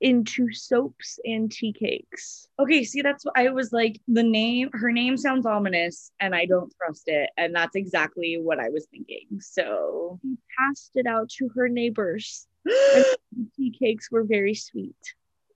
into 0.00 0.52
soaps 0.52 1.18
and 1.24 1.50
tea 1.50 1.72
cakes. 1.72 2.48
Okay, 2.58 2.84
see, 2.84 3.02
that's 3.02 3.24
what 3.24 3.36
I 3.36 3.48
was 3.48 3.72
like. 3.72 4.00
The 4.08 4.22
name, 4.22 4.68
her 4.72 4.92
name 4.92 5.16
sounds 5.16 5.46
ominous, 5.46 6.10
and 6.20 6.34
I 6.34 6.46
don't 6.46 6.72
trust 6.76 7.04
it. 7.06 7.30
And 7.36 7.54
that's 7.54 7.76
exactly 7.76 8.38
what 8.40 8.60
I 8.60 8.68
was 8.68 8.86
thinking. 8.90 9.26
So 9.40 10.18
she 10.22 10.36
passed 10.58 10.92
it 10.94 11.06
out 11.06 11.30
to 11.38 11.48
her 11.54 11.68
neighbors. 11.68 12.46
tea 13.56 13.74
cakes 13.78 14.10
were 14.10 14.24
very 14.24 14.54
sweet. 14.54 14.96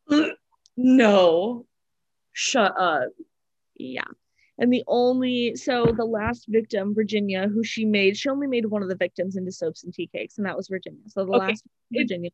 No. 0.83 1.66
Shut 2.33 2.73
up. 2.79 3.09
Yeah. 3.77 4.05
And 4.59 4.73
the 4.73 4.85
only 4.87 5.57
so 5.57 5.87
the 5.87 6.05
last 6.05 6.47
victim, 6.49 6.95
Virginia, 6.95 7.49
who 7.49 7.64
she 7.64 7.85
made, 7.85 8.16
she 8.16 8.29
only 8.29 8.47
made 8.47 8.66
one 8.66 8.83
of 8.83 8.88
the 8.88 8.97
victims 8.97 9.37
into 9.37 9.53
soaps 9.53 9.85
and 9.85 9.93
tea 9.93 10.07
cakes, 10.07 10.37
and 10.37 10.47
that 10.47 10.57
was 10.57 10.69
Virginia. 10.69 11.01
So 11.09 11.25
the 11.25 11.33
okay. 11.33 11.47
last 11.47 11.64
Virginia. 11.90 12.31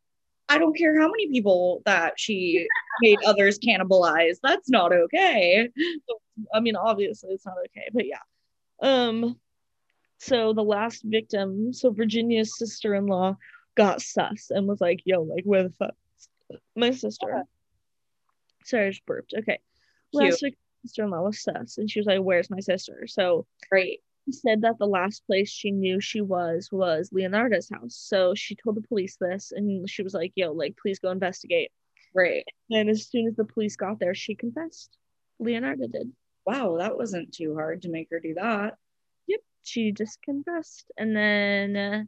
I 0.48 0.58
don't 0.58 0.76
care 0.76 1.00
how 1.00 1.08
many 1.08 1.28
people 1.28 1.82
that 1.86 2.14
she 2.16 2.68
made 3.00 3.18
others 3.24 3.58
cannibalize. 3.58 4.36
That's 4.42 4.70
not 4.70 4.92
okay. 4.92 5.68
I 6.54 6.60
mean, 6.60 6.76
obviously 6.76 7.30
it's 7.30 7.46
not 7.46 7.56
okay, 7.66 7.88
but 7.92 8.04
yeah. 8.06 8.20
Um 8.80 9.36
so 10.18 10.52
the 10.52 10.62
last 10.62 11.02
victim, 11.04 11.72
so 11.72 11.90
Virginia's 11.90 12.56
sister-in-law 12.58 13.36
got 13.76 14.00
sus 14.00 14.50
and 14.50 14.66
was 14.66 14.80
like, 14.80 15.00
yo, 15.04 15.22
like 15.22 15.44
where 15.44 15.64
the 15.64 15.72
fuck 15.78 15.94
my 16.76 16.92
sister? 16.92 17.44
Sorry, 18.66 18.86
I 18.88 18.90
just 18.90 19.06
burped. 19.06 19.32
Okay. 19.38 19.58
Cute. 20.12 20.24
Last 20.24 20.42
week, 20.42 20.56
sister-in-law 20.82 21.22
was 21.22 21.40
sus, 21.40 21.78
and 21.78 21.88
she 21.88 22.00
was 22.00 22.06
like, 22.06 22.20
"Where's 22.20 22.50
my 22.50 22.60
sister?" 22.60 23.06
So 23.06 23.46
great. 23.70 24.00
She 24.24 24.32
said 24.32 24.62
that 24.62 24.78
the 24.78 24.86
last 24.86 25.24
place 25.24 25.48
she 25.48 25.70
knew 25.70 26.00
she 26.00 26.20
was 26.20 26.68
was 26.72 27.10
Leonardo's 27.12 27.70
house. 27.70 27.94
So 27.94 28.34
she 28.34 28.56
told 28.56 28.76
the 28.76 28.82
police 28.88 29.16
this, 29.20 29.52
and 29.52 29.88
she 29.88 30.02
was 30.02 30.14
like, 30.14 30.32
"Yo, 30.34 30.52
like, 30.52 30.76
please 30.76 30.98
go 30.98 31.12
investigate." 31.12 31.70
Right. 32.12 32.44
And 32.70 32.90
as 32.90 33.06
soon 33.06 33.28
as 33.28 33.36
the 33.36 33.44
police 33.44 33.76
got 33.76 34.00
there, 34.00 34.14
she 34.14 34.34
confessed. 34.34 34.96
Leonardo 35.38 35.86
did. 35.86 36.12
Wow, 36.44 36.78
that 36.78 36.96
wasn't 36.96 37.32
too 37.32 37.54
hard 37.54 37.82
to 37.82 37.88
make 37.88 38.08
her 38.10 38.18
do 38.18 38.34
that. 38.34 38.74
Yep, 39.28 39.40
she 39.62 39.92
just 39.92 40.20
confessed, 40.22 40.90
and 40.96 41.14
then. 41.14 41.76
Uh, 41.76 42.04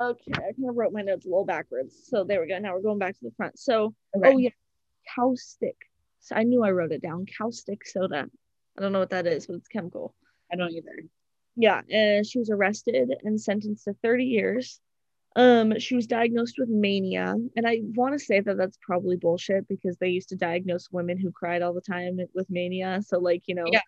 Okay, 0.00 0.32
I 0.34 0.52
kind 0.52 0.68
of 0.68 0.76
wrote 0.76 0.92
my 0.92 1.02
notes 1.02 1.26
a 1.26 1.28
little 1.28 1.44
backwards. 1.44 1.94
So 2.04 2.24
there 2.24 2.40
we 2.40 2.48
go. 2.48 2.58
Now 2.58 2.74
we're 2.74 2.82
going 2.82 2.98
back 2.98 3.14
to 3.14 3.24
the 3.24 3.32
front. 3.36 3.58
So, 3.58 3.94
okay. 4.16 4.32
oh 4.32 4.38
yeah, 4.38 4.50
caustic. 5.14 5.76
So 6.20 6.36
I 6.36 6.44
knew 6.44 6.62
I 6.62 6.70
wrote 6.70 6.92
it 6.92 7.02
down. 7.02 7.26
Caustic 7.36 7.86
soda. 7.86 8.26
I 8.76 8.80
don't 8.80 8.92
know 8.92 9.00
what 9.00 9.10
that 9.10 9.26
is, 9.26 9.46
but 9.46 9.56
it's 9.56 9.68
chemical. 9.68 10.14
I 10.52 10.56
don't 10.56 10.70
either. 10.70 11.02
Yeah, 11.56 11.80
and 11.90 12.24
she 12.24 12.38
was 12.38 12.50
arrested 12.50 13.12
and 13.24 13.40
sentenced 13.40 13.84
to 13.84 13.94
30 14.02 14.24
years. 14.24 14.80
Um, 15.34 15.78
she 15.78 15.94
was 15.94 16.06
diagnosed 16.06 16.54
with 16.58 16.68
mania, 16.68 17.34
and 17.56 17.66
I 17.66 17.80
want 17.82 18.12
to 18.12 18.24
say 18.24 18.40
that 18.40 18.56
that's 18.56 18.78
probably 18.80 19.16
bullshit 19.16 19.68
because 19.68 19.96
they 19.98 20.08
used 20.08 20.30
to 20.30 20.36
diagnose 20.36 20.88
women 20.90 21.18
who 21.18 21.30
cried 21.30 21.62
all 21.62 21.74
the 21.74 21.80
time 21.80 22.18
with 22.34 22.48
mania. 22.48 23.02
So, 23.06 23.18
like, 23.18 23.42
you 23.46 23.54
know, 23.54 23.66
yeah, 23.70 23.82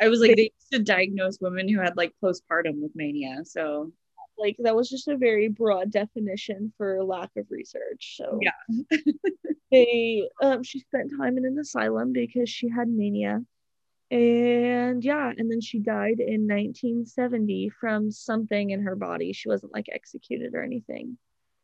I 0.00 0.08
was 0.08 0.20
like, 0.20 0.30
they, 0.30 0.34
they 0.34 0.52
used 0.58 0.72
to 0.72 0.78
diagnose 0.82 1.38
women 1.40 1.68
who 1.68 1.80
had 1.80 1.96
like 1.96 2.12
postpartum 2.22 2.80
with 2.80 2.92
mania. 2.94 3.40
So, 3.44 3.92
like, 4.40 4.56
that 4.60 4.74
was 4.74 4.88
just 4.88 5.08
a 5.08 5.16
very 5.16 5.48
broad 5.48 5.92
definition 5.92 6.72
for 6.76 7.04
lack 7.04 7.30
of 7.36 7.46
research. 7.50 8.16
So, 8.16 8.40
yeah, 8.40 8.96
they, 9.70 10.28
um, 10.42 10.62
she 10.62 10.80
spent 10.80 11.12
time 11.16 11.38
in 11.38 11.44
an 11.44 11.58
asylum 11.58 12.12
because 12.12 12.48
she 12.48 12.68
had 12.68 12.88
mania. 12.88 13.42
And 14.10 15.04
yeah 15.04 15.32
and 15.36 15.50
then 15.50 15.60
she 15.60 15.78
died 15.78 16.18
in 16.18 16.48
1970 16.48 17.70
from 17.80 18.10
something 18.10 18.70
in 18.70 18.82
her 18.82 18.96
body. 18.96 19.32
She 19.32 19.48
wasn't 19.48 19.72
like 19.72 19.86
executed 19.92 20.54
or 20.54 20.62
anything. 20.62 21.16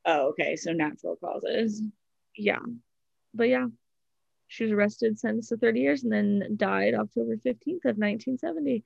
Oh 0.05 0.29
okay 0.29 0.55
so 0.55 0.73
natural 0.73 1.17
causes. 1.17 1.83
Yeah. 2.37 2.61
But 3.35 3.49
yeah. 3.49 3.67
She 4.49 4.63
was 4.63 4.73
arrested 4.73 5.19
sentenced 5.19 5.49
to 5.49 5.57
30 5.57 5.81
years 5.81 6.05
and 6.05 6.13
then 6.13 6.55
died 6.55 6.95
october 6.95 7.37
15th 7.37 7.85
of 7.85 7.99
1970 7.99 8.85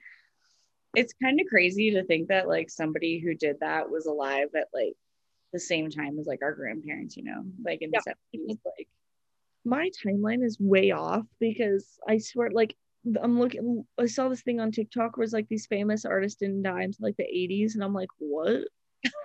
it's 0.95 1.15
kind 1.23 1.41
of 1.41 1.47
crazy 1.47 1.93
to 1.93 2.05
think 2.05 2.29
that 2.29 2.49
like 2.49 2.69
somebody 2.71 3.19
who 3.19 3.35
did 3.35 3.57
that 3.61 3.91
was 3.91 4.07
alive 4.07 4.49
at 4.57 4.69
like 4.75 4.95
the 5.53 5.61
same 5.61 5.91
time 5.91 6.19
as 6.19 6.27
like 6.27 6.43
our 6.43 6.55
grandparents 6.55 7.17
you 7.17 7.25
know 7.25 7.43
like 7.65 7.83
in 7.83 7.91
yeah. 7.93 8.01
the 8.05 8.39
70s 8.39 8.59
like 8.65 8.89
my 9.65 9.91
timeline 10.05 10.45
is 10.45 10.59
way 10.59 10.91
off 10.91 11.25
because 11.39 11.99
i 12.09 12.19
swear 12.19 12.51
like 12.51 12.77
I'm 13.21 13.39
looking. 13.39 13.85
I 13.99 14.07
saw 14.07 14.29
this 14.29 14.43
thing 14.43 14.61
on 14.61 14.73
TikTok 14.73 15.17
where 15.17 15.25
it's 15.25 15.33
like 15.33 15.49
these 15.49 15.67
famous 15.67 16.05
artists 16.05 16.39
didn't 16.39 16.63
die 16.63 16.83
until 16.83 17.07
like 17.07 17.17
the 17.17 17.25
80s, 17.25 17.75
and 17.75 17.83
I'm 17.83 17.95
like, 17.95 18.11
what? 18.19 18.65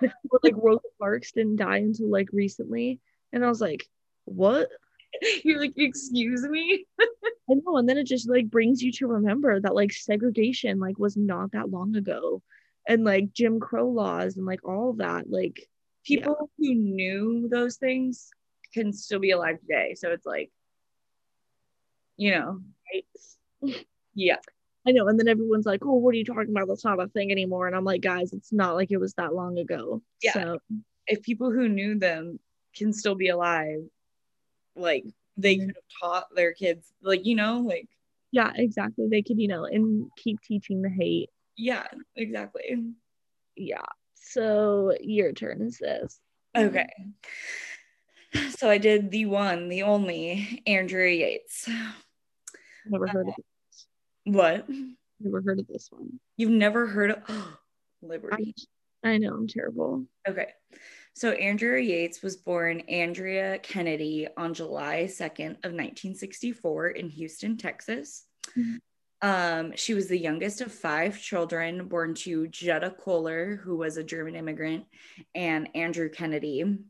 like 0.42 0.54
Rosa 0.56 0.80
Parks 0.98 1.32
didn't 1.32 1.56
die 1.56 1.78
until 1.78 2.10
like 2.10 2.28
recently, 2.32 3.00
and 3.32 3.44
I 3.44 3.48
was 3.48 3.60
like, 3.60 3.86
what? 4.24 4.68
You're 5.44 5.60
like, 5.60 5.74
excuse 5.76 6.42
me. 6.42 6.84
I 7.00 7.54
know, 7.54 7.76
and 7.76 7.88
then 7.88 7.98
it 7.98 8.06
just 8.06 8.28
like 8.28 8.50
brings 8.50 8.82
you 8.82 8.92
to 8.92 9.06
remember 9.06 9.60
that 9.60 9.74
like 9.74 9.92
segregation 9.92 10.78
like 10.78 10.98
was 10.98 11.16
not 11.16 11.52
that 11.52 11.70
long 11.70 11.96
ago, 11.96 12.42
and 12.88 13.04
like 13.04 13.32
Jim 13.32 13.60
Crow 13.60 13.88
laws 13.88 14.36
and 14.36 14.46
like 14.46 14.64
all 14.64 14.94
that. 14.94 15.30
Like 15.30 15.68
people 16.04 16.50
yeah. 16.58 16.68
who 16.68 16.74
knew 16.74 17.48
those 17.50 17.76
things 17.76 18.30
can 18.72 18.92
still 18.92 19.18
be 19.18 19.30
alive 19.30 19.60
today. 19.60 19.94
So 19.94 20.10
it's 20.10 20.26
like, 20.26 20.50
you 22.16 22.32
know, 22.32 22.60
right? 23.62 23.84
yeah. 24.14 24.36
I 24.86 24.92
know. 24.92 25.08
And 25.08 25.18
then 25.18 25.28
everyone's 25.28 25.66
like, 25.66 25.84
oh, 25.84 25.94
what 25.94 26.14
are 26.14 26.18
you 26.18 26.24
talking 26.24 26.50
about? 26.50 26.68
That's 26.68 26.84
not 26.84 27.02
a 27.02 27.08
thing 27.08 27.32
anymore. 27.32 27.66
And 27.66 27.74
I'm 27.74 27.84
like, 27.84 28.02
guys, 28.02 28.32
it's 28.32 28.52
not 28.52 28.76
like 28.76 28.92
it 28.92 28.98
was 28.98 29.14
that 29.14 29.34
long 29.34 29.58
ago. 29.58 30.00
Yeah. 30.22 30.32
So 30.32 30.58
if 31.08 31.22
people 31.22 31.50
who 31.50 31.68
knew 31.68 31.98
them 31.98 32.38
can 32.74 32.92
still 32.92 33.16
be 33.16 33.28
alive, 33.28 33.80
like 34.76 35.04
they 35.36 35.56
mm-hmm. 35.56 35.66
could 35.66 35.76
have 35.76 36.00
taught 36.00 36.26
their 36.34 36.52
kids, 36.52 36.92
like, 37.02 37.26
you 37.26 37.34
know, 37.34 37.60
like 37.60 37.88
yeah, 38.32 38.52
exactly. 38.54 39.08
They 39.10 39.22
could, 39.22 39.40
you 39.40 39.48
know, 39.48 39.64
and 39.64 40.10
keep 40.16 40.40
teaching 40.42 40.82
the 40.82 40.90
hate. 40.90 41.30
Yeah, 41.56 41.86
exactly. 42.16 42.76
Yeah. 43.56 43.80
So 44.14 44.94
your 45.00 45.32
turn 45.32 45.62
is 45.62 45.78
this. 45.78 46.20
Okay. 46.56 46.88
So 48.58 48.68
I 48.68 48.76
did 48.76 49.10
the 49.10 49.24
one, 49.26 49.68
the 49.68 49.84
only 49.84 50.62
Andrea 50.66 51.14
Yates. 51.14 51.68
Never 52.84 53.06
heard 53.06 53.28
of 53.28 53.34
it. 53.38 53.44
What? 54.24 54.68
Never 55.20 55.40
heard 55.40 55.60
of 55.60 55.66
this 55.66 55.88
one. 55.90 56.20
You've 56.36 56.50
never 56.50 56.86
heard 56.86 57.12
of 57.12 57.22
Liberty. 58.02 58.54
I, 59.02 59.10
I 59.10 59.18
know 59.18 59.32
I'm 59.32 59.48
terrible. 59.48 60.04
Okay. 60.28 60.48
So 61.16 61.30
Andrea 61.30 61.82
Yates 61.82 62.22
was 62.22 62.36
born 62.36 62.80
Andrea 62.80 63.58
Kennedy 63.60 64.28
on 64.36 64.52
July 64.52 65.04
2nd 65.04 65.52
of 65.64 65.72
1964 65.72 66.88
in 66.88 67.08
Houston, 67.08 67.56
Texas. 67.56 68.26
Mm-hmm. 68.54 68.76
Um, 69.26 69.72
she 69.76 69.94
was 69.94 70.08
the 70.08 70.18
youngest 70.18 70.60
of 70.60 70.70
five 70.70 71.18
children 71.18 71.88
born 71.88 72.12
to 72.16 72.48
Jetta 72.48 72.94
Koehler, 73.02 73.58
who 73.58 73.78
was 73.78 73.96
a 73.96 74.04
German 74.04 74.36
immigrant, 74.36 74.84
and 75.34 75.70
Andrew 75.74 76.10
Kennedy. 76.10 76.80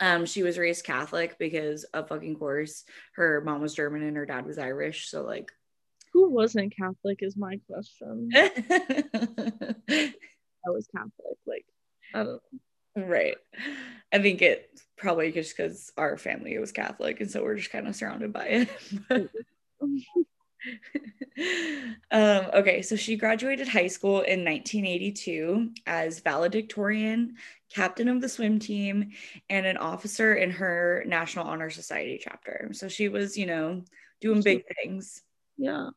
Um, 0.00 0.26
she 0.26 0.42
was 0.42 0.58
raised 0.58 0.84
Catholic 0.84 1.38
because 1.38 1.84
of 1.84 2.08
fucking 2.08 2.36
course 2.36 2.84
her 3.14 3.40
mom 3.40 3.62
was 3.62 3.72
German 3.72 4.02
and 4.02 4.18
her 4.18 4.26
dad 4.26 4.44
was 4.44 4.58
Irish. 4.58 5.08
So 5.08 5.22
like 5.24 5.50
who 6.12 6.28
wasn't 6.28 6.76
Catholic 6.76 7.20
is 7.22 7.38
my 7.38 7.58
question. 7.70 8.28
I 8.34 8.50
was 10.66 10.86
Catholic, 10.94 11.38
like 11.46 11.64
I 12.12 12.18
don't 12.18 12.26
know. 12.52 12.60
Right. 12.96 13.36
I 14.12 14.18
think 14.20 14.42
it 14.42 14.70
probably 14.96 15.32
just 15.32 15.56
because 15.56 15.92
our 15.96 16.16
family 16.16 16.56
was 16.58 16.72
Catholic 16.72 17.20
and 17.20 17.30
so 17.30 17.42
we're 17.42 17.56
just 17.56 17.70
kind 17.70 17.88
of 17.88 17.96
surrounded 17.96 18.32
by 18.32 18.68
it. 19.10 19.30
um, 22.10 22.46
okay, 22.54 22.80
so 22.82 22.96
she 22.96 23.16
graduated 23.16 23.68
high 23.68 23.88
school 23.88 24.20
in 24.20 24.44
1982 24.44 25.70
as 25.86 26.20
valedictorian, 26.20 27.34
captain 27.72 28.08
of 28.08 28.20
the 28.20 28.28
swim 28.28 28.58
team, 28.58 29.10
and 29.50 29.66
an 29.66 29.76
officer 29.76 30.34
in 30.34 30.50
her 30.50 31.04
National 31.06 31.46
Honor 31.46 31.70
Society 31.70 32.20
chapter. 32.22 32.70
So 32.72 32.88
she 32.88 33.08
was, 33.08 33.36
you 33.36 33.46
know, 33.46 33.82
doing 34.20 34.42
big 34.42 34.62
things. 34.82 35.22
Yeah. 35.56 35.90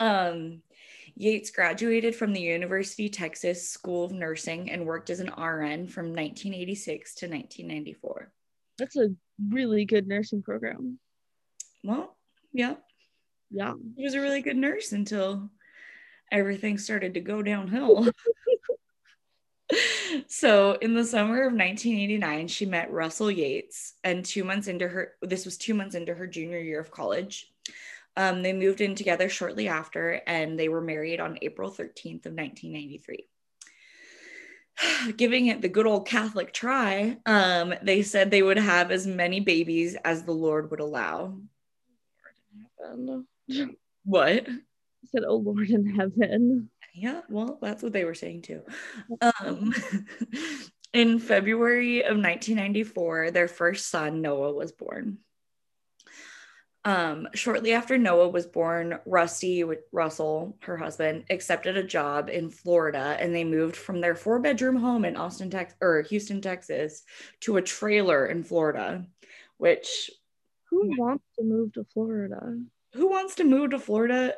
Um, 0.00 0.62
Yates 1.16 1.50
graduated 1.50 2.14
from 2.14 2.32
the 2.32 2.40
University 2.40 3.08
Texas 3.08 3.68
School 3.68 4.04
of 4.04 4.12
Nursing 4.12 4.70
and 4.70 4.84
worked 4.84 5.10
as 5.10 5.20
an 5.20 5.28
RN 5.28 5.86
from 5.86 6.06
1986 6.06 7.14
to 7.16 7.26
1994. 7.26 8.32
That's 8.78 8.96
a 8.96 9.14
really 9.48 9.84
good 9.84 10.08
nursing 10.08 10.42
program. 10.42 10.98
Well, 11.84 12.16
yeah. 12.52 12.74
Yeah. 13.50 13.74
She 13.96 14.04
was 14.04 14.14
a 14.14 14.20
really 14.20 14.42
good 14.42 14.56
nurse 14.56 14.92
until 14.92 15.50
everything 16.32 16.78
started 16.78 17.14
to 17.14 17.20
go 17.20 17.42
downhill. 17.42 18.08
so 20.26 20.72
in 20.72 20.94
the 20.94 21.04
summer 21.04 21.42
of 21.42 21.52
1989 21.52 22.48
she 22.48 22.66
met 22.66 22.92
russell 22.92 23.30
yates 23.30 23.94
and 24.04 24.24
two 24.24 24.44
months 24.44 24.68
into 24.68 24.86
her 24.86 25.14
this 25.22 25.44
was 25.44 25.56
two 25.56 25.72
months 25.72 25.94
into 25.94 26.14
her 26.14 26.26
junior 26.26 26.58
year 26.58 26.78
of 26.78 26.90
college 26.90 27.50
um, 28.16 28.42
they 28.42 28.52
moved 28.52 28.80
in 28.80 28.94
together 28.94 29.28
shortly 29.28 29.68
after 29.68 30.20
and 30.26 30.58
they 30.58 30.68
were 30.68 30.80
married 30.80 31.20
on 31.20 31.38
april 31.42 31.70
13th 31.70 32.26
of 32.26 32.34
1993 32.34 33.26
giving 35.16 35.46
it 35.46 35.60
the 35.60 35.68
good 35.68 35.86
old 35.86 36.06
catholic 36.06 36.52
try 36.52 37.16
um, 37.26 37.74
they 37.82 38.02
said 38.02 38.30
they 38.30 38.42
would 38.42 38.58
have 38.58 38.90
as 38.90 39.06
many 39.06 39.40
babies 39.40 39.96
as 40.04 40.24
the 40.24 40.32
lord 40.32 40.70
would 40.70 40.80
allow 40.80 41.36
what? 44.04 44.48
I 44.48 45.06
said, 45.06 45.24
"Oh 45.26 45.36
Lord 45.36 45.70
in 45.70 45.86
heaven." 45.86 46.70
Yeah, 46.94 47.22
well, 47.28 47.58
that's 47.60 47.82
what 47.82 47.92
they 47.92 48.04
were 48.04 48.14
saying 48.14 48.42
too. 48.42 48.62
Um, 49.20 49.74
in 50.92 51.18
February 51.18 52.00
of 52.00 52.16
1994, 52.16 53.32
their 53.32 53.48
first 53.48 53.90
son 53.90 54.22
Noah 54.22 54.54
was 54.54 54.72
born. 54.72 55.18
Um, 56.86 57.28
shortly 57.34 57.72
after 57.72 57.96
Noah 57.96 58.28
was 58.28 58.46
born, 58.46 58.98
Rusty 59.06 59.64
Russell, 59.90 60.56
her 60.60 60.76
husband, 60.76 61.24
accepted 61.30 61.78
a 61.78 61.82
job 61.82 62.28
in 62.28 62.50
Florida, 62.50 63.16
and 63.18 63.34
they 63.34 63.44
moved 63.44 63.76
from 63.76 64.00
their 64.00 64.14
four-bedroom 64.14 64.76
home 64.76 65.06
in 65.06 65.16
Austin, 65.16 65.48
Texas, 65.48 65.78
or 65.80 66.02
Houston, 66.02 66.42
Texas, 66.42 67.02
to 67.40 67.56
a 67.56 67.62
trailer 67.62 68.26
in 68.26 68.44
Florida. 68.44 69.06
Which 69.56 70.10
who 70.68 70.92
wants 70.98 71.24
to 71.38 71.44
move 71.44 71.72
to 71.74 71.84
Florida? 71.84 72.58
who 72.94 73.08
wants 73.08 73.36
to 73.36 73.44
move 73.44 73.70
to 73.70 73.78
Florida? 73.78 74.34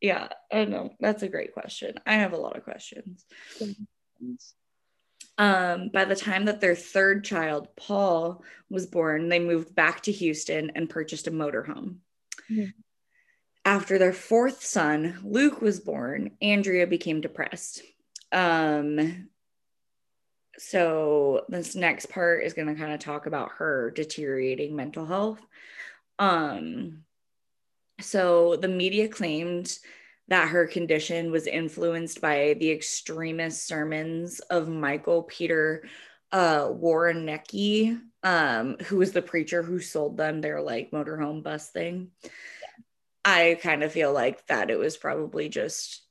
Yeah, 0.00 0.28
I 0.52 0.56
don't 0.56 0.70
know. 0.70 0.94
That's 1.00 1.22
a 1.22 1.28
great 1.28 1.52
question. 1.52 1.94
I 2.06 2.14
have 2.14 2.32
a 2.32 2.38
lot 2.38 2.56
of 2.56 2.64
questions. 2.64 3.24
Um, 5.38 5.88
by 5.92 6.04
the 6.04 6.16
time 6.16 6.44
that 6.44 6.60
their 6.60 6.74
third 6.74 7.24
child, 7.24 7.68
Paul, 7.74 8.44
was 8.68 8.86
born, 8.86 9.28
they 9.28 9.38
moved 9.38 9.74
back 9.74 10.02
to 10.02 10.12
Houston 10.12 10.72
and 10.74 10.90
purchased 10.90 11.26
a 11.26 11.30
motorhome. 11.30 11.96
Mm-hmm. 12.50 12.70
After 13.64 13.98
their 13.98 14.12
fourth 14.12 14.62
son, 14.62 15.18
Luke, 15.22 15.60
was 15.60 15.80
born, 15.80 16.32
Andrea 16.42 16.86
became 16.86 17.20
depressed. 17.20 17.82
Um, 18.32 19.28
so 20.58 21.44
this 21.48 21.74
next 21.74 22.10
part 22.10 22.44
is 22.44 22.52
going 22.52 22.68
to 22.68 22.74
kind 22.74 22.92
of 22.92 23.00
talk 23.00 23.26
about 23.26 23.52
her 23.52 23.90
deteriorating 23.90 24.76
mental 24.76 25.06
health. 25.06 25.40
Um, 26.18 27.04
so 28.00 28.56
the 28.56 28.68
media 28.68 29.08
claimed 29.08 29.74
that 30.30 30.48
her 30.48 30.66
condition 30.66 31.30
was 31.30 31.46
influenced 31.46 32.20
by 32.20 32.54
the 32.58 32.70
extremist 32.70 33.66
sermons 33.66 34.38
of 34.40 34.68
Michael 34.68 35.24
Peter 35.24 35.84
uh, 36.32 36.66
Warnecki, 36.68 38.00
um, 38.22 38.76
who 38.84 38.96
was 38.96 39.12
the 39.12 39.22
preacher 39.22 39.62
who 39.62 39.80
sold 39.80 40.16
them 40.16 40.40
their 40.40 40.62
like 40.62 40.92
motorhome 40.92 41.42
bus 41.42 41.70
thing. 41.70 42.12
I 43.24 43.58
kind 43.60 43.82
of 43.82 43.92
feel 43.92 44.12
like 44.12 44.46
that 44.46 44.70
it 44.70 44.78
was 44.78 44.96
probably 44.96 45.48
just 45.48 46.02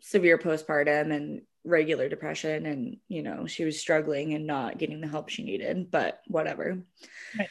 severe 0.00 0.38
postpartum 0.38 1.14
and 1.14 1.42
regular 1.64 2.08
depression 2.08 2.66
and 2.66 2.96
you 3.06 3.22
know 3.22 3.46
she 3.46 3.64
was 3.64 3.78
struggling 3.78 4.34
and 4.34 4.48
not 4.48 4.78
getting 4.78 5.00
the 5.00 5.06
help 5.06 5.28
she 5.28 5.44
needed 5.44 5.92
but 5.92 6.20
whatever 6.26 6.82
right. 7.38 7.48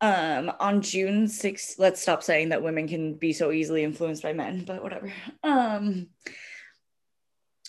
Um 0.00 0.52
on 0.60 0.82
june 0.82 1.26
6th 1.26 1.78
let's 1.78 2.02
stop 2.02 2.22
saying 2.22 2.50
that 2.50 2.62
women 2.62 2.86
can 2.86 3.14
be 3.14 3.32
so 3.32 3.50
easily 3.50 3.82
influenced 3.82 4.22
by 4.22 4.32
men 4.32 4.64
but 4.64 4.82
whatever 4.82 5.12
um 5.42 6.08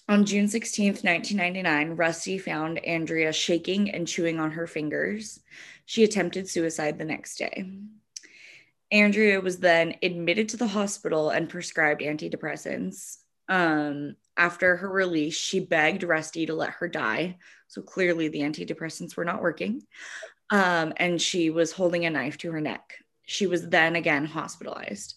on 0.09 0.23
June 0.23 0.45
16th, 0.45 1.03
1999, 1.03 1.97
Rusty 1.97 2.37
found 2.37 2.79
Andrea 2.79 3.33
shaking 3.33 3.91
and 3.91 4.07
chewing 4.07 4.39
on 4.39 4.51
her 4.51 4.65
fingers. 4.65 5.41
She 5.85 6.05
attempted 6.05 6.47
suicide 6.47 6.97
the 6.97 7.03
next 7.03 7.37
day. 7.37 7.69
Andrea 8.89 9.41
was 9.41 9.59
then 9.59 9.95
admitted 10.01 10.49
to 10.49 10.57
the 10.57 10.67
hospital 10.67 11.29
and 11.29 11.49
prescribed 11.49 12.01
antidepressants. 12.01 13.17
Um, 13.49 14.15
after 14.37 14.77
her 14.77 14.89
release, 14.89 15.35
she 15.35 15.59
begged 15.59 16.03
Rusty 16.03 16.45
to 16.45 16.53
let 16.53 16.69
her 16.71 16.87
die. 16.87 17.37
So 17.67 17.81
clearly, 17.81 18.29
the 18.29 18.41
antidepressants 18.41 19.17
were 19.17 19.25
not 19.25 19.41
working. 19.41 19.83
Um, 20.49 20.93
and 20.97 21.21
she 21.21 21.49
was 21.49 21.71
holding 21.71 22.05
a 22.05 22.09
knife 22.09 22.37
to 22.39 22.51
her 22.51 22.61
neck. 22.61 22.95
She 23.25 23.47
was 23.47 23.67
then 23.67 23.95
again 23.95 24.25
hospitalized. 24.25 25.15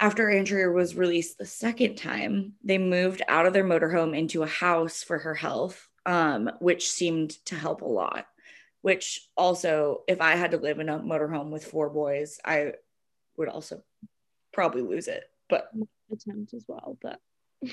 After 0.00 0.30
Andrea 0.30 0.70
was 0.70 0.96
released 0.96 1.38
the 1.38 1.46
second 1.46 1.96
time, 1.96 2.54
they 2.64 2.78
moved 2.78 3.22
out 3.28 3.46
of 3.46 3.52
their 3.52 3.64
motorhome 3.64 4.16
into 4.16 4.42
a 4.42 4.46
house 4.46 5.02
for 5.02 5.18
her 5.18 5.34
health, 5.34 5.88
um, 6.04 6.50
which 6.58 6.90
seemed 6.90 7.30
to 7.46 7.54
help 7.54 7.82
a 7.82 7.86
lot. 7.86 8.26
Which 8.82 9.28
also, 9.36 10.02
if 10.08 10.20
I 10.20 10.32
had 10.36 10.50
to 10.50 10.58
live 10.58 10.78
in 10.78 10.88
a 10.88 10.98
motorhome 10.98 11.50
with 11.50 11.64
four 11.64 11.88
boys, 11.88 12.38
I 12.44 12.72
would 13.36 13.48
also 13.48 13.82
probably 14.52 14.82
lose 14.82 15.08
it. 15.08 15.24
But 15.48 15.70
attempt 16.10 16.54
as 16.54 16.64
well, 16.68 16.98
but 17.00 17.20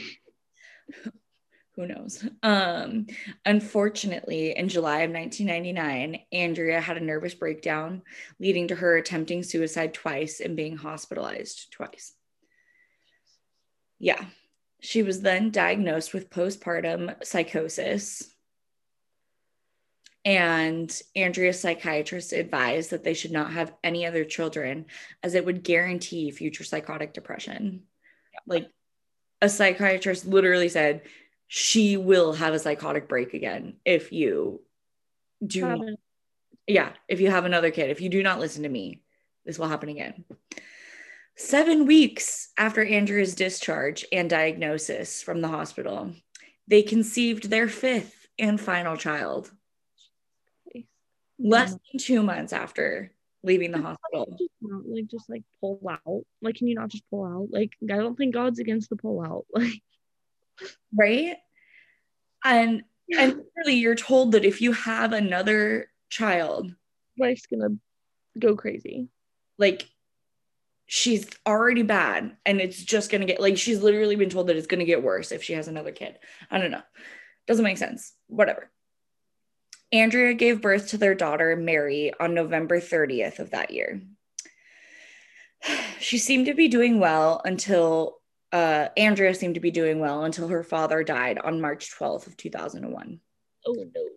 who 1.75 1.87
knows? 1.87 2.27
Um, 2.43 3.07
unfortunately, 3.45 4.55
in 4.57 4.67
July 4.67 5.01
of 5.01 5.11
1999, 5.11 6.21
Andrea 6.31 6.81
had 6.81 6.97
a 6.97 7.03
nervous 7.03 7.33
breakdown, 7.33 8.01
leading 8.39 8.67
to 8.67 8.75
her 8.75 8.97
attempting 8.97 9.43
suicide 9.43 9.93
twice 9.93 10.41
and 10.41 10.57
being 10.57 10.75
hospitalized 10.75 11.71
twice. 11.71 12.13
Yeah. 13.99 14.25
She 14.81 15.03
was 15.03 15.21
then 15.21 15.51
diagnosed 15.51 16.13
with 16.13 16.29
postpartum 16.29 17.23
psychosis. 17.23 18.27
And 20.25 21.01
Andrea's 21.15 21.59
psychiatrist 21.59 22.33
advised 22.33 22.89
that 22.89 23.03
they 23.03 23.13
should 23.13 23.31
not 23.31 23.53
have 23.53 23.73
any 23.83 24.05
other 24.05 24.25
children 24.25 24.85
as 25.23 25.35
it 25.35 25.45
would 25.45 25.63
guarantee 25.63 26.31
future 26.31 26.63
psychotic 26.63 27.13
depression. 27.13 27.83
Like 28.45 28.69
a 29.41 29.49
psychiatrist 29.49 30.25
literally 30.25 30.69
said, 30.69 31.03
she 31.53 31.97
will 31.97 32.31
have 32.31 32.53
a 32.53 32.59
psychotic 32.59 33.09
break 33.09 33.33
again 33.33 33.73
if 33.83 34.13
you 34.13 34.61
do 35.45 35.67
not, 35.67 35.81
yeah 36.65 36.91
if 37.09 37.19
you 37.19 37.29
have 37.29 37.43
another 37.43 37.71
kid 37.71 37.89
if 37.89 37.99
you 37.99 38.07
do 38.07 38.23
not 38.23 38.39
listen 38.39 38.63
to 38.63 38.69
me 38.69 39.01
this 39.43 39.59
will 39.59 39.67
happen 39.67 39.89
again. 39.89 40.23
Seven 41.35 41.85
weeks 41.85 42.51
after 42.57 42.85
andrea's 42.85 43.35
discharge 43.35 44.05
and 44.13 44.29
diagnosis 44.29 45.21
from 45.21 45.41
the 45.41 45.49
hospital 45.49 46.13
they 46.69 46.83
conceived 46.83 47.49
their 47.49 47.67
fifth 47.67 48.27
and 48.39 48.57
final 48.57 48.95
child. 48.95 49.51
Less 51.37 51.71
than 51.71 51.99
two 51.99 52.23
months 52.23 52.53
after 52.53 53.11
leaving 53.43 53.71
the 53.71 53.81
hospital. 53.81 54.37
like 54.61 55.07
just 55.07 55.29
like 55.29 55.43
pull 55.59 55.81
out? 55.89 56.23
Like 56.41 56.55
can 56.55 56.69
you 56.69 56.75
not 56.75 56.87
just 56.87 57.03
pull 57.09 57.25
out? 57.25 57.49
Like 57.51 57.73
i 57.83 57.97
don't 57.97 58.17
think 58.17 58.33
god's 58.33 58.59
against 58.59 58.89
the 58.89 58.95
pull 58.95 59.21
out. 59.21 59.45
Like 59.53 59.81
right? 60.95 61.37
And 62.43 62.83
and 63.17 63.41
really 63.57 63.75
you're 63.75 63.95
told 63.95 64.33
that 64.33 64.45
if 64.45 64.61
you 64.61 64.71
have 64.71 65.13
another 65.13 65.89
child 66.09 66.73
life's 67.19 67.45
gonna 67.45 67.75
go 68.39 68.55
crazy. 68.55 69.09
like 69.57 69.87
she's 70.85 71.27
already 71.45 71.83
bad 71.83 72.35
and 72.45 72.59
it's 72.59 72.81
just 72.81 73.11
gonna 73.11 73.25
get 73.25 73.39
like 73.39 73.57
she's 73.57 73.81
literally 73.81 74.15
been 74.15 74.29
told 74.29 74.47
that 74.47 74.57
it's 74.57 74.67
gonna 74.67 74.85
get 74.85 75.03
worse 75.03 75.31
if 75.31 75.43
she 75.43 75.53
has 75.53 75.67
another 75.67 75.91
kid. 75.91 76.17
I 76.49 76.57
don't 76.57 76.71
know. 76.71 76.81
Doesn't 77.47 77.63
make 77.63 77.77
sense. 77.77 78.13
Whatever. 78.27 78.69
Andrea 79.91 80.33
gave 80.33 80.61
birth 80.61 80.89
to 80.89 80.97
their 80.97 81.15
daughter 81.15 81.55
mary 81.55 82.13
on 82.19 82.33
november 82.33 82.79
30th 82.79 83.39
of 83.39 83.51
that 83.51 83.71
year. 83.71 84.01
She 85.99 86.17
seemed 86.17 86.47
to 86.47 86.55
be 86.55 86.67
doing 86.67 86.99
well 86.99 87.41
until 87.45 88.20
uh, 88.51 88.89
Andrea 88.97 89.33
seemed 89.33 89.55
to 89.55 89.61
be 89.61 89.71
doing 89.71 89.99
well 89.99 90.23
until 90.23 90.47
her 90.49 90.63
father 90.63 91.03
died 91.03 91.37
on 91.39 91.61
March 91.61 91.91
12th 91.97 92.27
of 92.27 92.37
2001. 92.37 93.19
Oh 93.65 93.73
no. 93.73 94.07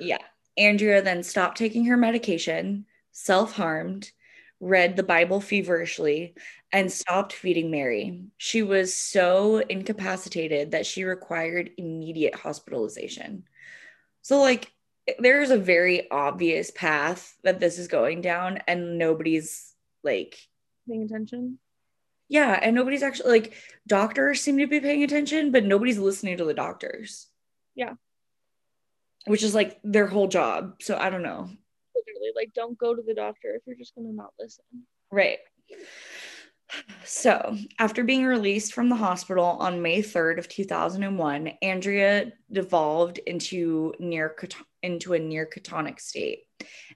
Yeah. 0.00 0.18
Andrea 0.56 1.02
then 1.02 1.22
stopped 1.22 1.58
taking 1.58 1.84
her 1.84 1.96
medication, 1.96 2.86
self-harmed, 3.12 4.10
read 4.60 4.96
the 4.96 5.04
Bible 5.04 5.40
feverishly, 5.40 6.34
and 6.72 6.90
stopped 6.90 7.32
feeding 7.32 7.70
Mary. 7.70 8.24
She 8.36 8.62
was 8.62 8.94
so 8.94 9.58
incapacitated 9.58 10.72
that 10.72 10.86
she 10.86 11.04
required 11.04 11.70
immediate 11.76 12.34
hospitalization. 12.34 13.44
So 14.22 14.40
like 14.40 14.72
there's 15.20 15.50
a 15.50 15.58
very 15.58 16.10
obvious 16.10 16.70
path 16.72 17.36
that 17.44 17.60
this 17.60 17.78
is 17.78 17.88
going 17.88 18.20
down 18.20 18.58
and 18.66 18.98
nobody's 18.98 19.72
like 20.02 20.36
paying 20.88 21.04
attention 21.04 21.58
yeah, 22.28 22.58
and 22.60 22.74
nobody's 22.74 23.02
actually 23.02 23.30
like 23.30 23.54
doctors 23.86 24.40
seem 24.40 24.58
to 24.58 24.66
be 24.66 24.80
paying 24.80 25.02
attention, 25.02 25.50
but 25.50 25.64
nobody's 25.64 25.98
listening 25.98 26.36
to 26.38 26.44
the 26.44 26.54
doctors. 26.54 27.26
Yeah. 27.74 27.94
Which 29.26 29.42
is 29.42 29.54
like 29.54 29.78
their 29.82 30.06
whole 30.06 30.28
job. 30.28 30.74
So 30.80 30.96
I 30.96 31.10
don't 31.10 31.22
know. 31.22 31.48
Literally, 31.94 32.32
like 32.36 32.52
don't 32.54 32.78
go 32.78 32.94
to 32.94 33.02
the 33.02 33.14
doctor 33.14 33.54
if 33.54 33.62
you're 33.66 33.76
just 33.76 33.94
gonna 33.94 34.12
not 34.12 34.32
listen. 34.38 34.64
Right. 35.10 35.38
So, 37.04 37.56
after 37.78 38.04
being 38.04 38.26
released 38.26 38.74
from 38.74 38.90
the 38.90 38.96
hospital 38.96 39.44
on 39.44 39.80
May 39.80 40.02
3rd 40.02 40.38
of 40.38 40.48
2001, 40.48 41.52
Andrea 41.62 42.32
devolved 42.52 43.16
into 43.18 43.94
near 43.98 44.36
into 44.82 45.14
a 45.14 45.18
near 45.18 45.46
catonic 45.46 45.98
state 45.98 46.40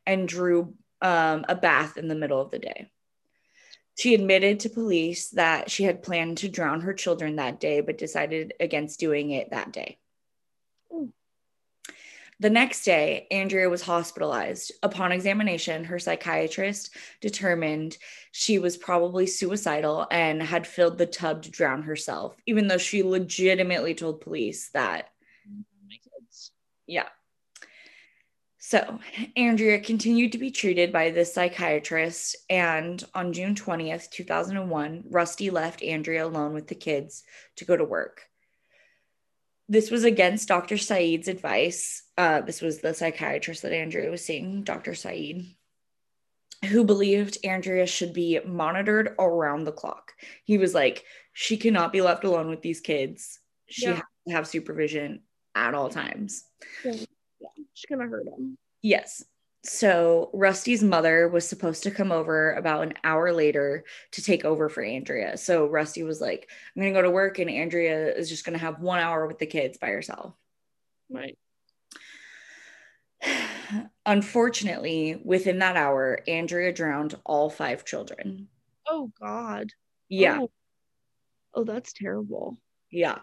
and 0.07 0.29
drew 0.29 0.75
um, 1.01 1.47
a 1.49 1.55
bath 1.55 1.97
in 1.97 2.09
the 2.09 2.14
middle 2.14 2.40
of 2.40 2.51
the 2.51 2.59
day. 2.59 2.90
She 4.03 4.15
admitted 4.17 4.59
to 4.59 4.69
police 4.69 5.29
that 5.29 5.71
she 5.71 5.85
had 5.85 6.03
planned 6.03 6.38
to 6.38 6.49
drown 6.49 6.81
her 6.81 6.93
children 6.93 7.37
that 7.37 7.61
day, 7.61 7.81
but 7.81 7.99
decided 7.99 8.53
against 8.59 8.99
doing 8.99 9.31
it 9.31 9.51
that 9.51 9.73
day. 9.73 9.97
Ooh. 10.93 11.12
The 12.41 12.51
next 12.51 12.85
day, 12.85 13.29
Andrea 13.31 13.71
was 13.71 13.83
hospitalized. 13.83 14.73
Upon 14.83 15.12
examination, 15.12 15.85
her 15.85 16.01
psychiatrist 16.01 16.97
determined 17.21 17.97
she 18.33 18.59
was 18.59 18.77
probably 18.77 19.29
suicidal 19.29 20.09
and 20.11 20.43
had 20.43 20.67
filled 20.67 20.99
the 20.99 21.07
tub 21.07 21.45
to 21.45 21.51
drown 21.53 21.85
herself, 21.85 22.35
even 22.45 22.67
though 22.67 22.79
she 22.79 23.05
legitimately 23.05 23.95
told 23.95 24.21
police 24.21 24.69
that. 24.71 25.11
Mm-hmm. 25.49 25.61
Yeah. 26.88 27.07
So, 28.73 29.01
Andrea 29.37 29.79
continued 29.81 30.33
to 30.33 30.39
be 30.39 30.51
treated 30.51 30.95
by 30.95 31.11
this 31.11 31.35
psychiatrist, 31.35 32.37
and 32.49 33.05
on 33.15 33.35
June 33.35 33.55
20th, 33.55 34.09
2001, 34.09 35.05
Rusty 35.11 35.51
left 35.51 35.83
Andrea 35.83 36.25
alone 36.25 36.55
with 36.55 36.69
the 36.69 36.75
kids 36.75 37.23
to 37.57 37.67
go 37.67 37.77
to 37.77 37.85
work. 37.85 38.23
This 39.69 39.91
was 39.91 40.05
against 40.05 40.49
Dr. 40.49 40.79
Saeed's 40.79 41.29
advice. 41.29 42.03
Uh, 42.17 42.41
this 42.41 42.63
was 42.63 42.79
the 42.79 42.95
psychiatrist 42.95 43.61
that 43.61 43.75
Andrea 43.75 44.11
was 44.11 44.25
seeing, 44.25 44.65
Dr. 44.65 44.95
Saeed, 44.95 45.55
who 46.65 46.83
believed 46.83 47.37
Andrea 47.45 47.87
should 47.87 48.15
be 48.15 48.41
monitored 48.43 49.15
around 49.19 49.65
the 49.65 49.73
clock. 49.73 50.15
He 50.45 50.57
was 50.57 50.73
like, 50.73 51.05
she 51.35 51.59
cannot 51.59 51.93
be 51.93 52.01
left 52.01 52.25
alone 52.25 52.49
with 52.49 52.63
these 52.63 52.81
kids. 52.81 53.39
She 53.69 53.85
yeah. 53.85 53.97
has 53.97 54.05
to 54.29 54.35
have 54.35 54.47
supervision 54.47 55.25
at 55.55 55.75
all 55.75 55.91
times. 55.91 56.45
Yeah. 56.83 57.05
She's 57.75 57.87
gonna 57.91 58.09
hurt 58.09 58.27
him. 58.27 58.57
Yes. 58.83 59.24
So 59.64 60.30
Rusty's 60.33 60.83
mother 60.83 61.28
was 61.28 61.49
supposed 61.49 61.85
to 61.85 61.93
come 61.93 62.11
over 62.11 62.53
about 62.55 62.83
an 62.83 62.95
hour 63.05 63.33
later 63.33 63.85
to 64.11 64.22
take 64.22 64.45
over 64.45 64.68
for 64.68 64.83
Andrea. 64.83 65.37
So 65.37 65.66
Rusty 65.66 66.03
was 66.03 66.20
like, 66.20 66.51
I'm 66.74 66.83
going 66.83 66.93
to 66.93 66.99
go 66.99 67.03
to 67.03 67.11
work 67.11 67.39
and 67.39 67.49
Andrea 67.49 68.12
is 68.12 68.28
just 68.28 68.45
going 68.45 68.59
to 68.59 68.64
have 68.64 68.80
one 68.80 68.99
hour 68.99 69.26
with 69.26 69.39
the 69.39 69.47
kids 69.47 69.78
by 69.78 69.89
herself. 69.89 70.35
Right. 71.09 71.39
Unfortunately, 74.07 75.22
within 75.24 75.61
that 75.61 75.76
hour, 75.76 76.18
Andrea 76.26 76.72
drowned 76.72 77.14
all 77.24 77.49
five 77.49 77.85
children. 77.85 78.49
Oh, 78.89 79.12
God. 79.20 79.70
Yeah. 80.09 80.41
Oh, 80.41 80.51
oh 81.55 81.64
that's 81.64 81.93
terrible. 81.93 82.59
Yeah. 82.91 83.18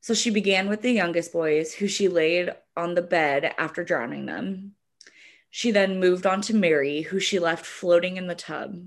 So 0.00 0.14
she 0.14 0.30
began 0.30 0.68
with 0.68 0.82
the 0.82 0.92
youngest 0.92 1.32
boys, 1.32 1.74
who 1.74 1.86
she 1.86 2.08
laid 2.08 2.50
on 2.76 2.94
the 2.94 3.02
bed 3.02 3.54
after 3.58 3.84
drowning 3.84 4.26
them. 4.26 4.72
She 5.50 5.72
then 5.72 6.00
moved 6.00 6.26
on 6.26 6.40
to 6.42 6.54
Mary, 6.54 7.02
who 7.02 7.20
she 7.20 7.38
left 7.38 7.66
floating 7.66 8.16
in 8.16 8.26
the 8.26 8.34
tub. 8.34 8.86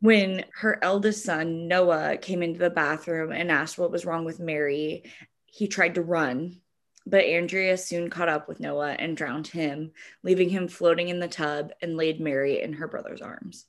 When 0.00 0.44
her 0.56 0.78
eldest 0.82 1.24
son, 1.24 1.66
Noah, 1.66 2.18
came 2.18 2.42
into 2.42 2.58
the 2.58 2.70
bathroom 2.70 3.32
and 3.32 3.50
asked 3.50 3.78
what 3.78 3.90
was 3.90 4.04
wrong 4.04 4.24
with 4.24 4.38
Mary, 4.38 5.04
he 5.46 5.66
tried 5.66 5.94
to 5.94 6.02
run, 6.02 6.60
but 7.06 7.24
Andrea 7.24 7.76
soon 7.76 8.10
caught 8.10 8.28
up 8.28 8.46
with 8.46 8.60
Noah 8.60 8.92
and 8.92 9.16
drowned 9.16 9.46
him, 9.46 9.92
leaving 10.22 10.50
him 10.50 10.68
floating 10.68 11.08
in 11.08 11.20
the 11.20 11.28
tub 11.28 11.72
and 11.80 11.96
laid 11.96 12.20
Mary 12.20 12.60
in 12.60 12.74
her 12.74 12.86
brother's 12.86 13.22
arms. 13.22 13.66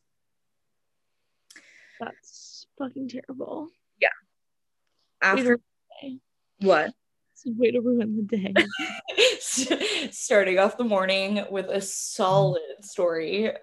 That's 1.99 2.67
fucking 2.77 3.09
terrible. 3.09 3.69
Yeah. 4.01 4.09
After 5.21 5.59
what? 6.59 6.93
It's 7.33 7.45
a 7.45 7.51
way 7.51 7.71
to 7.71 7.81
ruin 7.81 8.15
the 8.15 8.37
day. 8.37 8.53
Starting 10.11 10.59
off 10.59 10.77
the 10.77 10.83
morning 10.83 11.43
with 11.51 11.67
a 11.67 11.81
solid 11.81 12.61
story. 12.81 13.51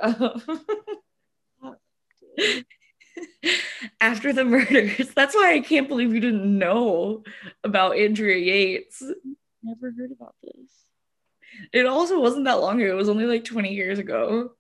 After 4.01 4.33
the 4.33 4.45
murders, 4.45 5.11
that's 5.15 5.35
why 5.35 5.53
I 5.55 5.61
can't 5.61 5.89
believe 5.89 6.15
you 6.15 6.21
didn't 6.21 6.59
know 6.59 7.25
about 7.65 7.97
Andrea 7.97 8.37
Yates. 8.37 9.03
Never 9.63 9.93
heard 9.97 10.13
about 10.13 10.35
this. 10.43 10.71
It 11.73 11.87
also 11.87 12.21
wasn't 12.21 12.45
that 12.45 12.61
long 12.61 12.81
ago. 12.81 12.93
It 12.93 12.97
was 12.97 13.09
only 13.09 13.27
like 13.27 13.45
20 13.45 13.73
years 13.73 13.99
ago. 13.99 14.51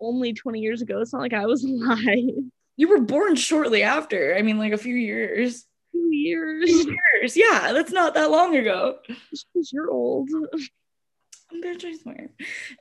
Only 0.00 0.32
20 0.32 0.60
years 0.60 0.82
ago. 0.82 1.00
It's 1.00 1.12
not 1.12 1.22
like 1.22 1.32
I 1.32 1.46
was 1.46 1.64
alive. 1.64 2.34
You 2.76 2.88
were 2.88 3.00
born 3.00 3.36
shortly 3.36 3.82
after. 3.82 4.34
I 4.36 4.42
mean, 4.42 4.58
like 4.58 4.72
a 4.72 4.78
few 4.78 4.94
years. 4.94 5.64
Two 5.94 6.12
years. 6.12 6.68
Two 6.68 6.96
years. 7.14 7.36
Yeah, 7.36 7.72
that's 7.72 7.92
not 7.92 8.14
that 8.14 8.30
long 8.32 8.56
ago. 8.56 8.98
You're 9.72 9.92
old. 9.92 10.28
I'm 11.52 11.60
gonna 11.60 11.78
try. 11.78 11.94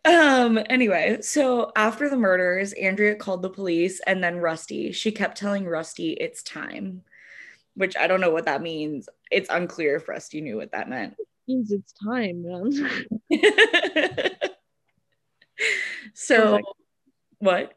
Um, 0.04 0.60
anyway, 0.68 1.20
so 1.22 1.72
after 1.76 2.10
the 2.10 2.18
murders, 2.18 2.74
Andrea 2.74 3.16
called 3.16 3.44
the 3.44 3.52
police 3.52 4.02
and 4.08 4.24
then 4.24 4.38
Rusty. 4.38 4.92
She 4.92 5.12
kept 5.12 5.38
telling 5.38 5.68
Rusty 5.68 6.14
it's 6.14 6.42
time, 6.42 7.04
which 7.76 7.96
I 7.96 8.08
don't 8.08 8.20
know 8.20 8.32
what 8.32 8.46
that 8.46 8.64
means. 8.64 9.10
It's 9.30 9.50
unclear 9.52 9.98
if 9.98 10.10
Rusty 10.10 10.42
knew 10.42 10.58
what 10.58 10.72
that 10.72 10.90
meant. 10.90 11.14
It 11.20 11.28
means 11.48 11.72
it's 11.72 11.94
time, 11.94 12.44
man. 12.44 12.90
so 16.16 16.60
what? 17.38 17.74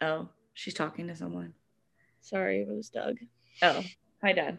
Oh, 0.00 0.28
she's 0.62 0.74
talking 0.74 1.08
to 1.08 1.16
someone. 1.16 1.54
Sorry, 2.20 2.62
it 2.62 2.68
was 2.68 2.88
Doug 2.88 3.18
Oh, 3.62 3.82
hi, 4.22 4.32
Dad. 4.32 4.58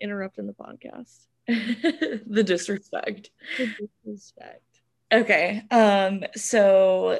interrupting 0.00 0.46
the 0.46 0.52
podcast. 0.52 1.26
the 1.48 2.42
disrespect. 2.44 3.30
Good 3.56 3.74
Disrespect. 4.04 4.62
Okay. 5.12 5.62
Um, 5.70 6.24
so 6.36 7.18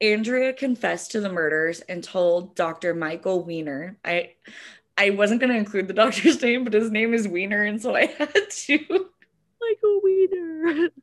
Andrea 0.00 0.54
confessed 0.54 1.10
to 1.12 1.20
the 1.20 1.28
murders 1.30 1.80
and 1.80 2.02
told 2.02 2.56
Dr. 2.56 2.94
Michael 2.94 3.44
Weiner. 3.44 3.98
I 4.04 4.32
I 4.96 5.10
wasn't 5.10 5.40
gonna 5.42 5.54
include 5.54 5.86
the 5.88 5.94
doctor's 6.02 6.40
name, 6.42 6.64
but 6.64 6.72
his 6.72 6.90
name 6.90 7.12
is 7.12 7.28
Weiner, 7.28 7.62
and 7.64 7.80
so 7.80 7.94
I 7.94 8.06
had 8.06 8.32
to. 8.50 8.78
Michael 9.60 10.00
Weeder. 10.02 10.88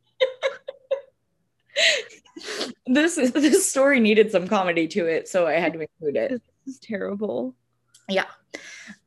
This 2.88 3.18
is 3.18 3.32
this 3.32 3.68
story 3.68 3.99
needed 3.99 4.32
some 4.32 4.47
comedy 4.47 4.88
to 4.89 5.05
it, 5.07 5.28
so 5.28 5.47
I 5.47 5.53
had 5.53 5.74
to 5.74 5.80
include 5.82 6.16
it. 6.16 6.41
Is 6.68 6.80
terrible. 6.80 7.55
Yeah. 8.07 8.26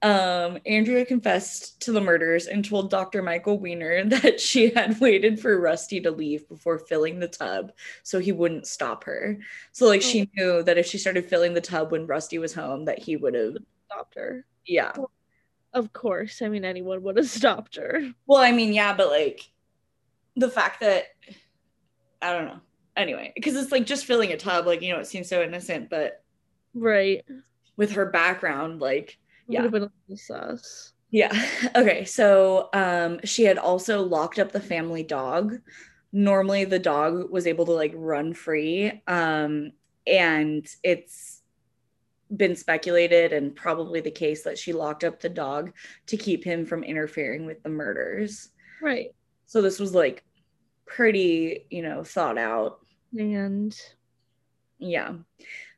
Um, 0.02 0.58
Andrea 0.66 1.04
confessed 1.04 1.80
to 1.82 1.92
the 1.92 2.00
murders 2.00 2.46
and 2.46 2.64
told 2.64 2.90
Dr. 2.90 3.22
Michael 3.22 3.58
Weiner 3.60 4.04
that 4.08 4.40
she 4.40 4.70
had 4.70 5.00
waited 5.00 5.38
for 5.40 5.60
Rusty 5.60 6.00
to 6.00 6.10
leave 6.10 6.48
before 6.48 6.78
filling 6.78 7.18
the 7.20 7.28
tub 7.28 7.72
so 8.02 8.18
he 8.18 8.32
wouldn't 8.32 8.66
stop 8.66 9.04
her. 9.04 9.38
So 9.72 9.86
like 9.86 10.02
she 10.02 10.28
knew 10.36 10.62
that 10.64 10.78
if 10.78 10.86
she 10.86 10.98
started 10.98 11.26
filling 11.26 11.54
the 11.54 11.60
tub 11.60 11.92
when 11.92 12.06
Rusty 12.06 12.38
was 12.38 12.54
home, 12.54 12.84
that 12.86 12.98
he 12.98 13.16
would 13.16 13.34
have 13.34 13.56
Stopped 13.90 14.16
her. 14.16 14.44
yeah. 14.66 14.92
Of 15.72 15.92
course. 15.92 16.42
I 16.42 16.48
mean, 16.48 16.64
anyone 16.64 17.02
would 17.02 17.16
have 17.16 17.28
stopped 17.30 17.76
her. 17.76 18.10
Well, 18.26 18.42
I 18.42 18.52
mean, 18.52 18.72
yeah, 18.72 18.94
but 18.94 19.08
like 19.08 19.50
the 20.36 20.50
fact 20.50 20.80
that 20.80 21.04
I 22.20 22.32
don't 22.32 22.46
know. 22.46 22.60
Anyway, 22.96 23.32
because 23.34 23.54
it's 23.54 23.70
like 23.70 23.86
just 23.86 24.06
filling 24.06 24.32
a 24.32 24.36
tub, 24.36 24.66
like 24.66 24.82
you 24.82 24.92
know, 24.92 24.98
it 24.98 25.06
seems 25.06 25.28
so 25.28 25.42
innocent, 25.42 25.88
but 25.88 26.24
Right. 26.78 27.24
with 27.76 27.92
her 27.92 28.06
background, 28.06 28.80
like 28.80 29.18
Yeah. 29.46 29.62
Would 29.66 29.82
have 29.82 29.90
been 30.08 30.16
sus. 30.16 30.92
Yeah. 31.10 31.32
Okay. 31.76 32.04
So 32.04 32.68
um 32.72 33.20
she 33.24 33.44
had 33.44 33.58
also 33.58 34.02
locked 34.02 34.38
up 34.38 34.52
the 34.52 34.60
family 34.60 35.02
dog. 35.02 35.58
Normally 36.12 36.64
the 36.64 36.78
dog 36.78 37.30
was 37.30 37.46
able 37.46 37.66
to 37.66 37.72
like 37.72 37.92
run 37.94 38.34
free. 38.34 39.02
Um 39.06 39.72
and 40.06 40.66
it's 40.82 41.42
been 42.36 42.56
speculated 42.56 43.32
and 43.32 43.54
probably 43.56 44.00
the 44.00 44.10
case 44.10 44.42
that 44.42 44.58
she 44.58 44.72
locked 44.72 45.02
up 45.04 45.20
the 45.20 45.28
dog 45.30 45.72
to 46.06 46.16
keep 46.16 46.44
him 46.44 46.66
from 46.66 46.84
interfering 46.84 47.46
with 47.46 47.62
the 47.62 47.70
murders. 47.70 48.50
Right. 48.82 49.14
So 49.46 49.62
this 49.62 49.78
was 49.78 49.94
like 49.94 50.24
pretty, 50.86 51.66
you 51.70 51.82
know, 51.82 52.04
thought 52.04 52.36
out. 52.38 52.80
And 53.16 53.74
Yeah. 54.78 55.14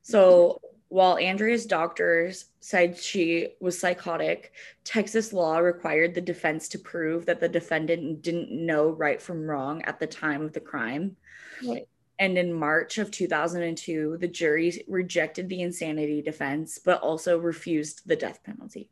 So 0.02 0.60
while 0.90 1.16
Andrea's 1.18 1.66
doctors 1.66 2.46
said 2.58 2.98
she 2.98 3.50
was 3.60 3.78
psychotic, 3.78 4.52
Texas 4.82 5.32
law 5.32 5.58
required 5.58 6.14
the 6.14 6.20
defense 6.20 6.68
to 6.68 6.80
prove 6.80 7.26
that 7.26 7.38
the 7.38 7.48
defendant 7.48 8.22
didn't 8.22 8.50
know 8.50 8.90
right 8.90 9.22
from 9.22 9.48
wrong 9.48 9.82
at 9.82 10.00
the 10.00 10.06
time 10.08 10.42
of 10.42 10.52
the 10.52 10.60
crime. 10.60 11.16
right. 11.64 11.88
And 12.18 12.36
in 12.36 12.52
March 12.52 12.98
of 12.98 13.10
2002, 13.12 14.18
the 14.20 14.28
jury 14.28 14.84
rejected 14.88 15.48
the 15.48 15.62
insanity 15.62 16.20
defense, 16.20 16.78
but 16.84 17.00
also 17.00 17.38
refused 17.38 18.02
the 18.04 18.16
death 18.16 18.42
penalty. 18.44 18.90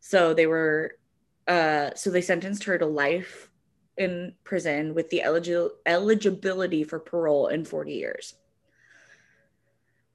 So 0.00 0.32
they 0.32 0.46
were, 0.46 0.98
uh, 1.46 1.90
so 1.94 2.10
they 2.10 2.22
sentenced 2.22 2.64
her 2.64 2.78
to 2.78 2.86
life 2.86 3.50
in 3.98 4.32
prison 4.42 4.94
with 4.94 5.10
the 5.10 5.22
eligi- 5.24 5.70
eligibility 5.84 6.82
for 6.82 6.98
parole 6.98 7.48
in 7.48 7.66
40 7.66 7.92
years. 7.92 8.34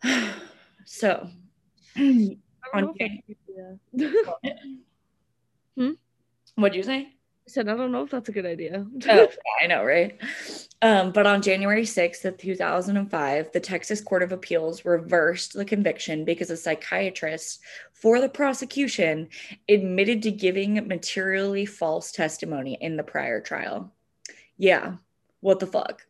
so, 0.86 1.30
On 2.74 2.82
don't 2.82 2.98
know 3.00 3.08
if 3.08 3.12
that's 3.12 3.20
a 3.40 3.92
good 3.92 4.06
idea. 4.06 4.36
what'd 6.56 6.76
you 6.76 6.84
say? 6.84 7.00
I 7.00 7.50
said, 7.50 7.68
I 7.68 7.76
don't 7.76 7.92
know 7.92 8.04
if 8.04 8.12
that's 8.12 8.30
a 8.30 8.32
good 8.32 8.46
idea. 8.46 8.86
Oh, 9.10 9.28
I 9.62 9.68
know, 9.68 9.84
right? 9.84 10.18
Um, 10.82 11.12
but 11.12 11.26
on 11.26 11.42
January 11.42 11.84
6th 11.84 12.24
of 12.24 12.38
2005, 12.38 13.52
the 13.52 13.60
Texas 13.60 14.00
Court 14.00 14.24
of 14.24 14.32
Appeals 14.32 14.86
reversed 14.86 15.54
the 15.54 15.66
conviction 15.66 16.24
because 16.24 16.50
a 16.50 16.58
psychiatrist 16.58 17.62
for 17.94 18.22
the 18.22 18.30
prosecution 18.30 19.30
admitted 19.68 20.22
to 20.24 20.32
giving 20.32 20.88
materially 20.88 21.66
false 21.66 22.12
testimony 22.12 22.78
in 22.80 22.96
the 22.96 23.04
prior 23.04 23.42
trial. 23.42 23.92
Yeah, 24.58 24.96
what 25.40 25.60
the 25.60 25.68
fuck? 25.68 26.06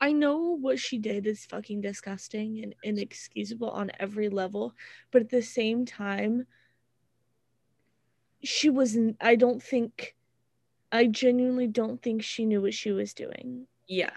I 0.00 0.12
know 0.12 0.38
what 0.56 0.78
she 0.78 0.98
did 0.98 1.26
is 1.26 1.46
fucking 1.46 1.80
disgusting 1.80 2.62
and 2.62 2.74
inexcusable 2.82 3.70
on 3.70 3.90
every 3.98 4.28
level, 4.28 4.74
but 5.10 5.22
at 5.22 5.30
the 5.30 5.42
same 5.42 5.84
time, 5.86 6.46
she 8.42 8.70
wasn't. 8.70 9.16
I 9.20 9.36
don't 9.36 9.62
think. 9.62 10.14
I 10.92 11.06
genuinely 11.06 11.66
don't 11.66 12.00
think 12.00 12.22
she 12.22 12.46
knew 12.46 12.62
what 12.62 12.74
she 12.74 12.92
was 12.92 13.12
doing. 13.12 13.66
Yeah. 13.88 14.12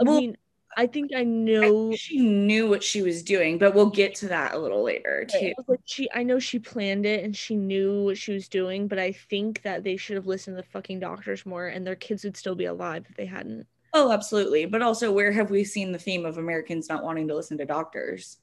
I 0.00 0.04
Well, 0.04 0.16
mean, 0.18 0.36
I 0.76 0.86
think 0.86 1.10
I 1.14 1.20
I 1.20 1.24
know. 1.24 1.88
think 1.88 2.00
she 2.00 2.18
knew 2.18 2.68
what 2.68 2.82
she 2.82 3.02
was 3.02 3.22
doing, 3.22 3.58
but 3.58 3.74
we'll 3.74 3.90
get 3.90 4.14
to 4.16 4.28
that 4.28 4.54
a 4.54 4.58
little 4.58 4.82
later 4.82 5.26
too. 5.28 5.52
Like 5.68 5.80
she, 5.84 6.08
I 6.14 6.22
know 6.22 6.38
she 6.38 6.58
planned 6.58 7.04
it 7.06 7.24
and 7.24 7.36
she 7.36 7.56
knew 7.56 8.04
what 8.04 8.16
she 8.16 8.32
was 8.32 8.48
doing, 8.48 8.88
but 8.88 8.98
I 8.98 9.12
think 9.12 9.62
that 9.62 9.84
they 9.84 9.96
should 9.96 10.16
have 10.16 10.26
listened 10.26 10.56
to 10.56 10.62
the 10.62 10.68
fucking 10.68 11.00
doctors 11.00 11.44
more, 11.44 11.66
and 11.66 11.86
their 11.86 11.96
kids 11.96 12.24
would 12.24 12.36
still 12.36 12.54
be 12.54 12.64
alive 12.64 13.04
if 13.08 13.16
they 13.16 13.26
hadn't. 13.26 13.66
Oh, 13.92 14.12
absolutely. 14.12 14.66
But 14.66 14.82
also, 14.82 15.10
where 15.12 15.32
have 15.32 15.50
we 15.50 15.64
seen 15.64 15.92
the 15.92 15.98
theme 15.98 16.24
of 16.24 16.38
Americans 16.38 16.88
not 16.88 17.02
wanting 17.04 17.28
to 17.28 17.34
listen 17.34 17.58
to 17.58 17.64
doctors? 17.64 18.38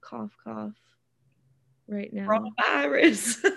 Cough, 0.00 0.34
cough. 0.42 0.72
Right 1.86 2.12
now, 2.12 2.26
Coronavirus. 2.28 3.42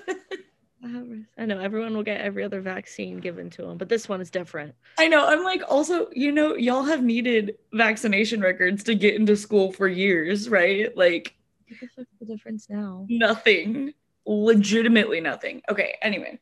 Virus. 0.82 1.26
I 1.38 1.46
know 1.46 1.60
everyone 1.60 1.94
will 1.96 2.02
get 2.04 2.22
every 2.22 2.44
other 2.44 2.60
vaccine 2.60 3.20
given 3.20 3.50
to 3.52 3.62
them, 3.62 3.78
but 3.78 3.88
this 3.88 4.10
one 4.10 4.20
is 4.20 4.32
different. 4.32 4.74
I 4.98 5.08
know. 5.08 5.28
I'm 5.28 5.44
like, 5.44 5.62
also, 5.70 6.08
you 6.12 6.32
know, 6.32 6.56
y'all 6.56 6.82
have 6.84 7.04
needed 7.04 7.58
vaccination 7.72 8.42
records 8.42 8.84
to 8.86 8.96
get 8.96 9.14
into 9.16 9.36
school 9.36 9.72
for 9.72 9.88
years, 9.88 10.50
right? 10.50 10.96
Like, 10.98 11.36
What 11.80 11.90
the 11.98 12.06
the 12.20 12.26
difference 12.26 12.68
now? 12.70 13.06
nothing. 13.10 13.94
Legitimately 14.26 15.20
nothing. 15.22 15.62
Okay, 15.70 15.98
anyway. 16.02 16.40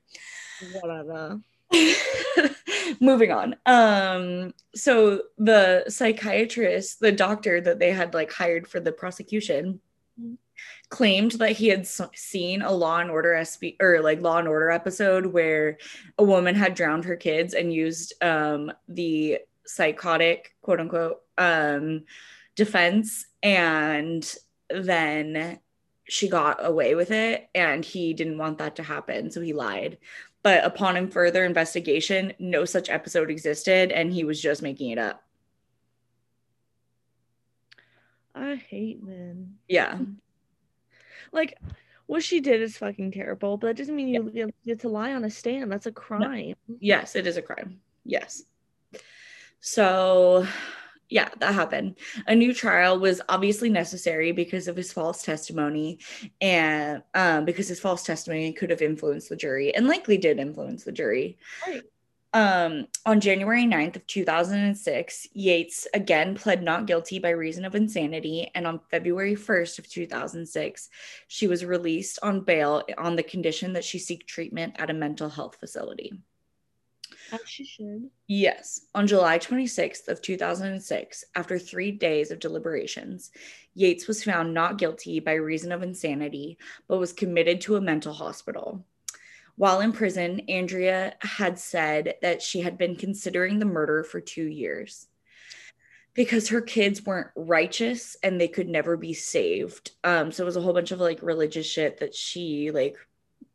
Whatever. 0.81 1.41
Moving 2.99 3.31
on. 3.31 3.55
Um, 3.65 4.53
so 4.75 5.23
the 5.37 5.85
psychiatrist, 5.87 6.99
the 6.99 7.11
doctor 7.11 7.61
that 7.61 7.79
they 7.79 7.91
had 7.91 8.13
like 8.13 8.31
hired 8.31 8.67
for 8.67 8.79
the 8.79 8.91
prosecution, 8.91 9.79
claimed 10.89 11.33
that 11.33 11.51
he 11.51 11.67
had 11.67 11.87
seen 11.87 12.61
a 12.61 12.71
Law 12.71 12.99
and 12.99 13.11
Order 13.11 13.33
SB 13.33 13.75
or 13.79 14.01
like 14.01 14.21
Law 14.21 14.39
and 14.39 14.47
Order 14.47 14.71
episode 14.71 15.27
where 15.27 15.77
a 16.17 16.23
woman 16.23 16.55
had 16.55 16.73
drowned 16.73 17.05
her 17.05 17.15
kids 17.15 17.53
and 17.53 17.71
used 17.71 18.13
um 18.23 18.71
the 18.87 19.39
psychotic 19.65 20.55
quote 20.61 20.79
unquote 20.79 21.21
um 21.37 22.03
defense 22.55 23.27
and 23.43 24.35
then 24.69 25.59
she 26.09 26.27
got 26.27 26.65
away 26.65 26.95
with 26.95 27.11
it 27.11 27.49
and 27.53 27.85
he 27.85 28.13
didn't 28.13 28.39
want 28.39 28.57
that 28.57 28.75
to 28.77 28.83
happen. 28.83 29.29
So 29.29 29.41
he 29.41 29.53
lied. 29.53 29.99
But 30.41 30.63
upon 30.63 31.09
further 31.09 31.43
investigation, 31.45 32.33
no 32.39 32.63
such 32.65 32.89
episode 32.89 33.29
existed 33.29 33.91
and 33.91 34.11
he 34.13 34.23
was 34.23 34.41
just 34.41 34.61
making 34.61 34.91
it 34.91 34.97
up. 34.97 35.23
I 38.33 38.55
hate 38.55 39.03
men. 39.03 39.55
Yeah. 39.67 39.99
Like, 41.31 41.59
what 42.07 42.23
she 42.23 42.39
did 42.39 42.59
is 42.59 42.75
fucking 42.75 43.11
terrible, 43.11 43.55
but 43.57 43.67
that 43.67 43.77
doesn't 43.77 43.95
mean 43.95 44.07
you 44.07 44.31
get- 44.31 44.65
get 44.65 44.79
to 44.79 44.89
lie 44.89 45.13
on 45.13 45.23
a 45.25 45.29
stand. 45.29 45.71
That's 45.71 45.85
a 45.85 45.91
crime. 45.91 46.55
Yes, 46.79 47.15
it 47.15 47.27
is 47.27 47.37
a 47.37 47.41
crime. 47.43 47.81
Yes. 48.03 48.41
So, 49.59 50.47
yeah, 51.09 51.29
that 51.39 51.55
happened. 51.55 51.97
A 52.27 52.35
new 52.35 52.53
trial 52.53 52.99
was 52.99 53.21
obviously 53.27 53.69
necessary 53.69 54.31
because 54.31 54.67
of 54.67 54.75
his 54.75 54.93
false 54.93 55.23
testimony, 55.23 55.99
and 56.39 57.01
um, 57.15 57.45
because 57.45 57.67
his 57.67 57.79
false 57.79 58.03
testimony 58.03 58.53
could 58.53 58.69
have 58.69 58.81
influenced 58.81 59.29
the 59.29 59.35
jury 59.35 59.73
and 59.73 59.87
likely 59.87 60.17
did 60.17 60.39
influence 60.39 60.83
the 60.83 60.91
jury. 60.91 61.37
Right. 61.65 61.83
Um, 62.31 62.85
on 63.07 63.21
January 63.21 63.63
9th 63.63 63.95
of 63.95 64.05
2006, 64.05 65.27
Yates 65.33 65.87
again 65.95 66.35
pled 66.35 66.61
not 66.61 66.85
guilty 66.85 67.17
by 67.17 67.31
reason 67.31 67.65
of 67.65 67.73
insanity, 67.73 68.51
and 68.53 68.67
on 68.67 68.79
February 68.91 69.35
1st 69.35 69.79
of 69.79 69.89
2006, 69.89 70.89
she 71.27 71.47
was 71.47 71.65
released 71.65 72.19
on 72.21 72.41
bail 72.41 72.83
on 72.99 73.15
the 73.15 73.23
condition 73.23 73.73
that 73.73 73.83
she 73.83 73.97
seek 73.97 74.27
treatment 74.27 74.75
at 74.77 74.91
a 74.91 74.93
mental 74.93 75.27
health 75.27 75.57
facility. 75.59 76.13
As 77.31 77.41
she 77.45 77.65
should. 77.65 78.09
Yes, 78.27 78.81
on 78.95 79.07
July 79.07 79.39
26th 79.39 80.07
of 80.07 80.21
2006, 80.21 81.23
after 81.35 81.59
3 81.59 81.91
days 81.91 82.31
of 82.31 82.39
deliberations, 82.39 83.31
Yates 83.75 84.07
was 84.07 84.23
found 84.23 84.53
not 84.53 84.77
guilty 84.77 85.19
by 85.19 85.33
reason 85.33 85.71
of 85.71 85.83
insanity, 85.83 86.57
but 86.87 86.97
was 86.97 87.13
committed 87.13 87.61
to 87.61 87.75
a 87.75 87.81
mental 87.81 88.13
hospital. 88.13 88.85
While 89.55 89.81
in 89.81 89.91
prison, 89.91 90.41
Andrea 90.47 91.15
had 91.19 91.59
said 91.59 92.15
that 92.21 92.41
she 92.41 92.61
had 92.61 92.77
been 92.77 92.95
considering 92.95 93.59
the 93.59 93.65
murder 93.65 94.03
for 94.03 94.21
2 94.21 94.43
years 94.43 95.07
because 96.13 96.49
her 96.49 96.61
kids 96.61 97.05
weren't 97.05 97.29
righteous 97.35 98.17
and 98.23 98.39
they 98.39 98.47
could 98.47 98.67
never 98.67 98.97
be 98.97 99.13
saved. 99.13 99.91
Um 100.03 100.31
so 100.31 100.43
it 100.43 100.45
was 100.45 100.57
a 100.57 100.61
whole 100.61 100.73
bunch 100.73 100.91
of 100.91 100.99
like 100.99 101.21
religious 101.21 101.65
shit 101.65 101.99
that 101.99 102.15
she 102.15 102.71
like 102.71 102.97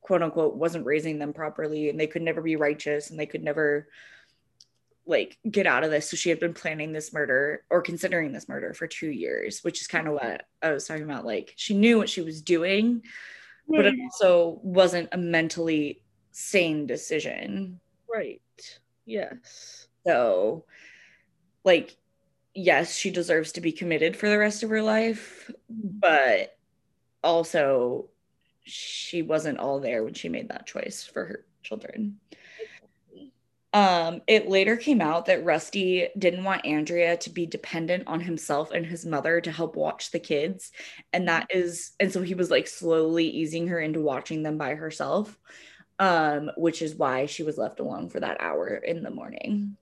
quote 0.05 0.23
unquote 0.23 0.55
wasn't 0.55 0.85
raising 0.85 1.19
them 1.19 1.33
properly 1.33 1.89
and 1.89 1.99
they 1.99 2.07
could 2.07 2.21
never 2.21 2.43
be 2.43 2.57
righteous 2.57 3.09
and 3.09 3.19
they 3.19 3.25
could 3.25 3.43
never 3.43 3.89
like 5.07 5.39
get 5.51 5.67
out 5.67 5.83
of 5.83 5.91
this. 5.91 6.11
So 6.11 6.17
she 6.17 6.29
had 6.29 6.39
been 6.39 6.53
planning 6.53 6.93
this 6.93 7.13
murder 7.13 7.65
or 7.71 7.81
considering 7.81 8.31
this 8.31 8.47
murder 8.47 8.75
for 8.75 8.87
2 8.87 9.09
years 9.09 9.65
which 9.65 9.81
is 9.81 9.87
kind 9.87 10.07
of 10.07 10.13
what 10.13 10.43
I 10.63 10.73
was 10.73 10.87
talking 10.87 11.05
about. 11.05 11.25
Like 11.25 11.55
she 11.57 11.75
knew 11.75 11.97
what 11.97 12.11
she 12.11 12.21
was 12.21 12.43
doing 12.43 13.03
but 13.67 13.87
it 13.87 13.95
also 13.99 14.61
wasn't 14.63 15.09
a 15.13 15.17
mentally 15.17 16.03
sane 16.33 16.87
decision. 16.87 17.81
Right. 18.07 18.43
Yes. 19.07 19.89
so 20.07 20.67
like 21.65 21.97
yes 22.55 22.95
she 22.95 23.11
deserves 23.11 23.53
to 23.53 23.63
be 23.63 23.73
committed 23.73 24.17
for 24.17 24.29
the 24.29 24.39
rest 24.39 24.63
of 24.63 24.69
her 24.69 24.83
life 24.83 25.51
mm-hmm. 25.73 25.99
but 25.99 26.59
also 27.23 28.11
she 28.65 29.23
wasn't 29.23 29.59
all 29.59 29.81
there 29.81 30.03
when 30.03 30.15
she 30.15 30.29
made 30.29 30.49
that 30.49 30.67
choice 30.67 31.05
for 31.05 31.25
her 31.25 31.45
children 31.63 32.19
um, 33.75 34.23
it 34.29 34.49
later 34.49 34.77
came 34.77 35.01
out 35.01 35.27
that 35.27 35.45
Rusty 35.45 36.09
didn't 36.17 36.45
want 36.45 36.65
Andrea 36.65 37.17
to 37.17 37.31
be 37.31 37.45
dependent 37.45 38.05
on 38.07 38.21
himself 38.21 38.71
and 38.71 38.87
his 38.87 39.05
mother 39.05 39.41
to 39.41 39.51
help 39.51 39.75
watch 39.75 40.13
the 40.13 40.21
kids. 40.21 40.71
And 41.13 41.27
that 41.27 41.49
is, 41.51 41.91
and 41.99 42.13
so 42.13 42.23
he 42.23 42.37
was 42.37 42.53
like 42.53 42.69
slowly 42.69 43.27
easing 43.27 43.67
her 43.67 43.81
into 43.81 44.01
watching 44.01 44.45
them 44.45 44.59
by 44.59 44.77
herself, 44.77 45.37
um, 45.99 46.53
which 46.57 46.83
is 46.83 46.95
why 46.95 47.27
she 47.27 47.43
was 47.43 47.59
left 47.59 47.81
alone 47.81 48.09
for 48.09 48.21
that 48.21 48.41
hour 48.41 48.77
in 48.77 49.03
the 49.03 49.11
morning. 49.11 49.77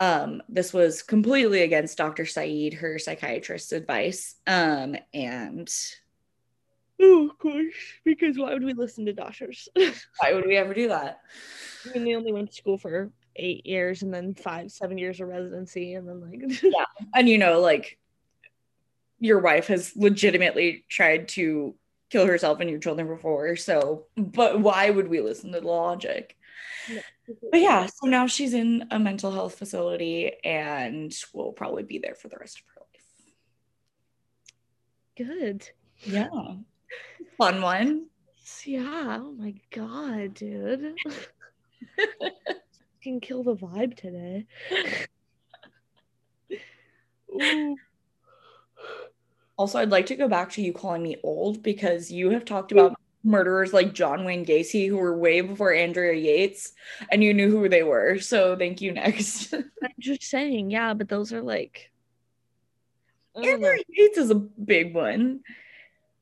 Um, 0.00 0.42
this 0.48 0.72
was 0.72 1.04
completely 1.04 1.62
against 1.62 1.96
Dr. 1.96 2.26
Saeed, 2.26 2.74
her 2.74 2.98
psychiatrist's 2.98 3.70
advice. 3.70 4.34
Um, 4.48 4.96
and 5.14 5.72
Oh, 7.00 7.28
of 7.28 7.38
course. 7.38 7.74
Because 8.04 8.38
why 8.38 8.52
would 8.52 8.64
we 8.64 8.72
listen 8.72 9.06
to 9.06 9.12
doctors? 9.12 9.68
why 9.74 10.32
would 10.32 10.46
we 10.46 10.56
ever 10.56 10.74
do 10.74 10.88
that? 10.88 11.20
when 11.92 12.04
they 12.04 12.14
only 12.14 12.32
went 12.32 12.50
to 12.50 12.56
school 12.56 12.78
for 12.78 13.10
eight 13.36 13.66
years 13.66 14.02
and 14.02 14.12
then 14.12 14.34
five, 14.34 14.70
seven 14.70 14.98
years 14.98 15.20
of 15.20 15.28
residency, 15.28 15.94
and 15.94 16.08
then 16.08 16.20
like 16.20 16.40
yeah. 16.62 16.84
and 17.14 17.28
you 17.28 17.38
know 17.38 17.60
like 17.60 17.98
your 19.20 19.40
wife 19.40 19.68
has 19.68 19.92
legitimately 19.96 20.84
tried 20.88 21.28
to 21.28 21.74
kill 22.10 22.26
herself 22.26 22.60
and 22.60 22.70
your 22.70 22.78
children 22.78 23.08
before 23.08 23.56
so 23.56 24.04
but 24.16 24.60
why 24.60 24.90
would 24.90 25.08
we 25.08 25.20
listen 25.20 25.50
to 25.50 25.60
the 25.60 25.66
logic 25.66 26.36
but 27.50 27.60
yeah 27.60 27.86
so 27.86 28.06
now 28.06 28.26
she's 28.26 28.54
in 28.54 28.86
a 28.90 28.98
mental 28.98 29.32
health 29.32 29.58
facility 29.58 30.30
and 30.44 31.16
will 31.32 31.52
probably 31.52 31.82
be 31.82 31.98
there 31.98 32.14
for 32.14 32.28
the 32.28 32.36
rest 32.38 32.60
of 32.60 32.64
her 32.74 32.82
life 35.16 35.28
good. 35.28 35.68
yeah 36.02 36.28
fun 37.36 37.60
one 37.62 38.06
Yeah. 38.64 39.18
Oh 39.20 39.32
my 39.32 39.54
god, 39.70 40.34
dude. 40.34 40.96
Can 43.02 43.20
kill 43.20 43.42
the 43.42 43.54
vibe 43.56 43.96
today. 43.96 44.46
Also 49.56 49.78
i'd 49.78 49.90
like 49.90 50.06
to 50.06 50.16
go 50.16 50.26
back 50.26 50.50
to 50.50 50.60
you 50.60 50.72
calling 50.72 51.04
me 51.04 51.16
old 51.22 51.62
because 51.62 52.10
you 52.10 52.30
have 52.30 52.44
talked 52.44 52.72
about 52.72 52.98
murderers 53.22 53.72
like 53.72 53.94
john 53.94 54.24
wayne 54.24 54.44
gacy 54.44 54.88
who 54.88 54.96
were 54.96 55.16
way 55.16 55.40
before 55.42 55.72
andrea 55.72 56.12
yates 56.12 56.72
and 57.12 57.22
you 57.22 57.32
knew 57.32 57.52
who 57.52 57.68
they 57.68 57.84
were 57.84 58.18
so 58.18 58.56
thank 58.56 58.80
you 58.80 58.90
next 58.90 59.54
I'm 59.84 59.90
just 59.98 60.22
saying, 60.22 60.70
yeah, 60.70 60.94
but 60.94 61.08
those 61.08 61.32
are 61.32 61.42
like. 61.42 61.90
Andrea 63.36 63.78
Yates 63.88 64.16
is 64.16 64.30
a 64.30 64.34
big 64.34 64.94
one. 64.94 65.40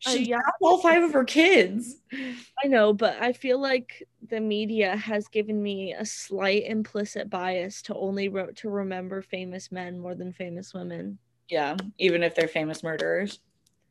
She 0.05 0.26
got 0.28 0.42
all 0.61 0.78
five 0.78 1.03
of 1.03 1.12
her 1.12 1.24
kids. 1.24 1.96
I 2.12 2.66
know, 2.66 2.92
but 2.92 3.20
I 3.22 3.32
feel 3.32 3.61
like 3.61 4.07
the 4.28 4.40
media 4.40 4.96
has 4.96 5.28
given 5.28 5.62
me 5.62 5.92
a 5.94 6.05
slight 6.05 6.64
implicit 6.66 7.30
bias 7.30 7.82
to 7.82 7.94
only 7.94 8.28
re- 8.28 8.53
to 8.57 8.68
remember 8.70 9.22
famous 9.22 9.70
men 9.70 9.98
more 10.00 10.14
than 10.14 10.32
famous 10.32 10.74
women, 10.74 11.18
Yeah, 11.48 11.76
even 11.98 12.22
if 12.22 12.34
they're 12.34 12.48
famous 12.48 12.82
murderers. 12.82 13.40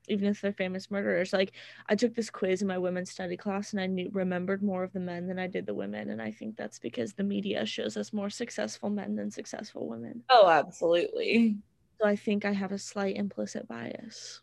even 0.08 0.28
if 0.28 0.42
they're 0.42 0.52
famous 0.52 0.92
murderers. 0.92 1.32
Like 1.32 1.54
I 1.88 1.96
took 1.96 2.14
this 2.14 2.30
quiz 2.30 2.62
in 2.62 2.68
my 2.68 2.78
women's 2.78 3.12
study 3.12 3.38
class, 3.38 3.72
and 3.72 3.80
I 3.82 3.86
knew 3.88 4.10
remembered 4.12 4.62
more 4.62 4.84
of 4.84 4.92
the 4.92 5.00
men 5.00 5.28
than 5.28 5.40
I 5.40 5.48
did 5.48 5.66
the 5.66 5.74
women, 5.74 6.10
and 6.10 6.22
I 6.22 6.32
think 6.32 6.58
that's 6.58 6.80
because 6.80 7.14
the 7.14 7.24
media 7.24 7.66
shows 7.66 7.96
us 7.96 8.12
more 8.12 8.30
successful 8.30 8.90
men 8.90 9.16
than 9.16 9.32
successful 9.32 9.88
women. 9.88 10.24
Oh, 10.30 10.50
absolutely. 10.50 11.58
So 12.02 12.08
I 12.08 12.16
think 12.18 12.44
I 12.46 12.52
have 12.52 12.72
a 12.74 12.78
slight 12.80 13.16
implicit 13.16 13.68
bias. 13.68 14.42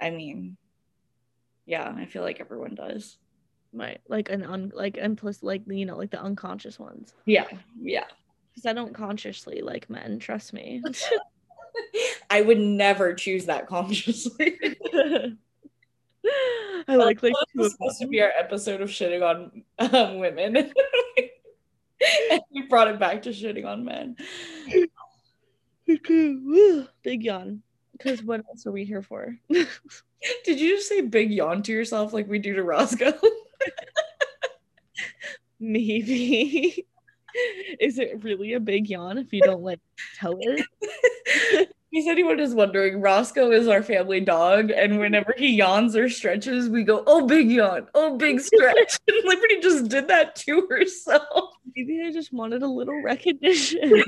I 0.00 0.10
mean, 0.10 0.56
yeah, 1.70 1.94
I 1.96 2.04
feel 2.04 2.22
like 2.22 2.40
everyone 2.40 2.74
does. 2.74 3.16
Right, 3.72 4.00
like 4.08 4.28
an 4.30 4.42
un 4.42 4.72
like 4.74 4.96
implicit, 4.96 5.44
like 5.44 5.62
you 5.68 5.86
know, 5.86 5.96
like 5.96 6.10
the 6.10 6.20
unconscious 6.20 6.80
ones. 6.80 7.14
Yeah, 7.26 7.46
yeah. 7.80 8.06
Because 8.50 8.66
I 8.66 8.72
don't 8.72 8.92
consciously 8.92 9.62
like 9.62 9.88
men. 9.88 10.18
Trust 10.18 10.52
me. 10.52 10.82
I 12.30 12.40
would 12.40 12.58
never 12.58 13.14
choose 13.14 13.46
that 13.46 13.68
consciously. 13.68 14.58
I 16.88 16.96
like 16.96 17.22
like 17.22 17.32
this 17.32 17.54
was 17.54 17.72
supposed 17.72 18.00
to 18.00 18.08
be 18.08 18.20
our 18.20 18.32
episode 18.36 18.80
of 18.80 18.88
shitting 18.88 19.22
on 19.22 19.62
um, 19.78 20.18
women. 20.18 20.56
and 22.32 22.40
we 22.52 22.62
brought 22.62 22.88
it 22.88 22.98
back 22.98 23.22
to 23.22 23.30
shitting 23.30 23.64
on 23.64 23.84
men. 23.84 24.16
Big 25.86 27.22
yawn. 27.22 27.62
Because 28.02 28.22
what 28.22 28.42
else 28.48 28.66
are 28.66 28.72
we 28.72 28.84
here 28.84 29.02
for? 29.02 29.36
Did 29.50 30.60
you 30.60 30.76
just 30.76 30.88
say 30.88 31.02
big 31.02 31.30
yawn 31.30 31.62
to 31.64 31.72
yourself 31.72 32.12
like 32.12 32.28
we 32.28 32.38
do 32.38 32.54
to 32.54 32.62
Roscoe? 32.62 33.12
Maybe. 35.60 36.86
Is 37.80 37.98
it 37.98 38.24
really 38.24 38.54
a 38.54 38.60
big 38.60 38.88
yawn 38.88 39.18
if 39.18 39.32
you 39.32 39.42
don't 39.42 39.62
like 39.62 39.80
tell 40.18 40.36
it? 40.40 40.66
If 41.92 42.06
anyone 42.06 42.38
is 42.38 42.54
wondering, 42.54 43.00
Roscoe 43.00 43.50
is 43.50 43.66
our 43.66 43.82
family 43.82 44.20
dog, 44.20 44.70
and 44.70 45.00
whenever 45.00 45.34
he 45.36 45.48
yawns 45.48 45.96
or 45.96 46.08
stretches, 46.08 46.68
we 46.68 46.84
go, 46.84 47.02
"Oh, 47.06 47.26
big 47.26 47.50
yawn! 47.50 47.88
Oh, 47.94 48.16
big 48.16 48.40
stretch!" 48.40 49.00
and 49.08 49.16
Liberty 49.24 49.58
just 49.60 49.88
did 49.88 50.06
that 50.06 50.36
to 50.36 50.68
herself. 50.70 51.54
Maybe 51.74 52.00
I 52.06 52.12
just 52.12 52.32
wanted 52.32 52.62
a 52.62 52.68
little 52.68 53.02
recognition. 53.02 54.04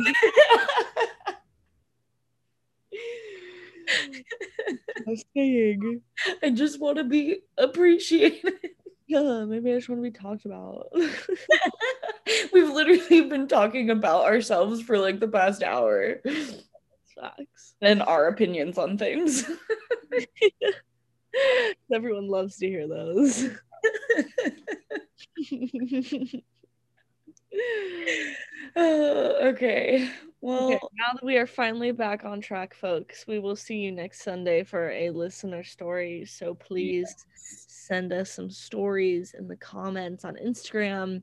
I'm 5.06 5.16
saying. 5.34 6.00
I 6.42 6.50
just 6.50 6.80
want 6.80 6.98
to 6.98 7.04
be 7.04 7.40
appreciated. 7.58 8.52
Yeah, 9.08 9.44
maybe 9.44 9.72
I 9.72 9.76
just 9.76 9.88
want 9.88 9.98
to 10.02 10.10
be 10.10 10.16
talked 10.16 10.46
about. 10.46 10.86
We've 12.52 12.70
literally 12.70 13.22
been 13.22 13.46
talking 13.46 13.90
about 13.90 14.24
ourselves 14.24 14.80
for 14.80 14.98
like 14.98 15.20
the 15.20 15.28
past 15.28 15.62
hour 15.62 16.22
Facts. 17.14 17.74
and 17.82 18.02
our 18.02 18.28
opinions 18.28 18.78
on 18.78 18.96
things. 18.96 19.44
Everyone 21.92 22.28
loves 22.28 22.56
to 22.58 22.66
hear 22.66 22.88
those. 22.88 23.50
Uh, 28.74 29.34
okay. 29.42 30.08
Well, 30.42 30.72
okay, 30.74 30.78
now 30.98 31.12
that 31.14 31.24
we 31.24 31.36
are 31.36 31.46
finally 31.46 31.92
back 31.92 32.24
on 32.24 32.40
track, 32.40 32.74
folks, 32.74 33.26
we 33.28 33.38
will 33.38 33.54
see 33.54 33.76
you 33.76 33.92
next 33.92 34.22
Sunday 34.22 34.64
for 34.64 34.90
a 34.90 35.10
listener 35.10 35.62
story. 35.62 36.24
So 36.26 36.52
please 36.54 37.14
send 37.36 38.12
us 38.12 38.32
some 38.32 38.50
stories 38.50 39.34
in 39.38 39.46
the 39.46 39.54
comments 39.56 40.24
on 40.24 40.34
Instagram. 40.44 41.22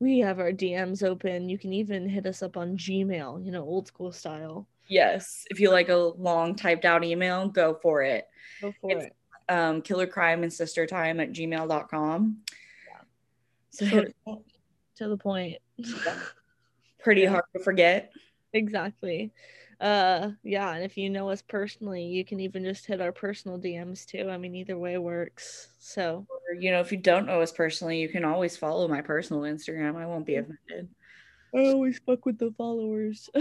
We 0.00 0.18
have 0.18 0.40
our 0.40 0.50
DMs 0.50 1.04
open. 1.04 1.48
You 1.48 1.56
can 1.56 1.72
even 1.72 2.08
hit 2.08 2.26
us 2.26 2.42
up 2.42 2.56
on 2.56 2.76
Gmail, 2.76 3.44
you 3.44 3.52
know, 3.52 3.62
old 3.62 3.86
school 3.86 4.10
style. 4.10 4.66
yes, 4.88 5.44
if 5.50 5.60
you 5.60 5.70
like 5.70 5.88
a 5.88 5.94
long 5.96 6.56
typed 6.56 6.84
out 6.84 7.04
email, 7.04 7.46
go 7.48 7.74
for 7.80 8.02
it. 8.02 8.26
Go 8.60 8.72
for 8.80 8.90
It's- 8.90 9.06
it. 9.06 9.16
Um, 9.48 9.82
killer 9.82 10.06
crime 10.06 10.42
and 10.44 10.52
sister 10.52 10.86
time 10.86 11.20
at 11.20 11.30
gmail.com. 11.32 12.42
Yeah. 12.88 13.00
So 13.70 13.84
Short. 13.86 14.04
hit 14.04 14.08
us 14.26 14.32
up. 14.34 14.42
To 14.96 15.08
the 15.08 15.16
point. 15.16 15.58
pretty 17.02 17.24
hard 17.24 17.44
to 17.56 17.62
forget. 17.62 18.12
Exactly. 18.52 19.32
Uh 19.80 20.30
yeah, 20.44 20.72
and 20.74 20.84
if 20.84 20.96
you 20.96 21.10
know 21.10 21.28
us 21.30 21.42
personally, 21.42 22.04
you 22.04 22.24
can 22.24 22.38
even 22.38 22.62
just 22.64 22.86
hit 22.86 23.00
our 23.00 23.10
personal 23.12 23.58
DMs 23.58 24.06
too. 24.06 24.30
I 24.30 24.36
mean, 24.38 24.54
either 24.54 24.78
way 24.78 24.96
works. 24.98 25.68
So 25.80 26.24
Or, 26.30 26.54
you 26.54 26.70
know, 26.70 26.80
if 26.80 26.92
you 26.92 26.98
don't 26.98 27.26
know 27.26 27.40
us 27.40 27.50
personally, 27.50 28.00
you 28.00 28.08
can 28.08 28.24
always 28.24 28.56
follow 28.56 28.86
my 28.86 29.00
personal 29.02 29.42
Instagram. 29.42 29.96
I 29.96 30.06
won't 30.06 30.24
be 30.26 30.36
offended. 30.36 30.88
I 31.54 31.66
always 31.72 31.98
fuck 32.06 32.24
with 32.26 32.38
the 32.38 32.52
followers. 32.56 33.28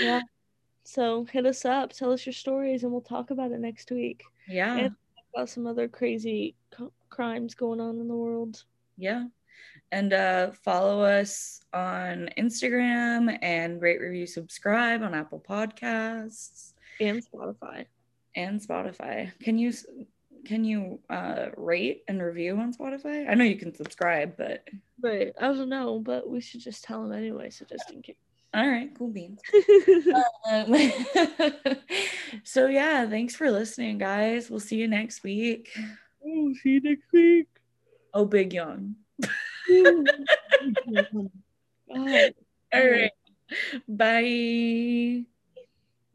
yeah. 0.00 0.20
So 0.84 1.24
hit 1.24 1.46
us 1.46 1.64
up, 1.64 1.92
tell 1.92 2.12
us 2.12 2.26
your 2.26 2.32
stories, 2.32 2.82
and 2.82 2.90
we'll 2.92 3.00
talk 3.00 3.30
about 3.30 3.52
it 3.52 3.60
next 3.60 3.90
week. 3.90 4.22
yeah. 4.48 4.76
And- 4.76 4.96
About 5.34 5.48
some 5.48 5.66
other 5.68 5.86
crazy 5.86 6.56
co- 6.72 6.92
crimes 7.10 7.54
going 7.54 7.80
on 7.80 8.00
in 8.00 8.08
the 8.08 8.16
world. 8.16 8.64
Yeah. 8.96 9.26
And 9.92 10.12
uh, 10.12 10.52
follow 10.52 11.02
us 11.02 11.60
on 11.74 12.30
Instagram 12.38 13.36
and 13.42 13.82
rate, 13.82 14.00
review, 14.00 14.26
subscribe 14.26 15.02
on 15.02 15.14
Apple 15.14 15.42
Podcasts 15.46 16.74
And 17.00 17.20
Spotify. 17.26 17.86
and 18.36 18.60
Spotify. 18.60 19.32
Can 19.42 19.58
you 19.58 19.72
can 20.46 20.64
you 20.64 20.98
uh, 21.10 21.46
rate 21.56 22.02
and 22.08 22.22
review 22.22 22.56
on 22.56 22.72
Spotify? 22.72 23.28
I 23.28 23.34
know 23.34 23.44
you 23.44 23.56
can 23.56 23.74
subscribe, 23.74 24.36
but 24.36 24.66
Right. 25.02 25.32
I 25.40 25.46
don't 25.48 25.68
know, 25.68 25.98
but 25.98 26.28
we 26.30 26.40
should 26.40 26.60
just 26.60 26.84
tell 26.84 27.02
them 27.02 27.12
anyway, 27.12 27.50
so 27.50 27.64
just 27.64 27.90
in 27.90 28.00
case. 28.00 28.16
all 28.54 28.66
right, 28.68 28.90
cool 28.96 29.08
beans. 29.08 29.40
Um, 30.50 30.74
so 32.44 32.66
yeah, 32.66 33.08
thanks 33.08 33.34
for 33.36 33.50
listening, 33.50 33.98
guys. 33.98 34.48
We'll 34.50 34.60
see 34.60 34.76
you 34.76 34.88
next 34.88 35.22
week. 35.22 35.70
oh, 36.26 36.52
see 36.62 36.70
you 36.70 36.80
next 36.80 37.12
week. 37.12 37.48
Oh, 38.14 38.24
big 38.24 38.52
yawn. 38.52 38.96
All 42.72 42.88
right. 42.90 43.12
Bye. 43.88 45.24